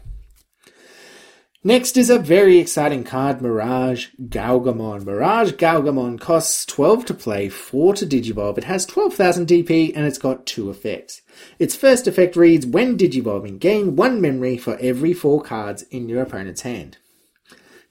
Next 1.67 1.97
is 1.97 2.11
a 2.11 2.19
very 2.19 2.59
exciting 2.59 3.05
card, 3.05 3.41
Mirage 3.41 4.09
Gaogamon. 4.23 5.07
Mirage 5.07 5.53
Gaogamon 5.53 6.21
costs 6.21 6.67
12 6.67 7.07
to 7.07 7.15
play, 7.15 7.49
4 7.49 7.95
to 7.95 8.07
Digivolve. 8.07 8.59
It 8.59 8.65
has 8.65 8.85
12,000 8.85 9.47
DP 9.47 9.91
and 9.97 10.05
it's 10.05 10.19
got 10.19 10.45
two 10.45 10.69
effects. 10.69 11.23
Its 11.59 11.75
first 11.75 12.07
effect 12.07 12.37
reads, 12.37 12.67
when 12.67 12.99
Digivolving, 12.99 13.59
gain 13.59 13.97
1 13.97 14.21
memory 14.21 14.59
for 14.59 14.77
every 14.77 15.15
4 15.15 15.41
cards 15.41 15.85
in 15.85 16.07
your 16.07 16.21
opponent's 16.21 16.61
hand. 16.61 16.99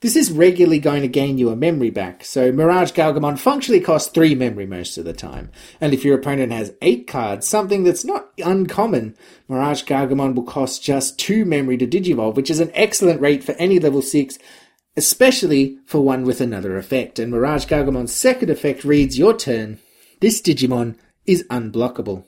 This 0.04 0.18
is 0.18 0.34
regularly 0.34 0.80
going 0.80 1.02
to 1.04 1.08
gain 1.08 1.38
you 1.38 1.50
a 1.50 1.56
memory 1.56 1.90
back, 1.90 2.26
so 2.26 2.52
Mirage 2.52 2.92
Gaogamon 2.92 3.40
functionally 3.40 3.80
costs 3.80 4.12
3 4.12 4.36
memory 4.36 4.66
most 4.66 4.98
of 4.98 5.06
the 5.06 5.14
time. 5.14 5.50
And 5.80 5.94
if 5.94 6.04
your 6.04 6.18
opponent 6.18 6.52
has 6.52 6.74
8 6.82 7.08
cards, 7.08 7.48
something 7.48 7.86
that's 7.86 8.04
not 8.04 8.32
uncommon, 8.38 9.16
Mirage 9.48 9.86
Gaogamon 9.86 10.36
will 10.36 10.44
cost 10.44 10.84
just 10.84 11.18
2 11.20 11.46
memory 11.46 11.78
to 11.78 11.88
Digivolve, 11.88 12.36
which 12.36 12.52
is 12.52 12.60
an 12.60 12.70
excellent 12.74 13.22
rate 13.22 13.46
for 13.46 13.54
any 13.54 13.80
level 13.80 14.02
6, 14.02 14.38
especially 14.98 15.78
for 15.86 16.04
one 16.04 16.26
with 16.26 16.42
another 16.42 16.78
effect. 16.78 17.18
And 17.18 17.32
Mirage 17.32 17.66
Gaogamon's 17.68 18.14
second 18.14 18.50
effect 18.50 18.84
reads 18.84 19.18
your 19.18 19.34
turn. 19.34 19.80
This 20.20 20.42
Digimon 20.42 20.98
is 21.26 21.46
unblockable. 21.50 22.26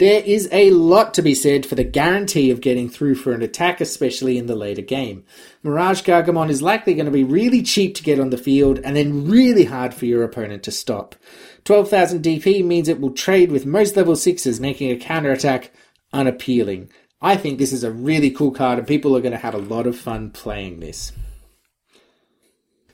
There 0.00 0.22
is 0.24 0.48
a 0.50 0.70
lot 0.70 1.12
to 1.12 1.20
be 1.20 1.34
said 1.34 1.66
for 1.66 1.74
the 1.74 1.84
guarantee 1.84 2.50
of 2.50 2.62
getting 2.62 2.88
through 2.88 3.16
for 3.16 3.32
an 3.32 3.42
attack, 3.42 3.82
especially 3.82 4.38
in 4.38 4.46
the 4.46 4.56
later 4.56 4.80
game. 4.80 5.24
Mirage 5.62 6.00
Gaogamon 6.00 6.48
is 6.48 6.62
likely 6.62 6.94
going 6.94 7.04
to 7.04 7.12
be 7.12 7.22
really 7.22 7.62
cheap 7.62 7.96
to 7.96 8.02
get 8.02 8.18
on 8.18 8.30
the 8.30 8.38
field 8.38 8.78
and 8.78 8.96
then 8.96 9.28
really 9.28 9.66
hard 9.66 9.92
for 9.92 10.06
your 10.06 10.24
opponent 10.24 10.62
to 10.62 10.70
stop. 10.70 11.16
12,000 11.64 12.24
DP 12.24 12.64
means 12.64 12.88
it 12.88 12.98
will 12.98 13.10
trade 13.10 13.52
with 13.52 13.66
most 13.66 13.94
level 13.94 14.14
6s, 14.14 14.58
making 14.58 14.90
a 14.90 14.96
counterattack 14.96 15.70
unappealing. 16.14 16.88
I 17.20 17.36
think 17.36 17.58
this 17.58 17.74
is 17.74 17.84
a 17.84 17.92
really 17.92 18.30
cool 18.30 18.52
card 18.52 18.78
and 18.78 18.88
people 18.88 19.14
are 19.14 19.20
going 19.20 19.32
to 19.32 19.38
have 19.38 19.54
a 19.54 19.58
lot 19.58 19.86
of 19.86 19.98
fun 19.98 20.30
playing 20.30 20.80
this. 20.80 21.12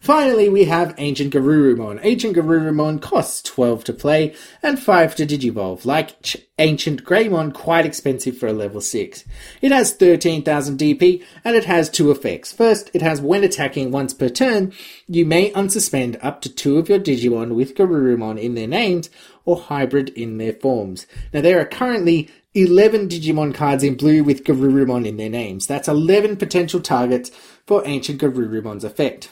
Finally, 0.07 0.49
we 0.49 0.67
have 0.67 0.95
Ancient 0.99 1.35
Garurumon. 1.35 1.99
Ancient 2.01 2.37
Garurumon 2.37 3.03
costs 3.03 3.43
12 3.43 3.83
to 3.83 3.93
play 3.93 4.37
and 4.63 4.79
5 4.79 5.17
to 5.17 5.27
Digivolve. 5.27 5.85
Like 5.85 6.23
Ch- 6.23 6.37
Ancient 6.61 7.03
Greymon, 7.05 7.53
quite 7.53 7.85
expensive 7.85 8.39
for 8.39 8.47
a 8.47 8.53
level 8.53 8.81
6. 8.81 9.25
It 9.61 9.73
has 9.73 9.93
13,000 9.93 10.79
DP 10.79 11.25
and 11.43 11.57
it 11.57 11.65
has 11.65 11.91
two 11.91 12.13
effects. 12.13 12.53
First, 12.53 12.89
it 12.95 13.03
has 13.03 13.21
when 13.21 13.43
attacking 13.43 13.91
once 13.91 14.15
per 14.15 14.29
turn, 14.29 14.73
you 15.09 15.27
may 15.27 15.51
unsuspend 15.51 16.25
up 16.25 16.41
to 16.43 16.55
two 16.55 16.79
of 16.79 16.89
your 16.89 17.01
Digimon 17.01 17.57
with 17.57 17.75
Garurumon 17.75 18.41
in 18.41 18.55
their 18.55 18.69
names 18.69 19.11
or 19.45 19.57
hybrid 19.57 20.11
in 20.11 20.39
their 20.39 20.53
forms. 20.53 21.09
Now, 21.33 21.41
there 21.41 21.61
are 21.61 21.65
currently 21.65 22.31
11 22.55 23.09
Digimon 23.09 23.53
cards 23.53 23.83
in 23.83 23.97
blue 23.97 24.23
with 24.23 24.45
Garurumon 24.45 25.05
in 25.05 25.17
their 25.17 25.31
names. 25.31 25.67
That's 25.67 25.89
11 25.89 26.37
potential 26.37 26.79
targets 26.79 27.33
for 27.67 27.83
Ancient 27.85 28.21
Garurumon's 28.21 28.85
effect. 28.85 29.31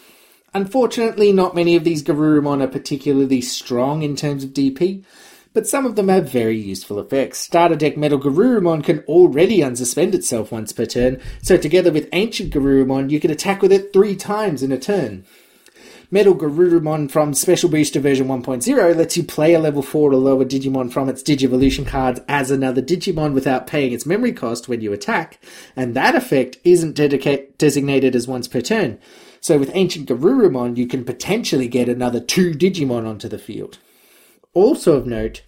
Unfortunately, 0.55 1.33
not 1.33 1.57
many 1.57 1.75
of 1.75 1.83
these 1.83 2.05
Garurumon 2.05 2.63
are 2.63 2.69
particularly 2.69 3.41
strong 3.41 4.03
in 4.03 4.15
terms 4.15 4.45
of 4.45 4.51
DP, 4.51 5.05
but 5.53 5.67
some 5.67 5.85
of 5.85 5.97
them 5.97 6.07
have 6.07 6.31
very 6.31 6.57
useful 6.57 7.01
effects. 7.01 7.39
Starter 7.39 7.75
deck 7.75 7.97
Metal 7.97 8.21
Garurumon 8.21 8.85
can 8.85 9.01
already 9.01 9.59
unsuspend 9.59 10.15
itself 10.15 10.53
once 10.53 10.73
per 10.73 10.87
turn, 10.87 11.21
so 11.43 11.57
together 11.57 11.91
with 11.91 12.09
Ancient 12.13 12.55
Garurumon, 12.55 13.11
you 13.11 13.19
can 13.19 13.33
attack 13.33 13.63
with 13.63 13.73
it 13.73 13.93
three 13.93 14.15
times 14.15 14.63
in 14.63 14.71
a 14.71 14.79
turn. 14.79 15.25
Metal 16.13 16.37
Garurumon 16.37 17.11
from 17.11 17.35
Special 17.35 17.69
Booster 17.69 17.99
version 17.99 18.29
1.0 18.29 18.97
lets 18.97 19.17
you 19.17 19.25
play 19.25 19.55
a 19.55 19.59
level 19.59 19.83
4 19.83 20.13
or 20.13 20.17
lower 20.17 20.45
Digimon 20.45 20.93
from 20.93 21.09
its 21.09 21.25
Digivolution 21.25 21.85
cards 21.85 22.21
as 22.29 22.53
another 22.53 22.81
Digimon 22.81 23.35
without 23.35 23.67
paying 23.67 23.93
its 23.93 24.07
memory 24.07 24.33
cost 24.33 24.69
when 24.69 24.81
you 24.81 24.93
attack, 24.93 25.41
and 25.75 25.95
that 25.95 26.15
effect 26.15 26.59
isn't 26.63 26.97
dedica- 26.97 27.47
designated 27.59 28.15
as 28.15 28.29
once 28.29 28.47
per 28.47 28.61
turn. 28.61 29.01
So 29.45 29.59
with 29.59 29.71
Ancient 29.75 30.09
Garurumon, 30.09 30.79
you 30.79 30.87
can 30.87 31.05
potentially 31.05 31.69
get 31.69 31.87
another 31.87 32.19
two 32.19 32.53
Digimon 32.53 33.07
onto 33.07 33.29
the 33.29 33.37
field. 33.39 33.77
Also 34.55 34.97
of 34.97 35.07
note 35.07 35.43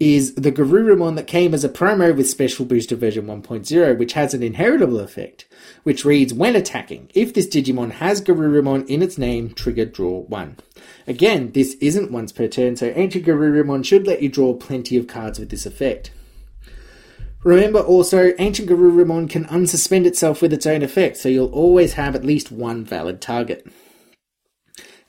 is 0.00 0.34
the 0.34 0.50
Garurumon 0.50 1.14
that 1.14 1.28
came 1.28 1.54
as 1.54 1.62
a 1.62 1.68
promo 1.68 2.14
with 2.14 2.28
Special 2.28 2.64
Booster 2.64 2.96
version 2.96 3.24
1.0, 3.26 3.98
which 3.98 4.14
has 4.14 4.34
an 4.34 4.42
inheritable 4.42 4.98
effect, 4.98 5.46
which 5.84 6.04
reads 6.04 6.34
when 6.34 6.56
attacking, 6.56 7.08
if 7.14 7.32
this 7.34 7.46
Digimon 7.46 7.92
has 7.92 8.20
Garurumon 8.20 8.84
in 8.88 9.00
its 9.00 9.16
name, 9.16 9.54
trigger 9.54 9.84
draw 9.84 10.22
1. 10.22 10.56
Again, 11.06 11.52
this 11.52 11.74
isn't 11.74 12.10
once 12.10 12.32
per 12.32 12.48
turn, 12.48 12.74
so 12.74 12.92
Ancient 12.96 13.24
Garurumon 13.24 13.84
should 13.84 14.08
let 14.08 14.22
you 14.22 14.28
draw 14.28 14.54
plenty 14.54 14.96
of 14.96 15.06
cards 15.06 15.38
with 15.38 15.50
this 15.50 15.66
effect. 15.66 16.10
Remember 17.46 17.78
also, 17.78 18.32
Ancient 18.40 18.68
Garurumon 18.68 19.30
can 19.30 19.44
unsuspend 19.44 20.04
itself 20.04 20.42
with 20.42 20.52
its 20.52 20.66
own 20.66 20.82
effect, 20.82 21.16
so 21.16 21.28
you'll 21.28 21.54
always 21.54 21.92
have 21.92 22.16
at 22.16 22.24
least 22.24 22.50
one 22.50 22.84
valid 22.84 23.20
target. 23.20 23.64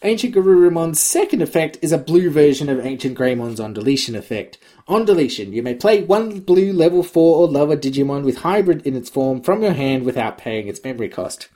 Ancient 0.03 0.35
Garurumon's 0.35 0.99
second 0.99 1.41
effect 1.41 1.79
is 1.81 1.91
a 1.91 1.97
blue 1.97 2.29
version 2.29 2.69
of 2.69 2.85
Ancient 2.85 3.17
Greymon's 3.17 3.59
On 3.59 3.73
Deletion 3.73 4.15
effect. 4.15 4.59
On 4.87 5.03
deletion, 5.03 5.51
you 5.51 5.63
may 5.63 5.73
play 5.73 6.03
one 6.03 6.41
blue 6.41 6.71
level 6.71 7.01
4 7.01 7.37
or 7.37 7.47
lower 7.47 7.75
Digimon 7.75 8.23
with 8.23 8.37
hybrid 8.37 8.85
in 8.85 8.95
its 8.95 9.09
form 9.09 9.41
from 9.41 9.63
your 9.63 9.73
hand 9.73 10.05
without 10.05 10.37
paying 10.37 10.67
its 10.67 10.83
memory 10.83 11.09
cost. 11.09 11.49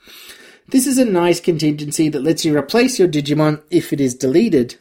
This 0.66 0.88
is 0.88 0.98
a 0.98 1.04
nice 1.04 1.38
contingency 1.38 2.08
that 2.08 2.24
lets 2.24 2.44
you 2.44 2.58
replace 2.58 2.98
your 2.98 3.06
Digimon 3.06 3.62
if 3.70 3.92
it 3.92 4.00
is 4.00 4.16
deleted, 4.16 4.74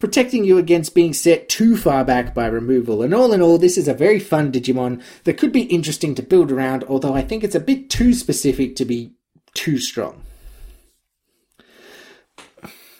protecting 0.00 0.44
you 0.44 0.58
against 0.58 0.94
being 0.94 1.12
set 1.12 1.48
too 1.48 1.76
far 1.76 2.04
back 2.04 2.34
by 2.34 2.46
removal. 2.46 3.02
And 3.02 3.14
all 3.14 3.32
in 3.32 3.40
all, 3.40 3.58
this 3.58 3.78
is 3.78 3.86
a 3.86 3.94
very 3.94 4.18
fun 4.18 4.50
Digimon 4.50 5.00
that 5.24 5.38
could 5.38 5.52
be 5.52 5.62
interesting 5.62 6.16
to 6.16 6.22
build 6.22 6.50
around, 6.50 6.82
although 6.84 7.14
I 7.14 7.22
think 7.22 7.44
it's 7.44 7.54
a 7.54 7.60
bit 7.60 7.88
too 7.88 8.14
specific 8.14 8.74
to 8.76 8.84
be 8.84 9.12
too 9.54 9.78
strong. 9.78 10.22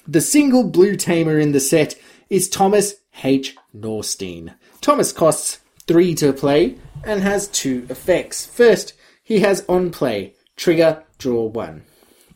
The 0.07 0.21
single 0.21 0.65
blue 0.65 0.95
tamer 0.95 1.39
in 1.39 1.53
the 1.53 1.61
set 1.61 1.97
is 2.29 2.49
Thomas 2.49 2.95
H. 3.25 3.57
Norstein. 3.75 4.55
Thomas 4.81 5.13
costs 5.13 5.61
3 5.87 6.15
to 6.17 6.33
play 6.33 6.77
and 7.05 7.23
has 7.23 7.49
two 7.49 7.87
effects. 7.89 8.47
First, 8.47 8.93
he 9.23 9.41
has 9.41 9.65
on 9.69 9.91
play, 9.91 10.35
trigger, 10.57 11.05
draw 11.19 11.45
1. 11.47 11.83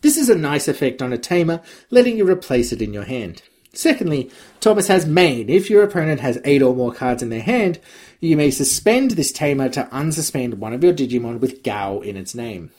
This 0.01 0.17
is 0.17 0.29
a 0.29 0.39
nice 0.39 0.69
effect 0.69 1.03
on 1.03 1.13
a 1.13 1.19
tamer, 1.19 1.61
letting 1.91 2.17
you 2.17 2.29
replace 2.29 2.73
it 2.73 2.83
in 2.83 2.93
your 2.93 3.05
hand. 3.05 3.43
Secondly, 3.77 4.31
Thomas 4.61 4.89
has 4.89 5.07
main. 5.07 5.49
If 5.51 5.71
your 5.71 5.83
opponent 5.83 6.21
has 6.21 6.41
8 6.45 6.63
or 6.63 6.75
more 6.75 6.93
cards 6.93 7.23
in 7.23 7.31
their 7.31 7.43
hand, 7.43 7.81
you 8.21 8.37
may 8.37 8.51
suspend 8.51 9.13
this 9.13 9.33
tamer 9.33 9.69
to 9.71 9.89
unsuspend 9.93 10.55
one 10.55 10.73
of 10.73 10.83
your 10.83 10.95
Digimon 10.95 11.41
with 11.41 11.63
Gao 11.63 12.01
in 12.01 12.17
its 12.17 12.35
name. 12.35 12.71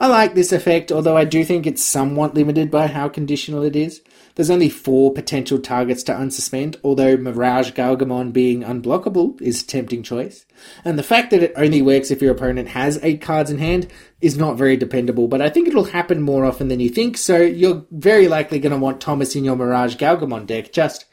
I 0.00 0.08
like 0.08 0.34
this 0.34 0.52
effect, 0.52 0.90
although 0.90 1.16
I 1.16 1.24
do 1.24 1.44
think 1.44 1.66
it's 1.66 1.84
somewhat 1.84 2.34
limited 2.34 2.70
by 2.70 2.88
how 2.88 3.08
conditional 3.08 3.62
it 3.62 3.76
is. 3.76 4.00
There's 4.34 4.50
only 4.50 4.68
four 4.68 5.12
potential 5.12 5.58
targets 5.58 6.02
to 6.04 6.12
unsuspend, 6.12 6.76
although 6.82 7.16
Mirage 7.16 7.70
Gaogamon 7.72 8.32
being 8.32 8.62
unblockable 8.62 9.40
is 9.40 9.62
a 9.62 9.66
tempting 9.66 10.02
choice. 10.02 10.44
And 10.84 10.98
the 10.98 11.04
fact 11.04 11.30
that 11.30 11.42
it 11.42 11.52
only 11.56 11.82
works 11.82 12.10
if 12.10 12.20
your 12.20 12.32
opponent 12.32 12.68
has 12.68 12.98
eight 13.02 13.20
cards 13.20 13.50
in 13.50 13.58
hand 13.58 13.86
is 14.20 14.36
not 14.36 14.58
very 14.58 14.76
dependable, 14.76 15.28
but 15.28 15.40
I 15.40 15.50
think 15.50 15.68
it'll 15.68 15.84
happen 15.84 16.20
more 16.20 16.44
often 16.44 16.68
than 16.68 16.80
you 16.80 16.88
think, 16.88 17.16
so 17.16 17.40
you're 17.40 17.86
very 17.92 18.26
likely 18.26 18.58
going 18.58 18.72
to 18.72 18.78
want 18.78 19.00
Thomas 19.00 19.36
in 19.36 19.44
your 19.44 19.56
Mirage 19.56 19.96
Gaogamon 19.96 20.46
deck, 20.46 20.72
just 20.72 21.04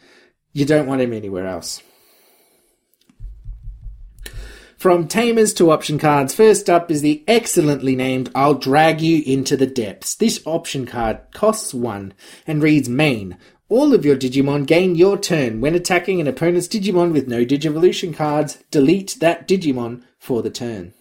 you 0.53 0.65
don't 0.65 0.87
want 0.87 1.01
him 1.01 1.13
anywhere 1.13 1.45
else. 1.45 1.83
From 4.81 5.07
tamers 5.07 5.53
to 5.53 5.69
option 5.69 5.99
cards, 5.99 6.33
first 6.33 6.67
up 6.67 6.89
is 6.89 7.03
the 7.03 7.23
excellently 7.27 7.95
named 7.95 8.31
I'll 8.33 8.55
Drag 8.55 8.99
You 8.99 9.21
Into 9.23 9.55
the 9.55 9.67
Depths. 9.67 10.15
This 10.15 10.41
option 10.43 10.87
card 10.87 11.19
costs 11.33 11.71
one 11.71 12.15
and 12.47 12.63
reads 12.63 12.89
main. 12.89 13.37
All 13.69 13.93
of 13.93 14.05
your 14.05 14.15
Digimon 14.15 14.65
gain 14.65 14.95
your 14.95 15.19
turn. 15.19 15.61
When 15.61 15.75
attacking 15.75 16.19
an 16.19 16.25
opponent's 16.25 16.67
Digimon 16.67 17.13
with 17.13 17.27
no 17.27 17.45
Digivolution 17.45 18.15
cards, 18.15 18.57
delete 18.71 19.17
that 19.19 19.47
Digimon 19.47 20.01
for 20.17 20.41
the 20.41 20.49
turn. 20.49 20.95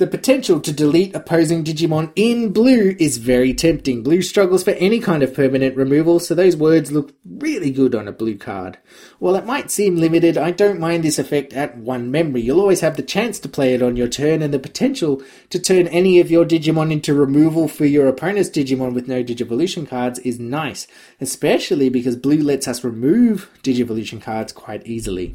The 0.00 0.06
potential 0.06 0.60
to 0.60 0.72
delete 0.72 1.14
opposing 1.14 1.62
Digimon 1.62 2.10
in 2.16 2.54
blue 2.54 2.96
is 2.98 3.18
very 3.18 3.52
tempting. 3.52 4.02
Blue 4.02 4.22
struggles 4.22 4.64
for 4.64 4.70
any 4.70 4.98
kind 4.98 5.22
of 5.22 5.34
permanent 5.34 5.76
removal, 5.76 6.18
so 6.18 6.34
those 6.34 6.56
words 6.56 6.90
look 6.90 7.12
really 7.22 7.70
good 7.70 7.94
on 7.94 8.08
a 8.08 8.12
blue 8.12 8.38
card. 8.38 8.78
While 9.18 9.34
it 9.36 9.44
might 9.44 9.70
seem 9.70 9.96
limited, 9.96 10.38
I 10.38 10.52
don't 10.52 10.80
mind 10.80 11.04
this 11.04 11.18
effect 11.18 11.52
at 11.52 11.76
one 11.76 12.10
memory. 12.10 12.40
You'll 12.40 12.62
always 12.62 12.80
have 12.80 12.96
the 12.96 13.02
chance 13.02 13.38
to 13.40 13.48
play 13.50 13.74
it 13.74 13.82
on 13.82 13.98
your 13.98 14.08
turn, 14.08 14.40
and 14.40 14.54
the 14.54 14.58
potential 14.58 15.22
to 15.50 15.58
turn 15.58 15.86
any 15.88 16.18
of 16.18 16.30
your 16.30 16.46
Digimon 16.46 16.90
into 16.90 17.12
removal 17.12 17.68
for 17.68 17.84
your 17.84 18.08
opponent's 18.08 18.48
Digimon 18.48 18.94
with 18.94 19.06
no 19.06 19.22
Digivolution 19.22 19.86
cards 19.86 20.18
is 20.20 20.40
nice, 20.40 20.86
especially 21.20 21.90
because 21.90 22.16
blue 22.16 22.42
lets 22.42 22.66
us 22.66 22.82
remove 22.82 23.50
Digivolution 23.62 24.22
cards 24.22 24.50
quite 24.50 24.86
easily. 24.86 25.34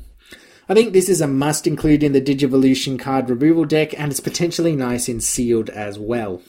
I 0.68 0.74
think 0.74 0.94
this 0.94 1.10
is 1.10 1.22
a 1.22 1.28
must 1.28 1.68
include 1.68 2.02
in 2.02 2.14
the 2.14 2.22
Digivolution 2.22 3.00
card 3.00 3.30
removal 3.30 3.66
deck, 3.66 3.98
and 4.00 4.12
it's 4.12 4.20
potentially 4.20 4.76
nice 4.76 5.08
in 5.08 5.22
sealed 5.22 5.70
as 5.70 6.00
well. 6.00 6.42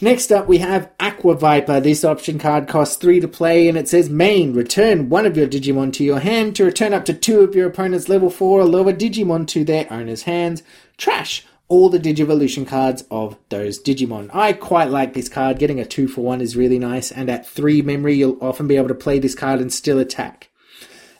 Next 0.00 0.30
up, 0.30 0.46
we 0.46 0.58
have 0.58 0.90
Aqua 1.00 1.36
Viper. 1.36 1.80
This 1.80 2.04
option 2.04 2.38
card 2.38 2.68
costs 2.68 2.96
3 2.96 3.20
to 3.20 3.28
play, 3.28 3.68
and 3.68 3.78
it 3.78 3.88
says 3.88 4.10
main, 4.10 4.52
return 4.52 5.08
one 5.08 5.24
of 5.24 5.36
your 5.36 5.46
Digimon 5.46 5.92
to 5.94 6.04
your 6.04 6.18
hand 6.18 6.54
to 6.56 6.64
return 6.64 6.92
up 6.92 7.06
to 7.06 7.14
two 7.14 7.40
of 7.40 7.54
your 7.54 7.68
opponent's 7.68 8.08
level 8.08 8.28
4 8.28 8.60
or 8.60 8.64
lower 8.64 8.92
Digimon 8.92 9.46
to 9.46 9.64
their 9.64 9.90
owner's 9.90 10.24
hands. 10.24 10.62
Trash 10.98 11.46
all 11.68 11.88
the 11.88 11.98
Digivolution 11.98 12.66
cards 12.66 13.04
of 13.10 13.38
those 13.48 13.82
Digimon. 13.82 14.28
I 14.34 14.52
quite 14.52 14.90
like 14.90 15.14
this 15.14 15.28
card. 15.28 15.58
Getting 15.58 15.80
a 15.80 15.86
2 15.86 16.08
for 16.08 16.20
1 16.20 16.40
is 16.40 16.56
really 16.56 16.78
nice, 16.78 17.10
and 17.10 17.30
at 17.30 17.46
3 17.46 17.80
memory, 17.80 18.16
you'll 18.16 18.38
often 18.42 18.66
be 18.66 18.76
able 18.76 18.88
to 18.88 18.94
play 18.94 19.18
this 19.18 19.34
card 19.34 19.60
and 19.60 19.72
still 19.72 19.98
attack. 19.98 20.45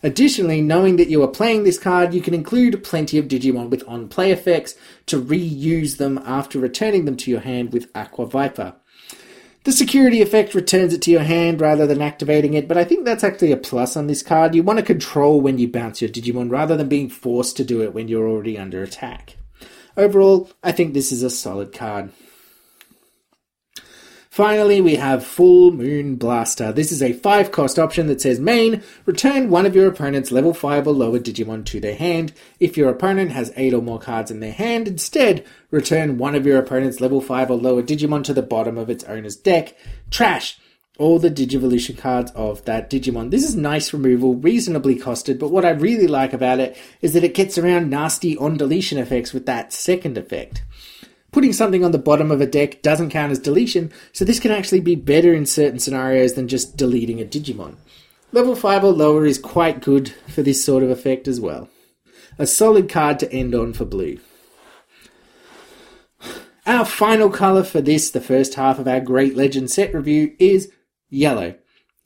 Additionally, 0.07 0.63
knowing 0.63 0.95
that 0.99 1.09
you 1.09 1.21
are 1.25 1.27
playing 1.27 1.65
this 1.65 1.81
card, 1.81 2.15
you 2.15 2.21
can 2.21 2.33
include 2.33 2.85
plenty 2.85 3.19
of 3.19 3.27
Digimon 3.27 3.71
with 3.71 3.83
on 3.89 4.07
play 4.07 4.31
effects 4.31 4.77
to 5.07 5.21
reuse 5.21 5.97
them 5.97 6.17
after 6.25 6.61
returning 6.61 7.07
them 7.07 7.17
to 7.17 7.31
your 7.33 7.41
hand 7.41 7.73
with 7.73 7.91
Aqua 7.93 8.27
Viper. 8.27 8.77
The 9.65 9.73
security 9.73 10.23
effect 10.23 10.55
returns 10.55 10.95
it 10.95 11.03
to 11.03 11.11
your 11.11 11.25
hand 11.25 11.61
rather 11.61 11.89
than 11.89 12.01
activating 12.01 12.55
it, 12.55 12.69
but 12.69 12.79
I 12.79 12.85
think 12.85 13.05
that's 13.05 13.25
actually 13.25 13.51
a 13.51 13.57
plus 13.57 13.97
on 13.97 14.07
this 14.07 14.23
card. 14.23 14.55
You 14.55 14.63
want 14.63 14.79
to 14.79 14.85
control 14.85 15.41
when 15.41 15.59
you 15.59 15.67
bounce 15.67 16.01
your 16.01 16.09
Digimon 16.09 16.53
rather 16.53 16.77
than 16.77 16.89
being 16.89 17.09
forced 17.09 17.57
to 17.57 17.65
do 17.65 17.83
it 17.83 17.93
when 17.93 18.07
you're 18.07 18.29
already 18.29 18.57
under 18.57 18.85
attack. 18.85 19.35
Overall, 19.97 20.49
I 20.63 20.71
think 20.71 20.95
this 20.95 21.11
is 21.11 21.25
a 21.25 21.31
solid 21.31 21.73
card. 21.73 22.13
Finally, 24.37 24.83
we 24.83 24.97
have 24.97 25.25
Full 25.25 25.71
Moon 25.71 26.17
Blaster. 26.17 26.71
This 26.71 26.93
is 26.93 27.03
a 27.03 27.15
5 27.15 27.51
cost 27.51 27.79
option 27.79 28.07
that 28.09 28.21
says 28.21 28.39
main, 28.39 28.83
return 29.07 29.49
one 29.49 29.65
of 29.65 29.75
your 29.75 29.87
opponent's 29.87 30.31
level 30.31 30.53
5 30.53 30.87
or 30.87 30.93
lower 30.93 31.19
Digimon 31.19 31.65
to 31.65 31.81
their 31.81 31.95
hand. 31.95 32.35
If 32.61 32.77
your 32.77 32.91
opponent 32.91 33.31
has 33.31 33.51
8 33.57 33.73
or 33.73 33.81
more 33.81 33.99
cards 33.99 34.31
in 34.31 34.41
their 34.41 34.53
hand, 34.53 34.89
instead, 34.89 35.43
return 35.71 36.19
one 36.19 36.35
of 36.35 36.45
your 36.45 36.59
opponent's 36.59 37.01
level 37.01 37.23
5 37.23 37.51
or 37.51 37.57
lower 37.57 37.83
Digimon 37.83 38.25
to 38.25 38.35
the 38.35 38.43
bottom 38.43 38.77
of 38.77 38.91
its 38.91 39.05
owner's 39.05 39.37
deck. 39.37 39.75
Trash! 40.11 40.59
All 40.99 41.19
the 41.19 41.31
Digivolution 41.31 41.97
cards 41.97 42.31
of 42.33 42.63
that 42.67 42.91
Digimon. 42.91 43.31
This 43.31 43.43
is 43.43 43.57
nice 43.57 43.95
removal, 43.95 44.35
reasonably 44.35 44.99
costed, 44.99 45.39
but 45.39 45.51
what 45.51 45.65
I 45.65 45.71
really 45.71 46.09
like 46.09 46.35
about 46.35 46.61
it 46.61 46.77
is 47.01 47.15
that 47.15 47.25
it 47.25 47.33
gets 47.33 47.57
around 47.57 47.89
nasty 47.89 48.37
on 48.37 48.59
deletion 48.59 48.99
effects 48.99 49.33
with 49.33 49.47
that 49.47 49.73
second 49.73 50.19
effect. 50.19 50.63
Putting 51.33 51.53
something 51.53 51.85
on 51.85 51.93
the 51.93 51.99
bottom 51.99 52.31
of 52.31 52.41
a 52.41 52.47
deck 52.47 52.83
doesn't 52.83 53.11
count 53.11 53.33
as 53.33 53.39
deletion, 53.39 53.93
so 54.13 54.25
this 54.25 54.41
can 54.41 54.51
actually 54.51 54.81
be 54.81 54.95
better 54.95 55.35
in 55.35 55.47
certain 55.47 55.79
scenarios 55.79 56.35
than 56.35 56.49
just 56.49 56.77
deleting 56.77 57.21
a 57.21 57.25
Digimon. 57.25 57.77
Level 58.33 58.55
5 58.55 58.85
or 58.85 58.93
lower 58.93 59.25
is 59.25 59.39
quite 59.39 59.83
good 59.83 60.11
for 60.29 60.43
this 60.43 60.65
sort 60.65 60.83
of 60.83 60.91
effect 60.91 61.29
as 61.29 61.41
well. 61.41 61.69
A 62.39 62.47
solid 62.47 62.89
card 62.89 63.19
to 63.21 63.33
end 63.33 63.55
on 63.55 63.73
for 63.73 63.85
blue. 63.85 64.19
Our 66.67 66.85
final 66.85 67.31
colour 67.31 67.63
for 67.63 67.81
this, 67.81 68.11
the 68.11 68.21
first 68.21 68.55
half 68.55 68.79
of 68.79 68.89
our 68.89 69.01
Great 69.01 69.37
Legend 69.37 69.71
set 69.71 69.95
review, 69.95 70.35
is 70.39 70.73
yellow. 71.09 71.55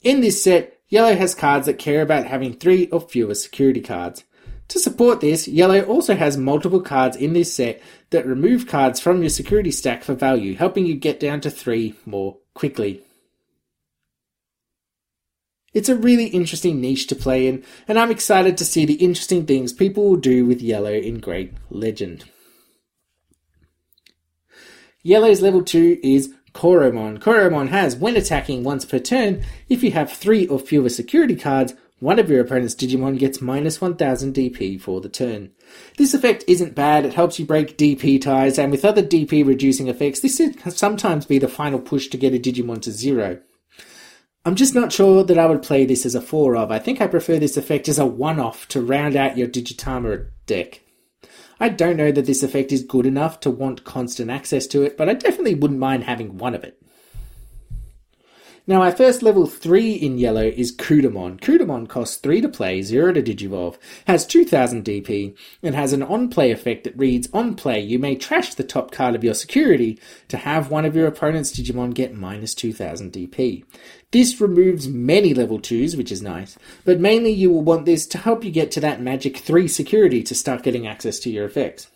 In 0.03 0.21
this 0.21 0.43
set, 0.43 0.79
yellow 0.89 1.17
has 1.17 1.35
cards 1.35 1.67
that 1.67 1.79
care 1.79 2.03
about 2.03 2.27
having 2.27 2.53
three 2.53 2.87
or 2.89 3.01
fewer 3.01 3.35
security 3.35 3.81
cards. 3.81 4.25
To 4.71 4.79
support 4.79 5.21
this, 5.21 5.49
Yellow 5.49 5.83
also 5.83 6.15
has 6.15 6.37
multiple 6.37 6.81
cards 6.81 7.17
in 7.17 7.33
this 7.33 7.53
set 7.53 7.83
that 8.11 8.25
remove 8.25 8.69
cards 8.69 9.01
from 9.01 9.21
your 9.21 9.29
security 9.29 9.73
stack 9.73 10.05
for 10.05 10.15
value, 10.15 10.55
helping 10.55 10.87
you 10.87 10.95
get 10.95 11.19
down 11.19 11.41
to 11.41 11.51
three 11.51 11.97
more 12.07 12.37
quickly. 12.55 13.03
It's 15.75 15.89
a 15.89 15.97
really 15.97 16.27
interesting 16.27 16.81
niche 16.81 17.09
to 17.09 17.17
play 17.17 17.49
in, 17.49 17.65
and 17.89 17.99
I'm 17.99 18.13
excited 18.13 18.57
to 18.59 18.65
see 18.65 18.87
the 18.87 18.95
interesting 18.95 19.45
things 19.45 19.73
people 19.73 20.09
will 20.09 20.17
do 20.17 20.47
with 20.47 20.63
Yellow 20.63 20.93
in 20.93 21.19
Great 21.19 21.53
Legend. 21.71 22.27
Yellow's 25.03 25.43
level 25.43 25.65
2 25.65 25.99
is 26.05 26.33
Koromon. 26.53 27.19
Koromon 27.19 27.71
has, 27.71 27.97
when 27.97 28.17
attacking 28.17 28.63
once 28.63 28.85
per 28.85 29.01
turn, 29.01 29.43
if 29.69 29.83
you 29.83 29.91
have 29.91 30.13
3 30.13 30.47
or 30.47 30.61
fewer 30.61 30.89
security 30.89 31.35
cards, 31.35 31.75
one 32.01 32.19
of 32.19 32.29
your 32.29 32.41
opponent's 32.41 32.75
Digimon 32.75 33.19
gets 33.19 33.41
minus 33.41 33.81
1000 33.81 34.35
DP 34.35 34.81
for 34.81 35.01
the 35.01 35.09
turn. 35.09 35.53
This 35.97 36.15
effect 36.15 36.45
isn't 36.49 36.75
bad, 36.75 37.05
it 37.07 37.15
helps 37.15 37.39
you 37.39 37.45
break 37.45 37.79
DP 37.79 38.21
ties, 38.21 38.59
and 38.59 38.73
with 38.73 38.85
other 38.85 39.03
DP 39.03 39.47
reducing 39.47 39.89
effects, 39.89 40.21
this 40.21 40.39
can 40.39 40.71
sometimes 40.71 41.27
be 41.27 41.39
the 41.39 41.47
final 41.47 41.79
push 41.79 42.09
to 42.09 42.17
get 42.17 42.35
a 42.35 42.39
Digimon 42.39 42.83
to 42.83 42.91
zero. 42.91 43.41
I'm 44.45 44.55
just 44.55 44.75
not 44.75 44.91
sure 44.91 45.23
that 45.23 45.39
I 45.39 45.45
would 45.45 45.63
play 45.63 45.85
this 45.85 46.07
as 46.07 46.15
a 46.15 46.21
4 46.23 46.57
of. 46.57 46.71
I 46.73 46.79
think 46.79 47.01
I 47.01 47.07
prefer 47.07 47.39
this 47.39 47.59
effect 47.59 47.89
as 47.89 47.99
a 47.99 48.07
one 48.07 48.41
off 48.41 48.67
to 48.69 48.81
round 48.81 49.15
out 49.15 49.37
your 49.37 49.49
Digitama 49.49 50.29
deck. 50.47 50.81
I 51.61 51.69
don't 51.69 51.99
know 51.99 52.11
that 52.11 52.25
this 52.25 52.43
effect 52.43 52.73
is 52.73 52.83
good 52.83 53.05
enough 53.05 53.41
to 53.41 53.51
want 53.51 53.85
constant 53.85 54.31
access 54.31 54.67
to 54.69 54.83
it, 54.83 54.97
but 54.97 55.11
I 55.11 55.15
definitely 55.15 55.55
wouldn't 55.55 55.79
mind 55.79 56.05
having 56.05 56.39
one 56.39 56.55
of 56.55 56.65
it. 56.65 56.80
Now, 58.71 58.83
our 58.83 58.93
first 58.93 59.25
level 59.25 59.47
3 59.47 59.95
in 59.95 60.17
yellow 60.17 60.45
is 60.45 60.71
Kudamon. 60.71 61.41
Kudamon 61.41 61.89
costs 61.89 62.19
3 62.19 62.41
to 62.43 62.49
play, 62.49 62.83
0 62.83 63.15
to 63.15 63.21
digivolve, 63.21 63.79
has 64.07 64.25
2000 64.25 64.85
DP, 64.85 65.37
and 65.61 65.75
has 65.75 65.93
an 65.93 66.05
on 66.05 66.29
play 66.29 66.53
effect 66.53 66.85
that 66.85 66.97
reads 66.97 67.29
On 67.33 67.57
play, 67.57 67.81
you 67.81 67.99
may 67.99 68.15
trash 68.15 68.55
the 68.55 68.63
top 68.63 68.93
card 68.93 69.17
of 69.17 69.25
your 69.25 69.35
security 69.35 69.99
to 70.29 70.37
have 70.37 70.71
one 70.71 70.85
of 70.85 70.95
your 70.95 71.09
opponent's 71.09 71.51
Digimon 71.51 71.95
get 71.95 72.15
minus 72.15 72.55
2000 72.55 73.13
DP. 73.13 73.65
This 74.13 74.41
removes 74.41 74.87
many 74.87 75.35
level 75.35 75.59
2s, 75.59 75.97
which 75.97 76.13
is 76.13 76.23
nice, 76.23 76.57
but 76.85 77.01
mainly 77.01 77.33
you 77.33 77.51
will 77.51 77.63
want 77.63 77.87
this 77.87 78.07
to 78.07 78.19
help 78.19 78.45
you 78.45 78.53
get 78.53 78.71
to 78.71 78.81
that 78.83 79.03
magic 79.03 79.39
3 79.39 79.67
security 79.67 80.23
to 80.23 80.35
start 80.37 80.63
getting 80.63 80.87
access 80.87 81.19
to 81.19 81.29
your 81.29 81.45
effects. 81.45 81.89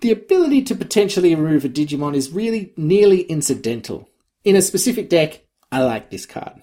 The 0.00 0.10
ability 0.10 0.64
to 0.64 0.74
potentially 0.74 1.34
remove 1.34 1.64
a 1.64 1.70
Digimon 1.70 2.14
is 2.14 2.30
really 2.30 2.74
nearly 2.76 3.22
incidental. 3.22 4.10
In 4.44 4.54
a 4.54 4.60
specific 4.60 5.08
deck, 5.08 5.40
I 5.72 5.82
like 5.82 6.10
this 6.10 6.26
card. 6.26 6.60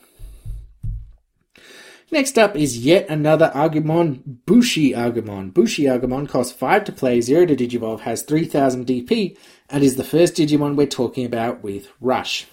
Next 2.11 2.37
up 2.37 2.55
is 2.55 2.77
yet 2.77 3.09
another 3.09 3.51
Agumon, 3.53 4.21
Bushi 4.45 4.91
Agumon. 4.91 5.53
Bushi 5.53 5.83
Agumon 5.83 6.29
costs 6.29 6.53
5 6.53 6.85
to 6.85 6.91
play, 6.91 7.19
0 7.19 7.47
to 7.47 7.55
Digivolve, 7.55 8.01
has 8.01 8.21
3000 8.21 8.85
DP, 8.85 9.37
and 9.69 9.83
is 9.83 9.95
the 9.95 10.03
first 10.03 10.35
Digimon 10.35 10.75
we're 10.75 10.87
talking 10.87 11.25
about 11.25 11.63
with 11.63 11.89
Rush. 11.99 12.47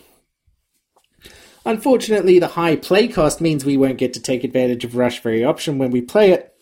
Unfortunately, 1.65 2.39
the 2.39 2.49
high 2.49 2.77
play 2.77 3.09
cost 3.09 3.41
means 3.41 3.65
we 3.65 3.77
won't 3.77 3.99
get 3.99 4.13
to 4.15 4.21
take 4.21 4.45
advantage 4.45 4.85
of 4.85 4.97
Rush 4.97 5.23
very 5.23 5.45
often 5.45 5.79
when 5.79 5.91
we 5.91 6.01
play 6.01 6.31
it, 6.31 6.55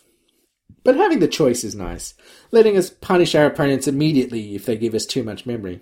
but 0.82 0.96
having 0.96 1.18
the 1.18 1.28
choice 1.28 1.64
is 1.64 1.74
nice, 1.74 2.14
letting 2.50 2.76
us 2.76 2.90
punish 2.90 3.34
our 3.34 3.46
opponents 3.46 3.88
immediately 3.88 4.54
if 4.54 4.66
they 4.66 4.76
give 4.76 4.94
us 4.94 5.06
too 5.06 5.22
much 5.22 5.46
memory. 5.46 5.80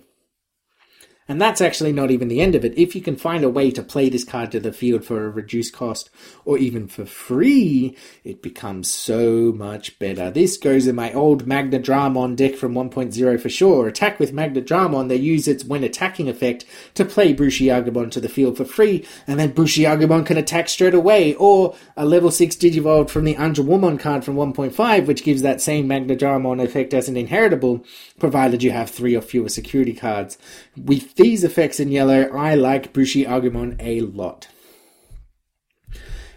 And 1.27 1.39
that's 1.39 1.61
actually 1.61 1.93
not 1.93 2.11
even 2.11 2.27
the 2.27 2.41
end 2.41 2.53
of 2.53 2.65
it. 2.65 2.77
If 2.77 2.95
you 2.95 3.01
can 3.01 3.15
find 3.15 3.43
a 3.43 3.49
way 3.49 3.71
to 3.71 3.81
play 3.81 4.09
this 4.09 4.25
card 4.25 4.51
to 4.51 4.59
the 4.59 4.73
field 4.73 5.05
for 5.05 5.25
a 5.25 5.29
reduced 5.29 5.73
cost 5.73 6.09
or 6.43 6.57
even 6.57 6.87
for 6.87 7.05
free, 7.05 7.95
it 8.23 8.41
becomes 8.41 8.91
so 8.91 9.53
much 9.55 9.97
better. 9.99 10.29
This 10.29 10.57
goes 10.57 10.85
in 10.85 10.95
my 10.95 11.13
old 11.13 11.47
Magna 11.47 11.79
Dramon 11.79 12.35
deck 12.35 12.55
from 12.55 12.73
1.0 12.73 13.39
for 13.39 13.49
sure. 13.49 13.87
Attack 13.87 14.19
with 14.19 14.33
Magna 14.33 14.61
Dramon, 14.61 15.07
they 15.07 15.15
use 15.15 15.47
its 15.47 15.63
when 15.63 15.83
attacking 15.83 16.27
effect 16.27 16.65
to 16.95 17.05
play 17.05 17.31
Bushi 17.31 17.65
Agumon 17.65 18.11
to 18.11 18.19
the 18.19 18.29
field 18.29 18.57
for 18.57 18.65
free, 18.65 19.05
and 19.25 19.39
then 19.39 19.51
Bushi 19.51 19.83
Agumon 19.83 20.25
can 20.25 20.37
attack 20.37 20.67
straight 20.67 20.93
away, 20.93 21.35
or 21.35 21.75
a 21.95 22.05
level 22.05 22.31
6 22.31 22.55
Digivolved 22.55 23.09
from 23.09 23.23
the 23.23 23.35
Angewomon 23.35 23.99
card 23.99 24.25
from 24.25 24.35
1.5, 24.35 25.05
which 25.05 25.23
gives 25.23 25.41
that 25.41 25.61
same 25.61 25.87
Magna 25.87 26.15
Dramon 26.15 26.61
effect 26.61 26.93
as 26.93 27.07
an 27.07 27.17
inheritable, 27.17 27.85
provided 28.19 28.63
you 28.63 28.71
have 28.71 28.89
three 28.89 29.15
or 29.15 29.21
fewer 29.21 29.49
security 29.49 29.93
cards. 29.93 30.37
With 30.75 31.15
these 31.15 31.43
effects 31.43 31.79
in 31.79 31.91
yellow, 31.91 32.29
I 32.29 32.55
like 32.55 32.93
Bushi 32.93 33.25
Agumon 33.25 33.75
a 33.79 34.01
lot. 34.01 34.47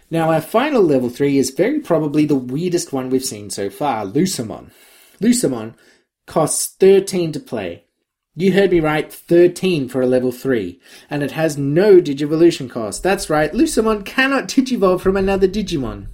Now, 0.09 0.31
our 0.31 0.41
final 0.41 0.83
level 0.83 1.09
3 1.09 1.37
is 1.37 1.49
very 1.49 1.79
probably 1.79 2.25
the 2.25 2.35
weirdest 2.35 2.93
one 2.93 3.09
we've 3.09 3.25
seen 3.25 3.49
so 3.49 3.69
far 3.69 4.05
Lucemon. 4.05 4.71
Lucemon 5.19 5.73
costs 6.27 6.75
13 6.79 7.31
to 7.33 7.39
play. 7.39 7.83
You 8.35 8.53
heard 8.53 8.71
me 8.71 8.79
right, 8.79 9.11
13 9.11 9.89
for 9.89 10.01
a 10.01 10.05
level 10.05 10.31
3, 10.31 10.79
and 11.09 11.23
it 11.23 11.31
has 11.31 11.57
no 11.57 11.99
Digivolution 11.99 12.69
cost. 12.69 13.01
That's 13.01 13.31
right, 13.31 13.51
Lucemon 13.51 14.05
cannot 14.05 14.43
Digivolve 14.47 15.01
from 15.01 15.17
another 15.17 15.47
Digimon. 15.47 16.07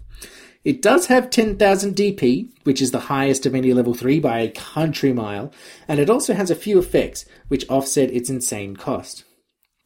It 0.64 0.82
does 0.82 1.08
have 1.08 1.30
10,000 1.30 1.94
DP, 1.94 2.50
which 2.64 2.82
is 2.82 2.92
the 2.92 3.02
highest 3.12 3.46
of 3.46 3.54
any 3.54 3.74
level 3.74 3.94
3 3.94 4.20
by 4.20 4.40
a 4.40 4.52
country 4.52 5.12
mile, 5.12 5.52
and 5.90 6.00
it 6.00 6.10
also 6.10 6.34
has 6.34 6.50
a 6.50 6.56
few 6.56 6.80
effects 6.80 7.26
which 7.50 7.70
offset 7.70 8.12
its 8.12 8.30
insane 8.30 8.78
cost. 8.78 9.26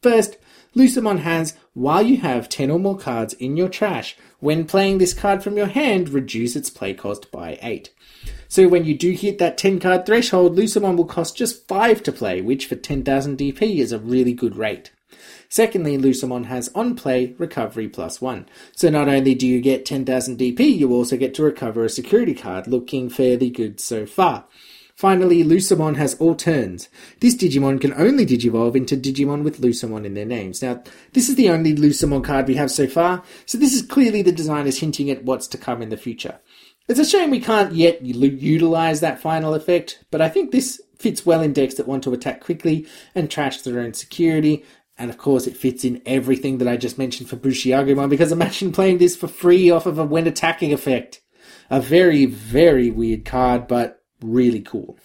First, 0.04 0.36
Lucemon 0.76 1.20
has, 1.20 1.56
while 1.72 2.02
you 2.02 2.18
have 2.18 2.48
10 2.48 2.70
or 2.70 2.78
more 2.78 2.96
cards 2.96 3.34
in 3.34 3.56
your 3.56 3.68
trash, 3.68 4.16
when 4.38 4.64
playing 4.64 4.98
this 4.98 5.14
card 5.14 5.42
from 5.42 5.56
your 5.56 5.66
hand, 5.66 6.10
reduce 6.10 6.54
its 6.54 6.70
play 6.70 6.94
cost 6.94 7.32
by 7.32 7.58
8. 7.60 7.92
So 8.46 8.68
when 8.68 8.84
you 8.84 8.96
do 8.96 9.10
hit 9.10 9.38
that 9.38 9.58
10 9.58 9.80
card 9.80 10.06
threshold, 10.06 10.56
Lucemon 10.56 10.96
will 10.96 11.04
cost 11.06 11.36
just 11.36 11.66
5 11.66 12.04
to 12.04 12.12
play, 12.12 12.40
which 12.40 12.66
for 12.66 12.76
10,000 12.76 13.36
DP 13.36 13.78
is 13.78 13.90
a 13.90 13.98
really 13.98 14.32
good 14.32 14.56
rate. 14.56 14.92
Secondly, 15.48 15.96
Lucemon 15.96 16.44
has 16.46 16.68
on 16.74 16.94
play 16.94 17.34
recovery 17.38 17.88
plus 17.88 18.20
one. 18.20 18.46
So 18.76 18.90
not 18.90 19.08
only 19.08 19.34
do 19.34 19.46
you 19.46 19.60
get 19.60 19.86
10,000 19.86 20.38
DP, 20.38 20.60
you 20.78 20.92
also 20.92 21.16
get 21.16 21.34
to 21.34 21.42
recover 21.42 21.84
a 21.84 21.88
security 21.88 22.34
card, 22.34 22.66
looking 22.66 23.08
fairly 23.08 23.50
good 23.50 23.80
so 23.80 24.04
far. 24.04 24.44
Finally, 24.94 25.44
Lucemon 25.44 25.96
has 25.96 26.14
all 26.16 26.34
turns. 26.34 26.88
This 27.20 27.36
Digimon 27.36 27.80
can 27.80 27.94
only 27.94 28.26
Digivolve 28.26 28.74
into 28.74 28.96
Digimon 28.96 29.44
with 29.44 29.60
Lucemon 29.60 30.04
in 30.04 30.14
their 30.14 30.26
names. 30.26 30.60
Now, 30.60 30.82
this 31.12 31.28
is 31.28 31.36
the 31.36 31.50
only 31.50 31.72
Lucemon 31.72 32.24
card 32.24 32.48
we 32.48 32.56
have 32.56 32.70
so 32.70 32.88
far, 32.88 33.22
so 33.46 33.56
this 33.58 33.72
is 33.72 33.82
clearly 33.82 34.22
the 34.22 34.32
designers 34.32 34.80
hinting 34.80 35.08
at 35.08 35.22
what's 35.22 35.46
to 35.48 35.56
come 35.56 35.82
in 35.82 35.90
the 35.90 35.96
future. 35.96 36.40
It's 36.88 36.98
a 36.98 37.04
shame 37.04 37.30
we 37.30 37.38
can't 37.38 37.74
yet 37.74 38.02
utilize 38.02 39.00
that 39.00 39.20
final 39.20 39.54
effect, 39.54 40.02
but 40.10 40.20
I 40.20 40.28
think 40.28 40.50
this 40.50 40.82
fits 40.98 41.24
well 41.24 41.42
in 41.42 41.52
decks 41.52 41.74
that 41.74 41.86
want 41.86 42.02
to 42.02 42.12
attack 42.12 42.40
quickly 42.40 42.84
and 43.14 43.30
trash 43.30 43.60
their 43.60 43.78
own 43.78 43.94
security, 43.94 44.64
and 44.98 45.10
of 45.10 45.18
course, 45.18 45.46
it 45.46 45.56
fits 45.56 45.84
in 45.84 46.02
everything 46.04 46.58
that 46.58 46.68
I 46.68 46.76
just 46.76 46.98
mentioned 46.98 47.28
for 47.28 47.36
Bushi 47.36 47.70
Agumon 47.70 48.10
because 48.10 48.32
imagine 48.32 48.72
playing 48.72 48.98
this 48.98 49.16
for 49.16 49.28
free 49.28 49.70
off 49.70 49.86
of 49.86 49.98
a 49.98 50.04
when 50.04 50.26
attacking 50.26 50.72
effect. 50.72 51.20
A 51.70 51.80
very, 51.80 52.26
very 52.26 52.90
weird 52.90 53.24
card, 53.24 53.68
but 53.68 54.02
really 54.20 54.60
cool. 54.60 54.98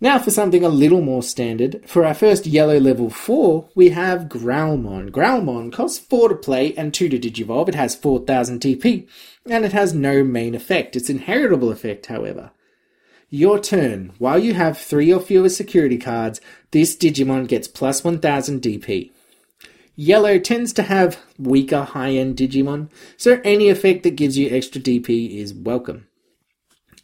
Now 0.00 0.18
for 0.18 0.30
something 0.30 0.62
a 0.62 0.68
little 0.68 1.00
more 1.00 1.22
standard. 1.22 1.80
For 1.86 2.04
our 2.04 2.12
first 2.12 2.46
yellow 2.46 2.78
level 2.78 3.08
4, 3.08 3.70
we 3.74 3.90
have 3.90 4.28
Growlmon. 4.28 5.10
Growlmon 5.10 5.72
costs 5.72 5.98
4 5.98 6.28
to 6.28 6.34
play 6.34 6.74
and 6.74 6.92
2 6.92 7.08
to 7.08 7.18
digivolve. 7.18 7.68
It 7.68 7.74
has 7.74 7.94
4000 7.94 8.60
DP, 8.60 9.08
and 9.48 9.64
it 9.64 9.72
has 9.72 9.94
no 9.94 10.22
main 10.22 10.54
effect. 10.54 10.96
Its 10.96 11.08
inheritable 11.08 11.70
effect, 11.70 12.06
however, 12.06 12.50
your 13.30 13.58
turn. 13.58 14.12
While 14.18 14.38
you 14.38 14.52
have 14.52 14.76
three 14.76 15.12
or 15.12 15.20
fewer 15.20 15.48
security 15.48 15.96
cards, 15.96 16.42
this 16.76 16.94
Digimon 16.94 17.48
gets 17.48 17.68
plus 17.68 18.04
1000 18.04 18.60
DP. 18.60 19.10
Yellow 19.94 20.38
tends 20.38 20.74
to 20.74 20.82
have 20.82 21.18
weaker 21.38 21.84
high 21.84 22.10
end 22.10 22.36
Digimon, 22.36 22.90
so 23.16 23.40
any 23.44 23.70
effect 23.70 24.02
that 24.02 24.14
gives 24.14 24.36
you 24.36 24.54
extra 24.54 24.78
DP 24.78 25.38
is 25.38 25.54
welcome. 25.54 26.06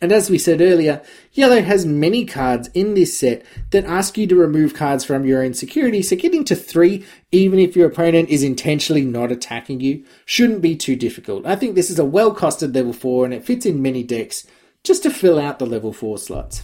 And 0.03 0.13
as 0.13 0.29
we 0.29 0.37
said 0.37 0.61
earlier, 0.61 1.01
Yellow 1.33 1.63
has 1.63 1.87
many 1.87 2.27
cards 2.27 2.69
in 2.75 2.93
this 2.93 3.19
set 3.19 3.47
that 3.71 3.87
ask 3.87 4.19
you 4.19 4.27
to 4.27 4.37
remove 4.37 4.75
cards 4.75 5.07
from 5.07 5.25
your 5.25 5.43
own 5.43 5.55
security, 5.55 6.03
so 6.03 6.17
getting 6.17 6.45
to 6.45 6.55
3, 6.55 7.03
even 7.31 7.59
if 7.59 7.75
your 7.75 7.89
opponent 7.89 8.29
is 8.29 8.43
intentionally 8.43 9.07
not 9.07 9.33
attacking 9.33 9.81
you, 9.81 10.05
shouldn't 10.27 10.61
be 10.61 10.77
too 10.77 10.97
difficult. 10.97 11.47
I 11.47 11.57
think 11.57 11.77
this 11.77 11.89
is 11.89 11.99
a 11.99 12.05
well 12.05 12.35
costed 12.35 12.75
level 12.75 12.93
4 12.93 13.25
and 13.25 13.33
it 13.33 13.47
fits 13.47 13.65
in 13.65 13.81
many 13.81 14.03
decks, 14.03 14.47
just 14.85 15.03
to 15.05 15.11
fill 15.11 15.41
out 15.41 15.59
the 15.59 15.65
level 15.65 15.95
4 15.95 16.19
slots. 16.19 16.63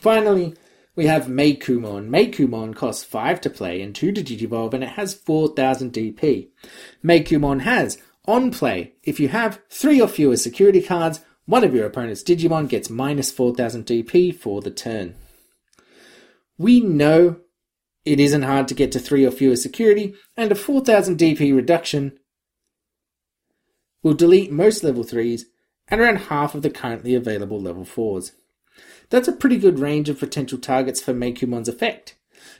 Finally, 0.00 0.54
we 1.00 1.06
have 1.06 1.28
Meicoomon. 1.28 2.10
Meicoomon 2.10 2.76
costs 2.76 3.04
5 3.04 3.40
to 3.40 3.48
play 3.48 3.80
and 3.80 3.94
2 3.94 4.12
to 4.12 4.22
digivolve 4.22 4.74
and 4.74 4.84
it 4.84 4.90
has 4.90 5.14
4000 5.14 5.94
DP. 5.94 6.48
Meicoomon 7.02 7.62
has, 7.62 7.96
on 8.26 8.50
play, 8.50 8.92
if 9.02 9.18
you 9.18 9.28
have 9.28 9.62
3 9.70 9.98
or 10.02 10.08
fewer 10.08 10.36
security 10.36 10.82
cards, 10.82 11.20
one 11.46 11.64
of 11.64 11.74
your 11.74 11.86
opponent's 11.86 12.22
Digimon 12.22 12.68
gets 12.68 12.90
minus 12.90 13.32
4000 13.32 13.86
DP 13.86 14.36
for 14.36 14.60
the 14.60 14.70
turn. 14.70 15.14
We 16.58 16.80
know 16.80 17.40
it 18.04 18.20
isn't 18.20 18.42
hard 18.42 18.68
to 18.68 18.74
get 18.74 18.92
to 18.92 18.98
3 18.98 19.24
or 19.24 19.30
fewer 19.30 19.56
security, 19.56 20.14
and 20.36 20.52
a 20.52 20.54
4000 20.54 21.18
DP 21.18 21.56
reduction 21.56 22.18
will 24.02 24.12
delete 24.12 24.52
most 24.52 24.84
level 24.84 25.02
3s 25.02 25.44
and 25.88 25.98
around 25.98 26.16
half 26.16 26.54
of 26.54 26.60
the 26.60 26.68
currently 26.68 27.14
available 27.14 27.58
level 27.58 27.86
4s. 27.86 28.32
That's 29.10 29.28
a 29.28 29.32
pretty 29.32 29.58
good 29.58 29.78
range 29.78 30.08
of 30.08 30.18
potential 30.18 30.58
targets 30.58 31.00
for 31.00 31.12
Meicoomon's 31.12 31.68
effect. 31.68 32.14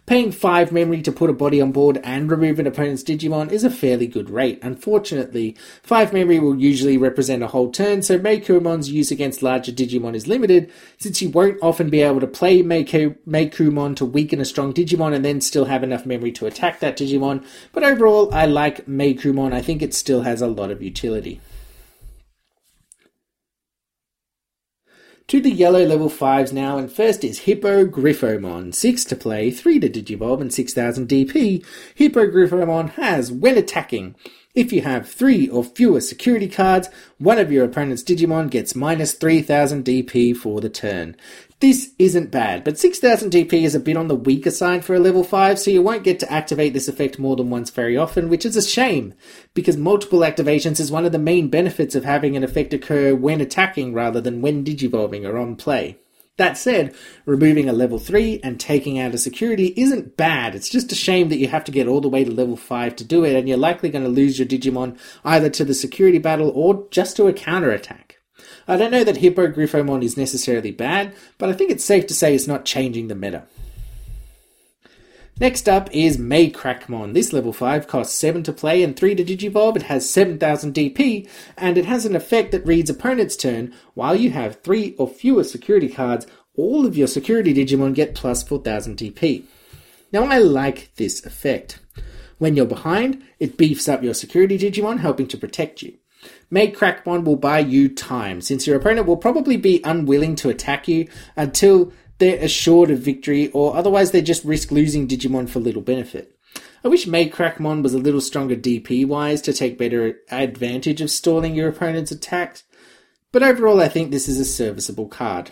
Paying 0.05 0.33
5 0.33 0.73
memory 0.73 1.01
to 1.03 1.13
put 1.13 1.31
a 1.31 1.35
body 1.35 1.61
on 1.61 1.73
board 1.73 2.01
and 2.03 2.31
remove 2.31 2.59
an 2.59 2.67
opponent's 2.67 3.03
Digimon 3.03 3.53
is 3.53 3.65
a 3.65 3.71
fairly 3.71 4.07
good 4.07 4.29
rate. 4.29 4.59
Unfortunately, 4.63 5.57
5 5.83 6.13
memory 6.13 6.39
will 6.39 6.57
usually 6.57 6.99
represent 6.99 7.43
a 7.43 7.49
whole 7.49 7.71
turn, 7.71 8.03
so 8.03 8.19
Meicoomon's 8.19 8.91
use 8.91 9.11
against 9.11 9.43
larger 9.43 9.73
Digimon 9.73 10.15
is 10.15 10.27
limited, 10.27 10.73
since 10.99 11.23
you 11.23 11.31
won't 11.31 11.59
often 11.63 11.89
be 11.89 12.03
able 12.03 12.21
to 12.21 12.27
play 12.27 12.63
Meicoomon 12.63 13.97
to 13.97 14.05
weaken 14.05 14.41
a 14.41 14.45
strong 14.45 14.75
Digimon 14.75 15.15
and 15.15 15.25
then 15.25 15.41
still 15.41 15.67
have 15.67 15.83
enough 15.83 16.05
memory 16.05 16.33
to 16.33 16.47
attack 16.47 16.81
that 16.81 16.99
Digimon. 16.99 17.45
But 17.73 17.85
overall, 17.85 18.35
I 18.35 18.47
like 18.47 18.87
Meicoomon, 18.87 19.53
I 19.53 19.63
think 19.63 19.81
it 19.83 19.95
still 19.95 20.23
has 20.23 20.43
a 20.43 20.49
lot 20.49 20.71
of 20.71 20.83
utility. 20.83 21.41
To 25.31 25.41
the 25.41 25.49
yellow 25.49 25.85
level 25.85 26.11
5s 26.11 26.53
now, 26.53 26.77
and 26.77 26.91
first 26.91 27.23
is 27.23 27.43
Hippogryphomon. 27.43 28.75
6 28.75 29.05
to 29.05 29.15
play, 29.15 29.53
3 29.53 29.79
to 29.79 29.89
Digivolve, 29.89 30.41
and 30.41 30.53
6000 30.53 31.09
DP. 31.09 31.65
Hippogryphomon 31.95 32.91
has, 32.95 33.31
when 33.31 33.57
attacking, 33.57 34.17
If 34.53 34.73
you 34.73 34.83
have 34.83 35.09
three 35.09 35.49
or 35.49 35.63
fewer 35.63 36.01
security 36.01 36.49
cards, 36.49 36.89
one 37.19 37.39
of 37.39 37.53
your 37.53 37.65
opponent's 37.65 38.03
Digimon 38.03 38.51
gets 38.51 38.75
minus 38.75 39.13
3000 39.13 39.85
DP 39.85 40.37
for 40.37 40.61
the 40.61 40.69
turn. 40.69 41.15
This 41.61 41.93
isn't 42.01 42.33
bad, 42.33 42.65
but 42.65 42.77
6000 42.77 43.31
DP 43.31 43.63
is 43.63 43.77
a 43.77 43.81
bit 43.81 43.97
on 43.97 44.09
the 44.09 44.17
weaker 44.17 44.51
side 44.51 44.85
for 44.85 44.97
a 44.97 44.99
level 44.99 45.23
5, 45.23 45.57
so 45.57 45.71
you 45.71 45.83
won't 45.83 46.03
get 46.03 46.19
to 46.19 46.33
activate 46.33 46.73
this 46.73 46.89
effect 46.89 47.17
more 47.17 47.37
than 47.37 47.49
once 47.49 47.71
very 47.71 47.97
often, 47.97 48.29
which 48.29 48.45
is 48.45 48.57
a 48.57 48.63
shame, 48.63 49.15
because 49.55 49.77
multiple 49.77 50.21
activations 50.21 50.81
is 50.81 50.91
one 50.91 51.07
of 51.07 51.13
the 51.13 51.19
main 51.19 51.49
benefits 51.49 51.95
of 51.95 52.05
having 52.05 52.37
an 52.37 52.43
effect 52.43 52.75
occur 52.75 53.15
when 53.15 53.41
attacking 53.41 53.95
rather 53.95 54.21
than 54.21 54.43
when 54.43 54.65
digivolving 54.65 55.25
or 55.25 55.39
on 55.39 55.55
play. 55.55 55.97
That 56.41 56.57
said, 56.57 56.95
removing 57.27 57.69
a 57.69 57.75
level 57.75 57.99
3 57.99 58.41
and 58.43 58.59
taking 58.59 58.99
out 58.99 59.13
a 59.13 59.19
security 59.19 59.75
isn't 59.77 60.17
bad. 60.17 60.55
It's 60.55 60.71
just 60.71 60.91
a 60.91 60.95
shame 60.95 61.29
that 61.29 61.37
you 61.37 61.49
have 61.49 61.65
to 61.65 61.71
get 61.71 61.87
all 61.87 62.01
the 62.01 62.09
way 62.09 62.25
to 62.25 62.31
level 62.31 62.57
5 62.57 62.97
to 62.97 63.05
do 63.05 63.27
it, 63.27 63.37
and 63.37 63.47
you're 63.47 63.59
likely 63.59 63.91
going 63.91 64.05
to 64.05 64.11
lose 64.11 64.39
your 64.39 64.49
Digimon 64.49 64.99
either 65.23 65.51
to 65.51 65.67
the 65.67 65.75
security 65.75 66.17
battle 66.17 66.51
or 66.55 66.87
just 66.91 67.15
to 67.19 67.27
a 67.27 67.35
counterattack. 67.35 68.21
I 68.67 68.79
don't 68.79 68.91
know 68.91 69.05
that 69.05 69.17
Hippogryphomon 69.17 70.03
is 70.03 70.17
necessarily 70.17 70.71
bad, 70.71 71.15
but 71.37 71.51
I 71.51 71.53
think 71.53 71.73
it's 71.73 71.85
safe 71.85 72.07
to 72.07 72.15
say 72.15 72.35
it's 72.35 72.47
not 72.47 72.65
changing 72.65 73.09
the 73.09 73.15
meta. 73.15 73.45
Next 75.41 75.71
up 75.71 75.89
is 75.91 76.19
Meicrackmon. 76.19 77.15
This 77.15 77.33
level 77.33 77.55
5 77.55 77.87
costs 77.87 78.15
7 78.15 78.43
to 78.43 78.53
play 78.53 78.83
and 78.83 78.95
3 78.95 79.15
to 79.15 79.25
digivolve. 79.25 79.75
It 79.75 79.85
has 79.85 80.11
7000 80.11 80.75
DP, 80.75 81.27
and 81.57 81.79
it 81.79 81.87
has 81.87 82.05
an 82.05 82.15
effect 82.15 82.53
that 82.53 82.67
reads 82.67 82.91
opponent's 82.91 83.37
turn. 83.37 83.73
While 83.95 84.17
you 84.17 84.33
have 84.33 84.61
3 84.61 84.97
or 84.99 85.09
fewer 85.09 85.43
security 85.43 85.89
cards, 85.89 86.27
all 86.59 86.85
of 86.85 86.95
your 86.95 87.07
security 87.07 87.55
Digimon 87.55 87.95
get 87.95 88.15
plus 88.15 88.43
4000 88.43 88.99
DP. 88.99 89.45
Now 90.13 90.25
I 90.25 90.37
like 90.37 90.91
this 90.97 91.25
effect. 91.25 91.79
When 92.37 92.55
you're 92.55 92.67
behind, 92.67 93.23
it 93.39 93.57
beefs 93.57 93.89
up 93.89 94.03
your 94.03 94.13
security 94.13 94.59
Digimon, 94.59 94.99
helping 94.99 95.27
to 95.29 95.39
protect 95.39 95.81
you. 95.81 95.95
Meicrackmon 96.53 97.25
will 97.25 97.37
buy 97.37 97.61
you 97.61 97.89
time, 97.89 98.43
since 98.43 98.67
your 98.67 98.77
opponent 98.77 99.07
will 99.07 99.17
probably 99.17 99.57
be 99.57 99.81
unwilling 99.85 100.37
to 100.37 100.51
attack 100.51 100.87
you 100.87 101.09
until 101.35 101.95
they're 102.21 102.43
assured 102.45 102.91
of 102.91 103.01
victory, 103.01 103.51
or 103.51 103.75
otherwise 103.75 104.13
they 104.13 104.23
just 104.23 104.45
risk 104.45 104.71
losing 104.71 105.09
Digimon 105.09 105.49
for 105.49 105.59
little 105.59 105.83
benefit. 105.83 106.37
I 106.85 106.89
wish 106.89 107.07
Meicrackmon 107.07 107.83
was 107.83 107.95
a 107.95 107.99
little 107.99 108.21
stronger 108.21 108.57
DP 108.57 109.07
wise 109.07 109.43
to 109.43 109.53
take 109.53 109.77
better 109.77 110.21
advantage 110.31 111.01
of 111.01 111.11
stalling 111.11 111.55
your 111.55 111.69
opponent's 111.69 112.13
attacks, 112.13 112.65
but 113.33 113.43
overall 113.43 113.81
I 113.81 113.89
think 113.89 114.11
this 114.11 114.29
is 114.29 114.39
a 114.39 114.45
serviceable 114.45 115.09
card. 115.09 115.51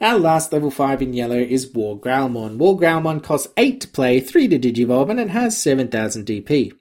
Our 0.00 0.18
last 0.18 0.52
level 0.52 0.70
5 0.70 1.00
in 1.02 1.14
yellow 1.14 1.38
is 1.38 1.72
War 1.72 1.98
Growlmon. 1.98 2.58
War 2.58 2.78
Growlmon 2.78 3.22
costs 3.22 3.48
8 3.56 3.80
to 3.80 3.88
play, 3.88 4.20
3 4.20 4.48
to 4.48 4.58
digivolve, 4.58 5.10
and 5.10 5.18
it 5.18 5.30
has 5.30 5.56
7000 5.56 6.26
DP. 6.26 6.72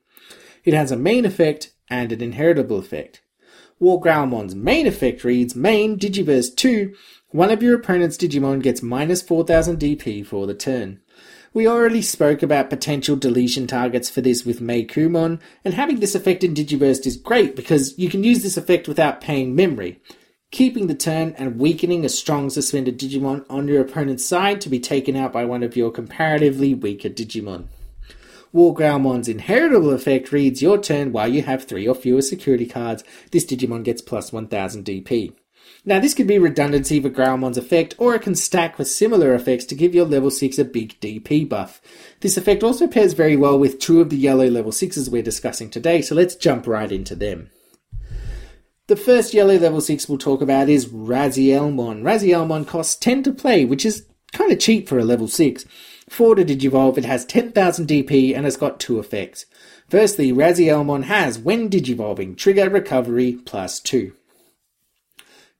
It 0.65 0.73
has 0.73 0.91
a 0.91 0.97
main 0.97 1.25
effect 1.25 1.71
and 1.89 2.11
an 2.11 2.21
inheritable 2.21 2.77
effect. 2.77 3.21
War 3.79 3.99
Growlmon's 4.01 4.55
main 4.55 4.87
effect 4.87 5.23
reads 5.23 5.55
Main 5.55 5.97
Digiburst 5.99 6.55
2 6.55 6.93
one 7.35 7.51
of 7.51 7.61
your 7.61 7.75
opponent's 7.75 8.15
Digimon 8.15 8.61
gets 8.61 8.81
minus 8.81 9.21
4000 9.21 9.77
DP 9.77 10.25
for 10.25 10.47
the 10.47 10.53
turn. 10.53 11.01
We 11.53 11.67
already 11.67 12.01
spoke 12.01 12.41
about 12.41 12.69
potential 12.69 13.17
deletion 13.17 13.67
targets 13.67 14.09
for 14.09 14.21
this 14.21 14.45
with 14.45 14.61
Meicoomon, 14.61 15.41
and 15.65 15.73
having 15.73 15.99
this 15.99 16.15
effect 16.15 16.45
in 16.45 16.53
Digiburst 16.53 17.05
is 17.05 17.17
great 17.17 17.57
because 17.57 17.99
you 17.99 18.09
can 18.09 18.23
use 18.23 18.41
this 18.41 18.55
effect 18.55 18.87
without 18.87 19.19
paying 19.19 19.53
memory, 19.53 19.99
keeping 20.51 20.87
the 20.87 20.95
turn 20.95 21.35
and 21.37 21.59
weakening 21.59 22.05
a 22.05 22.09
strong 22.09 22.49
suspended 22.49 22.97
Digimon 22.97 23.45
on 23.49 23.67
your 23.67 23.81
opponent's 23.81 24.25
side 24.25 24.61
to 24.61 24.69
be 24.69 24.79
taken 24.79 25.17
out 25.17 25.33
by 25.33 25.43
one 25.43 25.61
of 25.61 25.75
your 25.75 25.91
comparatively 25.91 26.73
weaker 26.73 27.09
Digimon. 27.09 27.67
War 28.55 28.73
Growlmon's 28.73 29.27
inheritable 29.27 29.91
effect 29.91 30.31
reads 30.31 30.61
your 30.61 30.77
turn 30.77 31.11
while 31.11 31.27
you 31.27 31.41
have 31.41 31.65
three 31.65 31.85
or 31.85 31.93
fewer 31.93 32.21
security 32.21 32.65
cards. 32.65 33.03
This 33.31 33.45
Digimon 33.45 33.83
gets 33.83 34.01
plus 34.01 34.31
1000 34.31 34.85
DP. 34.85 35.33
Now, 35.83 35.99
this 35.99 36.13
could 36.13 36.25
be 36.25 36.39
redundancy 36.39 37.01
for 37.01 37.09
Growlmon's 37.09 37.57
effect, 37.57 37.95
or 37.97 38.15
it 38.15 38.21
can 38.21 38.33
stack 38.33 38.77
with 38.77 38.87
similar 38.87 39.35
effects 39.35 39.65
to 39.65 39.75
give 39.75 39.93
your 39.93 40.05
level 40.05 40.31
6 40.31 40.57
a 40.57 40.63
big 40.63 40.97
DP 41.01 41.49
buff. 41.49 41.81
This 42.21 42.37
effect 42.37 42.63
also 42.63 42.87
pairs 42.87 43.11
very 43.11 43.35
well 43.35 43.59
with 43.59 43.77
two 43.77 43.99
of 43.99 44.09
the 44.09 44.15
yellow 44.15 44.47
level 44.47 44.71
6s 44.71 45.09
we're 45.09 45.21
discussing 45.21 45.69
today, 45.69 46.01
so 46.01 46.15
let's 46.15 46.37
jump 46.37 46.65
right 46.65 46.93
into 46.93 47.13
them. 47.13 47.49
The 48.87 48.95
first 48.95 49.33
yellow 49.33 49.57
level 49.57 49.81
6 49.81 50.07
we'll 50.07 50.17
talk 50.17 50.41
about 50.41 50.69
is 50.69 50.87
Razielmon. 50.87 52.03
Razielmon 52.03 52.65
costs 52.65 52.95
10 52.95 53.23
to 53.23 53.33
play, 53.33 53.65
which 53.65 53.85
is 53.85 54.05
kind 54.31 54.53
of 54.53 54.59
cheap 54.59 54.87
for 54.87 54.97
a 54.97 55.03
level 55.03 55.27
6. 55.27 55.65
4 56.09 56.35
to 56.35 56.45
Digivolve, 56.45 56.97
it 56.97 57.05
has 57.05 57.25
10,000 57.25 57.87
DP 57.87 58.35
and 58.35 58.45
it's 58.45 58.57
got 58.57 58.79
two 58.79 58.99
effects. 58.99 59.45
Firstly, 59.89 60.31
Razielmon 60.31 61.03
has, 61.03 61.39
when 61.39 61.69
Digivolving, 61.69 62.37
trigger 62.37 62.69
recovery 62.69 63.33
plus 63.45 63.79
2. 63.79 64.13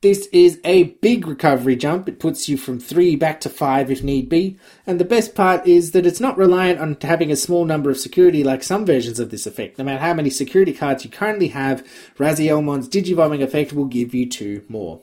This 0.02 0.28
is 0.32 0.60
a 0.64 0.84
big 1.02 1.26
recovery 1.26 1.76
jump. 1.76 2.08
It 2.08 2.20
puts 2.20 2.48
you 2.48 2.58
from 2.58 2.80
3 2.80 3.16
back 3.16 3.42
to 3.42 3.50
5 3.50 3.90
if 3.90 4.04
need 4.04 4.30
be. 4.30 4.60
And 4.86 5.00
the 5.00 5.06
best 5.06 5.34
part 5.34 5.66
is 5.66 5.92
that 5.92 6.06
it's 6.06 6.20
not 6.20 6.38
reliant 6.38 6.80
on 6.80 6.98
having 7.02 7.32
a 7.32 7.36
small 7.36 7.66
number 7.66 7.90
of 7.90 7.98
security 7.98 8.44
like 8.44 8.62
some 8.62 8.86
versions 8.86 9.20
of 9.20 9.32
this 9.32 9.48
effect. 9.48 9.80
No 9.80 9.84
matter 9.84 10.02
how 10.02 10.14
many 10.14 10.30
security 10.30 10.74
cards 10.74 11.04
you 11.04 11.10
currently 11.10 11.48
have, 11.48 11.84
Razielmon's 12.20 12.88
Digivolving 12.88 13.42
effect 13.42 13.74
will 13.74 13.86
give 13.86 14.14
you 14.14 14.30
2 14.30 14.66
more. 14.70 15.02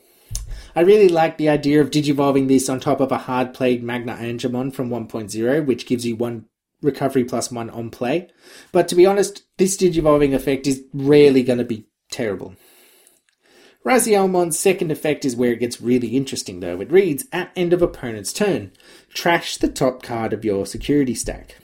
I 0.75 0.81
really 0.81 1.09
like 1.09 1.37
the 1.37 1.49
idea 1.49 1.81
of 1.81 1.91
digivolving 1.91 2.49
this 2.49 2.68
on 2.68 2.81
top 2.81 3.01
of 3.01 3.12
a 3.12 3.18
hard 3.18 3.53
played 3.53 3.83
Magna 3.83 4.14
Angemon 4.14 4.73
from 4.73 4.89
1.0, 4.89 5.66
which 5.66 5.87
gives 5.87 6.07
you 6.07 6.16
one 6.16 6.47
recovery 6.81 7.25
plus 7.25 7.51
one 7.51 7.70
on 7.70 7.91
play. 7.91 8.31
But 8.73 8.89
to 8.89 8.95
be 8.95 9.07
honest, 9.07 9.45
this 9.59 9.77
digivolving 9.77 10.35
effect 10.35 10.66
is 10.66 10.83
rarely 10.93 11.43
going 11.43 11.59
to 11.59 11.64
be 11.64 11.87
terrible. 12.11 12.55
Razielmon's 13.85 14.59
second 14.59 14.93
effect 14.93 15.25
is 15.25 15.35
where 15.35 15.53
it 15.53 15.61
gets 15.61 15.81
really 15.81 16.16
interesting 16.16 16.61
though. 16.61 16.81
It 16.81 16.93
reads, 16.93 17.27
at 17.33 17.51
end 17.57 17.73
of 17.73 17.83
opponent's 17.83 18.33
turn, 18.33 18.73
trash 19.12 19.57
the 19.57 19.68
top 19.68 20.03
card 20.03 20.33
of 20.33 20.45
your 20.45 20.66
security 20.66 21.14
stack. 21.14 21.57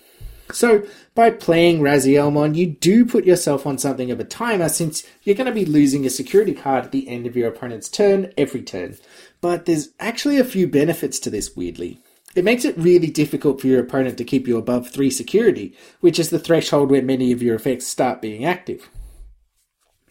So, 0.53 0.87
by 1.15 1.31
playing 1.31 1.81
Razielmon, 1.81 2.57
you 2.57 2.67
do 2.67 3.05
put 3.05 3.25
yourself 3.25 3.67
on 3.67 3.77
something 3.77 4.11
of 4.11 4.19
a 4.19 4.25
timer 4.25 4.69
since 4.69 5.03
you're 5.23 5.35
going 5.35 5.47
to 5.47 5.53
be 5.53 5.67
losing 5.67 6.07
a 6.07 6.11
security 6.11 6.55
card 6.55 6.87
at 6.87 6.93
the 6.93 7.09
end 7.09 7.27
of 7.27 7.37
your 7.37 7.49
opponent's 7.49 7.89
turn 7.89 8.33
every 8.37 8.63
turn. 8.63 8.97
But 9.41 9.67
there's 9.67 9.91
actually 10.01 10.39
a 10.39 10.45
few 10.45 10.67
benefits 10.67 11.19
to 11.21 11.31
this, 11.31 11.55
weirdly. 11.55 12.01
It 12.35 12.45
makes 12.45 12.65
it 12.65 12.79
really 12.79 13.09
difficult 13.11 13.61
for 13.61 13.67
your 13.67 13.81
opponent 13.81 14.17
to 14.19 14.25
keep 14.25 14.47
you 14.47 14.59
above 14.59 14.91
3 14.91 15.11
security, 15.11 15.77
which 16.01 16.19
is 16.19 16.31
the 16.31 16.39
threshold 16.39 16.91
where 16.91 17.03
many 17.03 17.33
of 17.33 17.43
your 17.43 17.55
effects 17.55 17.87
start 17.87 18.23
being 18.23 18.45
active. 18.45 18.89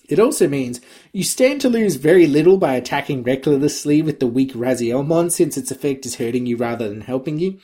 It 0.10 0.20
also 0.20 0.48
means 0.48 0.82
you 1.12 1.24
stand 1.24 1.62
to 1.62 1.70
lose 1.70 1.96
very 1.96 2.28
little 2.28 2.58
by 2.58 2.76
attacking 2.76 3.24
recklessly 3.24 4.02
with 4.02 4.20
the 4.20 4.28
weak 4.28 4.54
Razielmon 4.54 5.32
since 5.32 5.58
its 5.58 5.72
effect 5.72 6.06
is 6.06 6.16
hurting 6.16 6.46
you 6.46 6.58
rather 6.58 6.88
than 6.88 7.02
helping 7.02 7.40
you. 7.40 7.60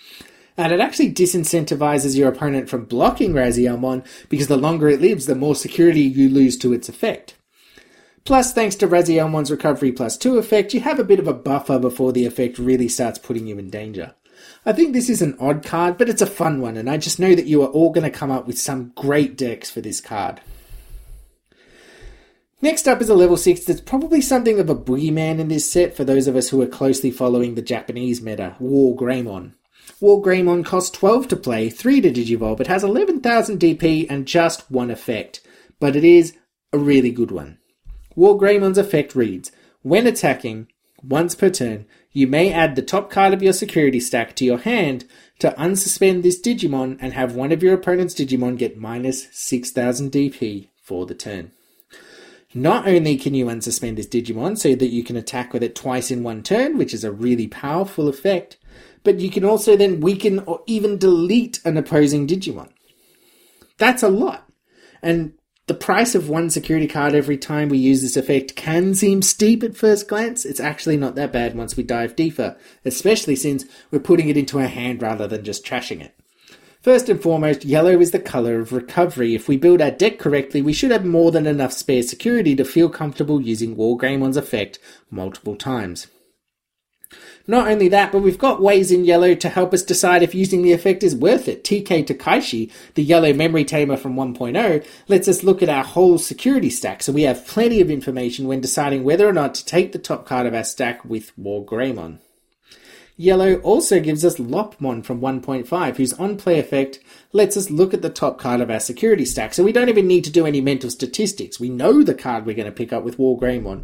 And 0.55 0.71
it 0.71 0.79
actually 0.79 1.11
disincentivizes 1.11 2.15
your 2.15 2.29
opponent 2.29 2.69
from 2.69 2.85
blocking 2.85 3.33
Razielmon 3.33 4.05
because 4.29 4.47
the 4.47 4.57
longer 4.57 4.87
it 4.89 5.01
lives, 5.01 5.25
the 5.25 5.35
more 5.35 5.55
security 5.55 6.01
you 6.01 6.29
lose 6.29 6.57
to 6.57 6.73
its 6.73 6.89
effect. 6.89 7.35
Plus, 8.25 8.53
thanks 8.53 8.75
to 8.75 8.87
Razielmon's 8.87 9.51
recovery 9.51 9.91
plus 9.91 10.15
2 10.15 10.37
effect, 10.37 10.73
you 10.73 10.79
have 10.79 10.99
a 10.99 11.03
bit 11.03 11.19
of 11.19 11.27
a 11.27 11.33
buffer 11.33 11.77
before 11.77 12.13
the 12.13 12.25
effect 12.25 12.57
really 12.57 12.87
starts 12.87 13.19
putting 13.19 13.47
you 13.47 13.57
in 13.57 13.69
danger. 13.69 14.13
I 14.65 14.71
think 14.71 14.93
this 14.93 15.09
is 15.09 15.21
an 15.21 15.35
odd 15.39 15.65
card, 15.65 15.97
but 15.97 16.07
it's 16.07 16.21
a 16.21 16.27
fun 16.27 16.61
one, 16.61 16.77
and 16.77 16.89
I 16.89 16.97
just 16.97 17.19
know 17.19 17.35
that 17.35 17.47
you 17.47 17.61
are 17.63 17.67
all 17.67 17.91
going 17.91 18.09
to 18.09 18.17
come 18.17 18.31
up 18.31 18.47
with 18.47 18.57
some 18.57 18.93
great 18.95 19.37
decks 19.37 19.69
for 19.69 19.81
this 19.81 19.99
card. 19.99 20.39
Next 22.61 22.87
up 22.87 23.01
is 23.01 23.09
a 23.09 23.13
level 23.13 23.35
6 23.35 23.65
that's 23.65 23.81
probably 23.81 24.21
something 24.21 24.57
of 24.57 24.69
a 24.69 24.75
boogeyman 24.75 25.39
in 25.39 25.49
this 25.49 25.69
set 25.69 25.93
for 25.93 26.05
those 26.05 26.27
of 26.27 26.37
us 26.37 26.47
who 26.47 26.61
are 26.61 26.67
closely 26.67 27.11
following 27.11 27.55
the 27.55 27.61
Japanese 27.61 28.21
meta, 28.21 28.55
War 28.59 28.95
Greymon. 28.95 29.51
War 30.03 30.21
Greymon 30.21 30.65
costs 30.65 30.89
12 30.97 31.29
to 31.29 31.37
play, 31.37 31.69
3 31.69 32.01
to 32.01 32.11
digivolve, 32.11 32.59
it 32.59 32.67
has 32.67 32.83
11,000 32.83 33.57
DP 33.57 34.05
and 34.09 34.25
just 34.25 34.69
one 34.69 34.91
effect, 34.91 35.39
but 35.79 35.95
it 35.95 36.03
is 36.03 36.35
a 36.73 36.77
really 36.77 37.09
good 37.09 37.31
one. 37.31 37.57
War 38.13 38.37
Greymon's 38.37 38.77
effect 38.77 39.15
reads, 39.15 39.53
when 39.81 40.05
attacking, 40.05 40.67
once 41.01 41.35
per 41.35 41.49
turn, 41.49 41.85
you 42.11 42.27
may 42.27 42.51
add 42.51 42.75
the 42.75 42.81
top 42.81 43.09
card 43.09 43.33
of 43.33 43.41
your 43.41 43.53
security 43.53 44.01
stack 44.01 44.35
to 44.35 44.43
your 44.43 44.57
hand 44.57 45.05
to 45.39 45.51
unsuspend 45.51 46.23
this 46.23 46.41
Digimon 46.41 46.97
and 46.99 47.13
have 47.13 47.35
one 47.35 47.53
of 47.53 47.63
your 47.63 47.73
opponent's 47.73 48.13
Digimon 48.13 48.57
get 48.57 48.77
minus 48.77 49.29
6000 49.31 50.11
DP 50.11 50.67
for 50.81 51.05
the 51.05 51.15
turn. 51.15 51.53
Not 52.53 52.89
only 52.89 53.15
can 53.15 53.33
you 53.35 53.45
unsuspend 53.45 53.95
this 53.95 54.07
Digimon 54.07 54.57
so 54.57 54.75
that 54.75 54.91
you 54.91 55.01
can 55.01 55.15
attack 55.15 55.53
with 55.53 55.63
it 55.63 55.75
twice 55.75 56.11
in 56.11 56.23
one 56.23 56.43
turn, 56.43 56.77
which 56.77 56.93
is 56.93 57.05
a 57.05 57.11
really 57.13 57.47
powerful 57.47 58.09
effect, 58.09 58.57
but 59.03 59.19
you 59.19 59.29
can 59.29 59.45
also 59.45 59.75
then 59.75 59.99
weaken 59.99 60.39
or 60.39 60.61
even 60.65 60.97
delete 60.97 61.59
an 61.65 61.77
opposing 61.77 62.27
Digimon. 62.27 62.69
That's 63.77 64.03
a 64.03 64.09
lot. 64.09 64.49
And 65.01 65.33
the 65.67 65.73
price 65.73 66.13
of 66.13 66.29
one 66.29 66.49
security 66.49 66.87
card 66.87 67.15
every 67.15 67.37
time 67.37 67.69
we 67.69 67.77
use 67.77 68.01
this 68.01 68.17
effect 68.17 68.55
can 68.55 68.93
seem 68.93 69.21
steep 69.21 69.63
at 69.63 69.77
first 69.77 70.07
glance. 70.07 70.45
It's 70.45 70.59
actually 70.59 70.97
not 70.97 71.15
that 71.15 71.31
bad 71.31 71.55
once 71.55 71.77
we 71.77 71.83
dive 71.83 72.15
deeper, 72.15 72.57
especially 72.83 73.35
since 73.35 73.63
we're 73.89 73.99
putting 73.99 74.27
it 74.27 74.37
into 74.37 74.59
our 74.59 74.67
hand 74.67 75.01
rather 75.01 75.25
than 75.25 75.43
just 75.43 75.65
trashing 75.65 76.01
it. 76.01 76.15
First 76.81 77.07
and 77.07 77.21
foremost, 77.21 77.63
yellow 77.63 78.01
is 78.01 78.11
the 78.11 78.19
colour 78.19 78.59
of 78.59 78.73
recovery. 78.73 79.35
If 79.35 79.47
we 79.47 79.55
build 79.55 79.81
our 79.81 79.91
deck 79.91 80.19
correctly, 80.19 80.61
we 80.61 80.73
should 80.73 80.91
have 80.91 81.05
more 81.05 81.31
than 81.31 81.47
enough 81.47 81.71
spare 81.71 82.03
security 82.03 82.57
to 82.57 82.65
feel 82.65 82.89
comfortable 82.89 83.39
using 83.39 83.77
Wargreymon's 83.77 84.35
effect 84.35 84.79
multiple 85.09 85.55
times. 85.55 86.07
Not 87.45 87.67
only 87.67 87.89
that, 87.89 88.13
but 88.13 88.21
we've 88.21 88.37
got 88.37 88.61
ways 88.61 88.89
in 88.89 89.03
yellow 89.03 89.35
to 89.35 89.49
help 89.49 89.73
us 89.73 89.83
decide 89.83 90.23
if 90.23 90.33
using 90.33 90.61
the 90.61 90.71
effect 90.71 91.03
is 91.03 91.13
worth 91.13 91.49
it. 91.49 91.65
TK 91.65 92.05
Takaishi, 92.05 92.71
the 92.93 93.03
yellow 93.03 93.33
memory 93.33 93.65
tamer 93.65 93.97
from 93.97 94.15
1.0, 94.15 94.85
lets 95.09 95.27
us 95.27 95.43
look 95.43 95.61
at 95.61 95.67
our 95.67 95.83
whole 95.83 96.17
security 96.17 96.69
stack, 96.69 97.03
so 97.03 97.11
we 97.11 97.23
have 97.23 97.45
plenty 97.45 97.81
of 97.81 97.91
information 97.91 98.47
when 98.47 98.61
deciding 98.61 99.03
whether 99.03 99.27
or 99.27 99.33
not 99.33 99.53
to 99.55 99.65
take 99.65 99.91
the 99.91 99.99
top 99.99 100.25
card 100.25 100.47
of 100.47 100.53
our 100.53 100.63
stack 100.63 101.03
with 101.03 101.35
Wargreymon. 101.37 102.19
Yellow 103.17 103.57
also 103.57 103.99
gives 103.99 104.23
us 104.23 104.37
Lopmon 104.37 105.03
from 105.03 105.19
1.5, 105.19 105.97
whose 105.97 106.13
on 106.13 106.37
play 106.37 106.59
effect 106.59 106.99
lets 107.33 107.57
us 107.57 107.69
look 107.69 107.93
at 107.93 108.01
the 108.01 108.09
top 108.09 108.39
card 108.39 108.61
of 108.61 108.71
our 108.71 108.79
security 108.79 109.25
stack, 109.25 109.53
so 109.53 109.63
we 109.63 109.73
don't 109.73 109.89
even 109.89 110.07
need 110.07 110.23
to 110.23 110.31
do 110.31 110.45
any 110.45 110.61
mental 110.61 110.89
statistics. 110.89 111.59
We 111.59 111.69
know 111.69 112.03
the 112.03 112.15
card 112.15 112.45
we're 112.45 112.55
going 112.55 112.65
to 112.65 112.71
pick 112.71 112.93
up 112.93 113.03
with 113.03 113.17
Wargreymon. 113.17 113.83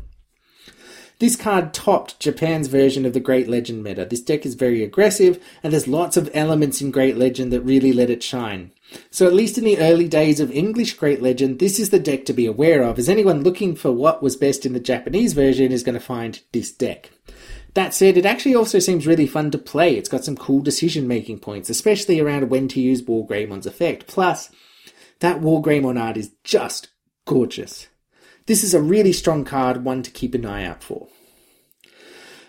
This 1.19 1.35
card 1.35 1.73
topped 1.73 2.17
Japan's 2.21 2.67
version 2.69 3.05
of 3.05 3.11
the 3.11 3.19
Great 3.19 3.49
Legend 3.49 3.83
meta. 3.83 4.05
This 4.05 4.21
deck 4.21 4.45
is 4.45 4.55
very 4.55 4.83
aggressive, 4.83 5.43
and 5.61 5.73
there's 5.73 5.85
lots 5.87 6.15
of 6.15 6.29
elements 6.33 6.79
in 6.79 6.91
Great 6.91 7.17
Legend 7.17 7.51
that 7.51 7.59
really 7.59 7.91
let 7.91 8.09
it 8.09 8.23
shine. 8.23 8.71
So, 9.11 9.27
at 9.27 9.33
least 9.33 9.57
in 9.57 9.65
the 9.65 9.79
early 9.79 10.07
days 10.07 10.39
of 10.39 10.49
English 10.49 10.93
Great 10.93 11.21
Legend, 11.21 11.59
this 11.59 11.77
is 11.77 11.89
the 11.89 11.99
deck 11.99 12.23
to 12.25 12.33
be 12.33 12.45
aware 12.45 12.83
of, 12.83 12.97
as 12.97 13.09
anyone 13.09 13.43
looking 13.43 13.75
for 13.75 13.91
what 13.91 14.23
was 14.23 14.37
best 14.37 14.65
in 14.65 14.71
the 14.71 14.79
Japanese 14.79 15.33
version 15.33 15.73
is 15.73 15.83
going 15.83 15.93
to 15.93 15.99
find 15.99 16.41
this 16.53 16.71
deck. 16.71 17.11
That 17.73 17.93
said, 17.93 18.15
it 18.15 18.25
actually 18.25 18.55
also 18.55 18.79
seems 18.79 19.05
really 19.05 19.27
fun 19.27 19.51
to 19.51 19.57
play. 19.57 19.97
It's 19.97 20.09
got 20.09 20.23
some 20.23 20.37
cool 20.37 20.61
decision 20.61 21.05
making 21.05 21.39
points, 21.39 21.69
especially 21.69 22.21
around 22.21 22.49
when 22.49 22.69
to 22.69 22.79
use 22.79 23.01
Wargreymon's 23.01 23.67
effect. 23.67 24.07
Plus, 24.07 24.49
that 25.19 25.41
Wargreymon 25.41 25.99
art 25.99 26.15
is 26.15 26.31
just 26.45 26.87
gorgeous. 27.25 27.89
This 28.45 28.63
is 28.63 28.73
a 28.73 28.81
really 28.81 29.13
strong 29.13 29.45
card, 29.45 29.83
one 29.83 30.03
to 30.03 30.11
keep 30.11 30.33
an 30.33 30.45
eye 30.45 30.65
out 30.65 30.83
for. 30.83 31.07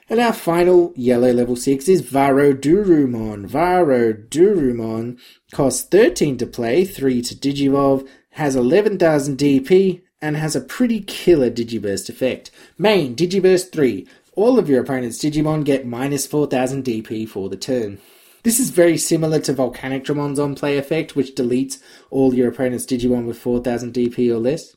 And 0.09 0.18
our 0.18 0.32
final 0.32 0.93
yellow 0.97 1.32
level 1.32 1.55
6 1.55 1.88
is 1.88 2.03
Varodurumon. 2.03 3.49
Varodurumon 3.49 5.20
costs 5.53 5.82
13 5.84 6.36
to 6.38 6.47
play, 6.47 6.84
3 6.84 7.22
to 7.22 7.34
digivolve, 7.36 8.09
has 8.30 8.57
11,000 8.57 9.38
DP, 9.38 10.03
and 10.20 10.36
has 10.36 10.55
a 10.55 10.61
pretty 10.61 11.01
killer 11.01 11.51
Digiburst 11.51 12.09
effect. 12.09 12.51
Main, 12.76 13.16
Digiburst 13.16 13.72
3. 13.72 14.07
All 14.34 14.59
of 14.59 14.68
your 14.68 14.80
opponent's 14.80 15.18
Digimon 15.18 15.64
get 15.64 15.86
minus 15.86 16.26
4,000 16.26 16.84
DP 16.84 17.28
for 17.28 17.49
the 17.49 17.57
turn. 17.57 17.99
This 18.43 18.59
is 18.59 18.70
very 18.70 18.97
similar 18.97 19.38
to 19.41 19.53
Volcanic 19.53 20.05
Dramon's 20.05 20.38
on 20.38 20.55
play 20.55 20.78
effect, 20.78 21.14
which 21.14 21.34
deletes 21.34 21.78
all 22.11 22.34
your 22.34 22.49
opponent's 22.49 22.86
Digimon 22.86 23.26
with 23.26 23.38
4,000 23.38 23.93
DP 23.93 24.30
or 24.30 24.38
less. 24.38 24.76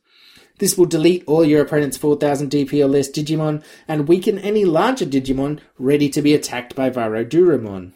This 0.64 0.78
will 0.78 0.86
delete 0.86 1.26
all 1.28 1.44
your 1.44 1.62
opponent's 1.62 1.98
4000 1.98 2.50
DP 2.50 2.82
or 2.82 2.88
less 2.88 3.10
Digimon 3.10 3.62
and 3.86 4.08
weaken 4.08 4.40
any 4.40 4.64
larger 4.64 5.06
Digimon 5.06 5.60
ready 5.78 6.08
to 6.08 6.22
be 6.22 6.34
attacked 6.34 6.74
by 6.74 6.90
Varodurumon. 6.90 7.92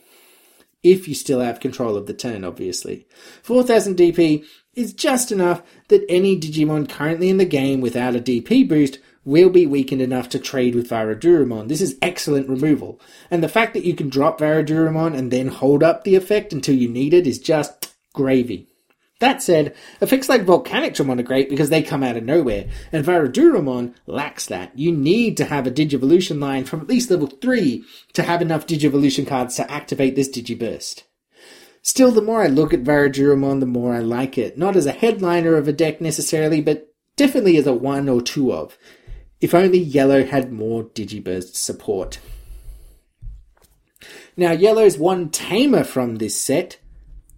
If 0.84 1.08
you 1.08 1.16
still 1.16 1.40
have 1.40 1.62
control 1.62 1.96
of 1.96 2.08
the 2.08 2.14
turn, 2.14 2.44
obviously. 2.44 3.08
4000 3.42 3.96
DP 3.96 4.44
is 4.74 4.92
just 4.92 5.32
enough 5.32 5.62
that 5.88 6.04
any 6.10 6.38
Digimon 6.38 6.90
currently 6.90 7.30
in 7.30 7.38
the 7.38 7.46
game 7.46 7.80
without 7.80 8.18
a 8.18 8.20
DP 8.20 8.68
boost 8.68 9.00
will 9.24 9.50
be 9.50 9.66
weakened 9.66 10.02
enough 10.02 10.28
to 10.28 10.38
trade 10.38 10.76
with 10.76 10.90
Varodurumon. 10.90 11.70
This 11.70 11.80
is 11.80 11.98
excellent 12.02 12.50
removal. 12.50 13.00
And 13.32 13.42
the 13.42 13.48
fact 13.48 13.76
that 13.76 13.86
you 13.86 13.96
can 13.96 14.10
drop 14.10 14.42
Varodurumon 14.42 15.18
and 15.18 15.32
then 15.32 15.48
hold 15.48 15.84
up 15.84 16.04
the 16.04 16.16
effect 16.16 16.52
until 16.52 16.76
you 16.76 16.90
need 16.90 17.14
it 17.14 17.28
is 17.28 17.40
just 17.40 17.96
gravy. 18.14 18.68
That 19.20 19.42
said, 19.42 19.76
effects 20.00 20.30
like 20.30 20.44
Volcanic 20.44 20.94
Dramon 20.94 21.20
are 21.20 21.24
great 21.24 21.50
because 21.50 21.72
they 21.72 21.82
come 21.82 22.04
out 22.04 22.18
of 22.18 22.24
nowhere, 22.24 22.68
and 22.92 23.04
Varodurumon 23.04 23.96
lacks 24.06 24.46
that. 24.46 24.78
You 24.78 24.92
need 24.92 25.38
to 25.38 25.46
have 25.46 25.66
a 25.66 25.72
Digivolution 25.72 26.40
line 26.40 26.66
from 26.66 26.82
at 26.82 26.88
least 26.88 27.10
level 27.10 27.28
3 27.28 27.84
to 28.14 28.24
have 28.24 28.44
enough 28.44 28.68
Digivolution 28.68 29.26
cards 29.26 29.56
to 29.56 29.72
activate 29.72 30.16
this 30.16 30.30
Digiburst. 30.30 31.04
Still, 31.82 32.12
the 32.12 32.22
more 32.22 32.44
I 32.44 32.48
look 32.48 32.74
at 32.74 32.84
Varodurumon, 32.84 33.60
the 33.60 33.66
more 33.66 33.94
I 33.96 34.00
like 34.00 34.38
it. 34.38 34.58
Not 34.58 34.76
as 34.76 34.86
a 34.86 34.92
headliner 34.92 35.56
of 35.56 35.68
a 35.68 35.74
deck 35.74 36.00
necessarily, 36.00 36.62
but 36.62 36.94
definitely 37.16 37.58
as 37.58 37.66
a 37.66 37.74
one 37.74 38.08
or 38.08 38.22
two 38.22 38.54
of. 38.54 38.78
If 39.42 39.56
only 39.56 39.80
Yellow 39.80 40.26
had 40.26 40.52
more 40.52 40.84
Digiburst 40.84 41.56
support. 41.56 42.20
Now, 44.36 44.52
Yellow's 44.52 45.00
one 45.00 45.30
tamer 45.30 45.84
from 45.84 46.18
this 46.18 46.40
set 46.40 46.78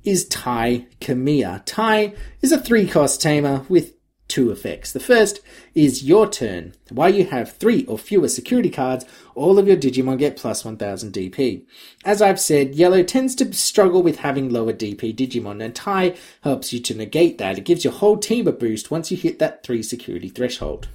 is 0.03 0.27
Tai 0.27 0.85
Kamiya. 1.01 1.63
Tai 1.65 2.13
is 2.41 2.51
a 2.51 2.59
three 2.59 2.87
cost 2.87 3.21
tamer 3.21 3.65
with 3.69 3.93
two 4.29 4.51
effects. 4.51 4.91
The 4.93 4.99
first 4.99 5.41
is 5.75 6.03
your 6.03 6.29
turn. 6.29 6.73
While 6.89 7.13
you 7.13 7.25
have 7.25 7.51
three 7.51 7.83
or 7.85 7.97
fewer 7.97 8.29
security 8.29 8.69
cards, 8.69 9.03
all 9.35 9.59
of 9.59 9.67
your 9.67 9.75
Digimon 9.75 10.19
get 10.19 10.37
plus 10.37 10.63
1000 10.63 11.11
DP. 11.11 11.65
As 12.05 12.21
I've 12.21 12.39
said, 12.39 12.75
Yellow 12.75 13.03
tends 13.03 13.35
to 13.35 13.51
struggle 13.53 14.03
with 14.03 14.19
having 14.19 14.49
lower 14.49 14.71
DP 14.71 15.15
Digimon, 15.15 15.63
and 15.63 15.75
Tai 15.75 16.15
helps 16.41 16.71
you 16.71 16.79
to 16.79 16.95
negate 16.95 17.39
that. 17.39 17.57
It 17.57 17.65
gives 17.65 17.83
your 17.83 17.93
whole 17.93 18.17
team 18.17 18.47
a 18.47 18.51
boost 18.51 18.91
once 18.91 19.11
you 19.11 19.17
hit 19.17 19.39
that 19.39 19.63
3 19.63 19.83
security 19.83 20.29
threshold. 20.29 20.87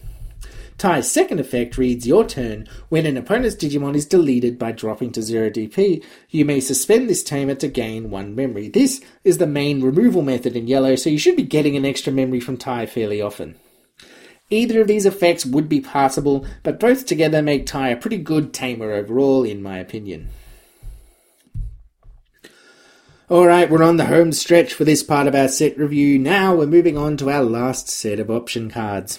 Tai's 0.76 1.10
second 1.10 1.40
effect 1.40 1.78
reads 1.78 2.06
your 2.06 2.26
turn. 2.26 2.68
When 2.88 3.06
an 3.06 3.16
opponent's 3.16 3.56
Digimon 3.56 3.94
is 3.94 4.06
deleted 4.06 4.58
by 4.58 4.72
dropping 4.72 5.12
to 5.12 5.22
0 5.22 5.50
DP, 5.50 6.04
you 6.30 6.44
may 6.44 6.60
suspend 6.60 7.08
this 7.08 7.22
tamer 7.22 7.54
to 7.56 7.68
gain 7.68 8.10
1 8.10 8.34
memory. 8.34 8.68
This 8.68 9.00
is 9.22 9.38
the 9.38 9.46
main 9.46 9.82
removal 9.82 10.22
method 10.22 10.56
in 10.56 10.66
yellow, 10.66 10.96
so 10.96 11.10
you 11.10 11.18
should 11.18 11.36
be 11.36 11.42
getting 11.42 11.76
an 11.76 11.84
extra 11.84 12.12
memory 12.12 12.40
from 12.40 12.56
Tai 12.56 12.86
fairly 12.86 13.22
often. 13.22 13.54
Either 14.50 14.82
of 14.82 14.88
these 14.88 15.06
effects 15.06 15.46
would 15.46 15.68
be 15.68 15.80
passable, 15.80 16.44
but 16.62 16.80
both 16.80 17.06
together 17.06 17.40
make 17.40 17.66
Tai 17.66 17.88
a 17.88 17.96
pretty 17.96 18.18
good 18.18 18.52
tamer 18.52 18.92
overall, 18.92 19.44
in 19.44 19.62
my 19.62 19.78
opinion. 19.78 20.28
Alright, 23.30 23.70
we're 23.70 23.82
on 23.82 23.96
the 23.96 24.04
home 24.04 24.32
stretch 24.32 24.74
for 24.74 24.84
this 24.84 25.02
part 25.02 25.26
of 25.26 25.34
our 25.34 25.48
set 25.48 25.78
review. 25.78 26.18
Now 26.18 26.54
we're 26.54 26.66
moving 26.66 26.98
on 26.98 27.16
to 27.16 27.30
our 27.30 27.42
last 27.42 27.88
set 27.88 28.20
of 28.20 28.30
option 28.30 28.70
cards. 28.70 29.18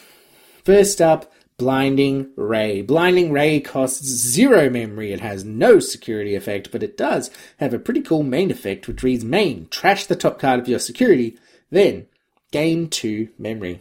First 0.64 1.02
up, 1.02 1.32
Blinding 1.58 2.32
Ray. 2.36 2.82
Blinding 2.82 3.32
Ray 3.32 3.62
costs 3.62 4.06
zero 4.06 4.70
memory. 4.70 5.14
It 5.14 5.22
has 5.22 5.46
no 5.46 5.80
security 5.80 6.36
effect, 6.36 6.70
but 6.70 6.84
it 6.84 6.98
does 6.98 7.32
have 7.58 7.74
a 7.74 7.80
pretty 7.80 8.02
cool 8.02 8.24
main 8.24 8.52
effect, 8.52 8.88
which 8.88 9.04
reads 9.04 9.24
main, 9.24 9.68
trash 9.70 10.06
the 10.06 10.18
top 10.18 10.38
card 10.38 10.60
of 10.60 10.68
your 10.68 10.80
security, 10.80 11.38
then 11.72 12.08
gain 12.52 12.90
two 12.90 13.30
memory. 13.40 13.80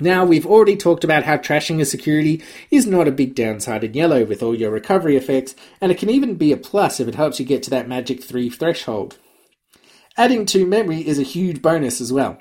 Now, 0.00 0.24
we've 0.24 0.46
already 0.46 0.76
talked 0.76 1.04
about 1.04 1.24
how 1.24 1.36
trashing 1.36 1.80
a 1.80 1.84
security 1.84 2.42
is 2.70 2.86
not 2.86 3.08
a 3.08 3.12
big 3.12 3.34
downside 3.34 3.84
in 3.84 3.94
yellow 3.94 4.24
with 4.24 4.42
all 4.42 4.54
your 4.54 4.70
recovery 4.70 5.16
effects, 5.16 5.54
and 5.80 5.92
it 5.92 5.98
can 5.98 6.10
even 6.10 6.36
be 6.36 6.52
a 6.52 6.56
plus 6.56 7.00
if 7.00 7.08
it 7.08 7.14
helps 7.14 7.38
you 7.38 7.46
get 7.46 7.62
to 7.64 7.70
that 7.70 7.88
magic 7.88 8.22
3 8.22 8.48
threshold. 8.50 9.18
Adding 10.18 10.46
2 10.46 10.66
memory 10.66 11.06
is 11.06 11.18
a 11.18 11.22
huge 11.22 11.60
bonus 11.60 12.00
as 12.00 12.12
well. 12.12 12.40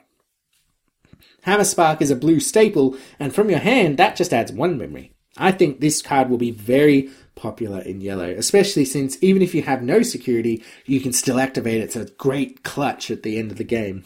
Hammer 1.46 1.64
Spark 1.64 2.02
is 2.02 2.10
a 2.10 2.16
blue 2.16 2.39
staple, 2.39 2.98
and 3.20 3.34
from 3.34 3.52
your 3.52 3.60
hand, 3.60 3.98
that 3.98 4.16
just 4.16 4.34
adds 4.34 4.52
one 4.52 4.80
memory. 4.80 5.14
I 5.38 5.52
think 5.52 5.80
this 5.80 6.02
card 6.02 6.28
will 6.28 6.39
be 6.39 6.50
very 6.50 7.12
popular 7.36 7.82
in 7.82 8.02
yellow, 8.02 8.30
especially 8.30 8.84
since 8.84 9.22
even 9.22 9.43
if 9.43 9.54
you 9.54 9.62
have 9.62 9.84
no 9.84 10.02
security, 10.02 10.64
you 10.88 11.00
can 11.00 11.14
still 11.14 11.39
activate 11.39 11.82
it. 11.82 11.84
It's 11.84 11.96
a 11.96 12.06
great 12.06 12.64
clutch 12.64 13.12
at 13.12 13.22
the 13.22 13.38
end 13.38 13.52
of 13.52 13.58
the 13.58 13.64
game. 13.64 14.06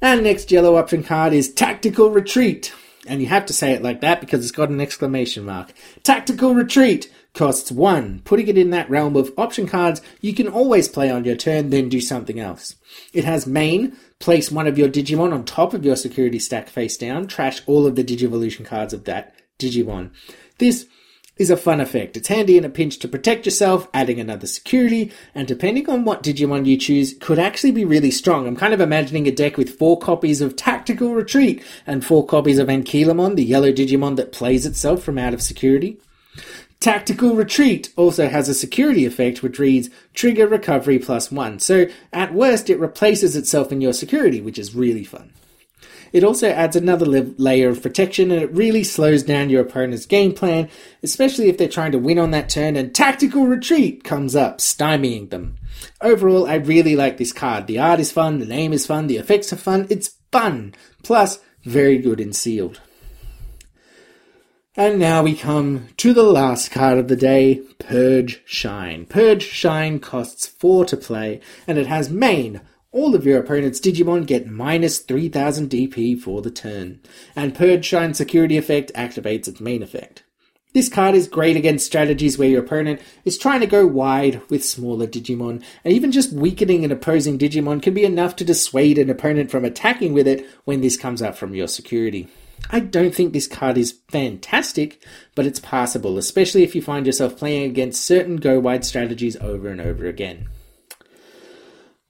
And 0.00 0.22
next 0.22 0.52
yellow 0.52 0.76
option 0.76 1.02
card 1.02 1.32
is 1.32 1.52
Tactical 1.52 2.10
Retreat. 2.10 2.72
And 3.06 3.20
you 3.20 3.26
have 3.26 3.46
to 3.46 3.52
say 3.52 3.72
it 3.72 3.82
like 3.82 4.02
that 4.02 4.20
because 4.20 4.40
it's 4.40 4.52
got 4.52 4.70
an 4.70 4.80
exclamation 4.80 5.44
mark. 5.44 5.72
Tactical 6.04 6.54
Retreat 6.54 7.12
costs 7.34 7.72
one. 7.72 8.20
Putting 8.24 8.48
it 8.48 8.56
in 8.56 8.70
that 8.70 8.88
realm 8.88 9.16
of 9.16 9.32
option 9.36 9.66
cards, 9.66 10.00
you 10.20 10.32
can 10.32 10.48
always 10.48 10.88
play 10.88 11.10
on 11.10 11.24
your 11.24 11.36
turn, 11.36 11.70
then 11.70 11.88
do 11.88 12.00
something 12.00 12.38
else. 12.38 12.76
It 13.12 13.24
has 13.24 13.46
main, 13.46 13.96
place 14.18 14.50
one 14.50 14.66
of 14.66 14.78
your 14.78 14.88
Digimon 14.88 15.32
on 15.32 15.44
top 15.44 15.74
of 15.74 15.84
your 15.84 15.96
security 15.96 16.38
stack 16.38 16.68
face 16.68 16.96
down, 16.96 17.26
trash 17.26 17.62
all 17.66 17.86
of 17.86 17.96
the 17.96 18.04
Digivolution 18.04 18.64
cards 18.64 18.92
of 18.92 19.04
that 19.04 19.34
Digimon. 19.58 20.10
This 20.58 20.86
is 21.36 21.50
a 21.50 21.56
fun 21.56 21.80
effect. 21.80 22.16
It's 22.16 22.28
handy 22.28 22.56
in 22.56 22.64
a 22.64 22.68
pinch 22.68 22.98
to 23.00 23.08
protect 23.08 23.44
yourself, 23.44 23.88
adding 23.92 24.20
another 24.20 24.46
security, 24.46 25.12
and 25.34 25.48
depending 25.48 25.90
on 25.90 26.04
what 26.04 26.22
Digimon 26.22 26.64
you 26.64 26.76
choose, 26.76 27.14
could 27.20 27.38
actually 27.38 27.72
be 27.72 27.84
really 27.84 28.12
strong. 28.12 28.46
I'm 28.46 28.56
kind 28.56 28.72
of 28.72 28.80
imagining 28.80 29.26
a 29.26 29.32
deck 29.32 29.56
with 29.56 29.76
four 29.76 29.98
copies 29.98 30.40
of 30.40 30.54
Tactical 30.54 31.12
Retreat 31.12 31.62
and 31.86 32.04
four 32.04 32.24
copies 32.24 32.58
of 32.58 32.68
Ankylomon, 32.68 33.34
the 33.34 33.44
yellow 33.44 33.72
Digimon 33.72 34.16
that 34.16 34.32
plays 34.32 34.64
itself 34.64 35.02
from 35.02 35.18
out 35.18 35.34
of 35.34 35.42
security. 35.42 35.98
Tactical 36.84 37.34
Retreat 37.34 37.90
also 37.96 38.28
has 38.28 38.46
a 38.46 38.52
security 38.52 39.06
effect 39.06 39.42
which 39.42 39.58
reads 39.58 39.88
Trigger 40.12 40.46
Recovery 40.46 40.98
plus 40.98 41.32
one. 41.32 41.58
So 41.58 41.86
at 42.12 42.34
worst, 42.34 42.68
it 42.68 42.78
replaces 42.78 43.36
itself 43.36 43.72
in 43.72 43.80
your 43.80 43.94
security, 43.94 44.42
which 44.42 44.58
is 44.58 44.74
really 44.74 45.02
fun. 45.02 45.32
It 46.12 46.24
also 46.24 46.50
adds 46.50 46.76
another 46.76 47.06
layer 47.06 47.70
of 47.70 47.80
protection 47.80 48.30
and 48.30 48.42
it 48.42 48.52
really 48.52 48.84
slows 48.84 49.22
down 49.22 49.48
your 49.48 49.62
opponent's 49.62 50.04
game 50.04 50.34
plan, 50.34 50.68
especially 51.02 51.48
if 51.48 51.56
they're 51.56 51.68
trying 51.68 51.92
to 51.92 51.98
win 51.98 52.18
on 52.18 52.32
that 52.32 52.50
turn 52.50 52.76
and 52.76 52.94
Tactical 52.94 53.46
Retreat 53.46 54.04
comes 54.04 54.36
up, 54.36 54.58
stymieing 54.58 55.30
them. 55.30 55.56
Overall, 56.02 56.46
I 56.46 56.56
really 56.56 56.96
like 56.96 57.16
this 57.16 57.32
card. 57.32 57.66
The 57.66 57.78
art 57.78 57.98
is 57.98 58.12
fun, 58.12 58.40
the 58.40 58.44
name 58.44 58.74
is 58.74 58.86
fun, 58.86 59.06
the 59.06 59.16
effects 59.16 59.54
are 59.54 59.56
fun, 59.56 59.86
it's 59.88 60.16
fun! 60.30 60.74
Plus, 61.02 61.38
very 61.62 61.96
good 61.96 62.20
in 62.20 62.34
sealed. 62.34 62.82
And 64.76 64.98
now 64.98 65.22
we 65.22 65.36
come 65.36 65.86
to 65.98 66.12
the 66.12 66.24
last 66.24 66.72
card 66.72 66.98
of 66.98 67.06
the 67.06 67.14
day, 67.14 67.62
Purge 67.78 68.42
Shine. 68.44 69.06
Purge 69.06 69.44
Shine 69.44 70.00
costs 70.00 70.48
4 70.48 70.84
to 70.86 70.96
play, 70.96 71.40
and 71.68 71.78
it 71.78 71.86
has 71.86 72.10
main. 72.10 72.60
All 72.90 73.14
of 73.14 73.24
your 73.24 73.38
opponent's 73.38 73.78
Digimon 73.78 74.26
get 74.26 74.50
minus 74.50 74.98
3000 74.98 75.70
DP 75.70 76.20
for 76.20 76.42
the 76.42 76.50
turn, 76.50 76.98
and 77.36 77.54
Purge 77.54 77.84
Shine 77.84 78.14
security 78.14 78.56
effect 78.56 78.90
activates 78.96 79.46
its 79.46 79.60
main 79.60 79.80
effect. 79.80 80.24
This 80.72 80.88
card 80.88 81.14
is 81.14 81.28
great 81.28 81.56
against 81.56 81.86
strategies 81.86 82.36
where 82.36 82.48
your 82.48 82.64
opponent 82.64 83.00
is 83.24 83.38
trying 83.38 83.60
to 83.60 83.68
go 83.68 83.86
wide 83.86 84.42
with 84.50 84.64
smaller 84.64 85.06
Digimon, 85.06 85.62
and 85.84 85.94
even 85.94 86.10
just 86.10 86.32
weakening 86.32 86.84
an 86.84 86.90
opposing 86.90 87.38
Digimon 87.38 87.80
can 87.80 87.94
be 87.94 88.04
enough 88.04 88.34
to 88.36 88.44
dissuade 88.44 88.98
an 88.98 89.08
opponent 89.08 89.52
from 89.52 89.64
attacking 89.64 90.12
with 90.12 90.26
it 90.26 90.44
when 90.64 90.80
this 90.80 90.96
comes 90.96 91.22
out 91.22 91.38
from 91.38 91.54
your 91.54 91.68
security. 91.68 92.26
I 92.70 92.80
don't 92.80 93.14
think 93.14 93.32
this 93.32 93.46
card 93.46 93.78
is 93.78 94.00
fantastic, 94.08 95.04
but 95.34 95.46
it's 95.46 95.60
passable, 95.60 96.18
especially 96.18 96.62
if 96.62 96.74
you 96.74 96.82
find 96.82 97.06
yourself 97.06 97.36
playing 97.36 97.64
against 97.70 98.04
certain 98.04 98.36
go 98.36 98.58
wide 98.58 98.84
strategies 98.84 99.36
over 99.36 99.68
and 99.68 99.80
over 99.80 100.06
again. 100.06 100.48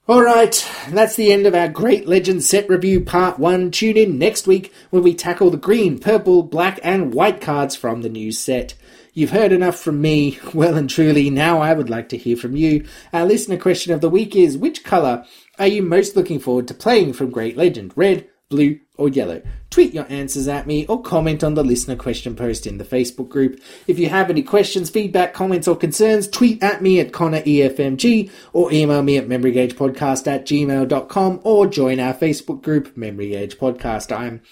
Alright, 0.06 0.70
that's 0.90 1.16
the 1.16 1.32
end 1.32 1.46
of 1.46 1.54
our 1.54 1.66
Great 1.66 2.06
Legends 2.06 2.46
set 2.46 2.68
review 2.68 3.00
part 3.00 3.38
1. 3.38 3.70
Tune 3.70 3.96
in 3.96 4.18
next 4.18 4.46
week 4.46 4.70
when 4.90 5.02
we 5.02 5.14
tackle 5.14 5.48
the 5.48 5.56
green, 5.56 5.98
purple, 5.98 6.42
black, 6.42 6.78
and 6.82 7.14
white 7.14 7.40
cards 7.40 7.74
from 7.74 8.02
the 8.02 8.10
new 8.10 8.30
set. 8.30 8.74
You've 9.14 9.30
heard 9.30 9.50
enough 9.50 9.78
from 9.78 10.02
me, 10.02 10.38
well 10.54 10.76
and 10.76 10.90
truly, 10.90 11.30
now 11.30 11.62
I 11.62 11.72
would 11.72 11.88
like 11.88 12.10
to 12.10 12.18
hear 12.18 12.36
from 12.36 12.54
you. 12.54 12.84
Our 13.14 13.24
listener 13.24 13.56
question 13.56 13.94
of 13.94 14.02
the 14.02 14.10
week 14.10 14.36
is 14.36 14.58
Which 14.58 14.84
colour 14.84 15.24
are 15.58 15.68
you 15.68 15.82
most 15.82 16.16
looking 16.16 16.38
forward 16.38 16.68
to 16.68 16.74
playing 16.74 17.14
from 17.14 17.30
Great 17.30 17.56
Legend? 17.56 17.94
Red, 17.96 18.28
blue, 18.50 18.80
or 18.96 19.08
yellow? 19.08 19.42
Tweet 19.70 19.92
your 19.92 20.06
answers 20.08 20.48
at 20.48 20.66
me 20.66 20.86
or 20.86 21.02
comment 21.02 21.42
on 21.42 21.54
the 21.54 21.64
listener 21.64 21.96
question 21.96 22.36
post 22.36 22.66
in 22.66 22.78
the 22.78 22.84
Facebook 22.84 23.28
group. 23.28 23.60
If 23.86 23.98
you 23.98 24.08
have 24.08 24.30
any 24.30 24.42
questions, 24.42 24.90
feedback, 24.90 25.34
comments, 25.34 25.66
or 25.66 25.76
concerns, 25.76 26.28
tweet 26.28 26.62
at 26.62 26.82
me 26.82 27.00
at 27.00 27.12
ConnorEFMG 27.12 28.30
or 28.52 28.72
email 28.72 29.02
me 29.02 29.16
at 29.18 29.28
memorygaugepodcast 29.28 30.26
at 30.26 30.46
gmail.com 30.46 31.40
or 31.42 31.66
join 31.66 32.00
our 32.00 32.14
Facebook 32.14 32.62
group, 32.62 32.96
Memory 32.96 33.30
Gauge 33.30 33.58
Podcast. 33.58 34.16
I'm 34.16 34.42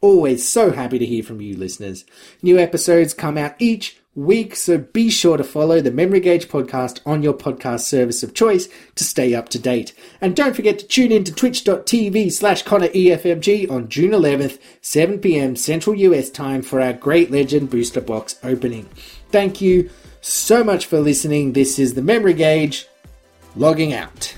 always 0.00 0.46
so 0.46 0.72
happy 0.72 0.98
to 0.98 1.06
hear 1.06 1.22
from 1.22 1.40
you 1.40 1.56
listeners. 1.56 2.04
New 2.42 2.58
episodes 2.58 3.14
come 3.14 3.38
out 3.38 3.54
each 3.58 4.00
week, 4.16 4.56
so 4.56 4.78
be 4.78 5.10
sure 5.10 5.36
to 5.36 5.44
follow 5.44 5.80
the 5.80 5.90
Memory 5.90 6.20
Gauge 6.20 6.48
podcast 6.48 7.00
on 7.06 7.22
your 7.22 7.34
podcast 7.34 7.80
service 7.80 8.22
of 8.22 8.34
choice 8.34 8.68
to 8.96 9.04
stay 9.04 9.34
up 9.34 9.48
to 9.50 9.58
date. 9.58 9.92
And 10.20 10.34
don't 10.34 10.56
forget 10.56 10.78
to 10.78 10.86
tune 10.86 11.12
in 11.12 11.22
to 11.24 11.34
twitch.tv 11.34 12.32
slash 12.32 12.64
ConnorEFMG 12.64 13.70
on 13.70 13.88
June 13.88 14.10
11th, 14.10 14.58
7pm 14.82 15.56
Central 15.56 15.94
US 15.94 16.30
time 16.30 16.62
for 16.62 16.80
our 16.80 16.94
Great 16.94 17.30
Legend 17.30 17.70
booster 17.70 18.00
box 18.00 18.36
opening. 18.42 18.88
Thank 19.30 19.60
you 19.60 19.90
so 20.20 20.64
much 20.64 20.86
for 20.86 20.98
listening. 20.98 21.52
This 21.52 21.78
is 21.78 21.94
the 21.94 22.02
Memory 22.02 22.34
Gauge 22.34 22.88
logging 23.54 23.92
out. 23.92 24.34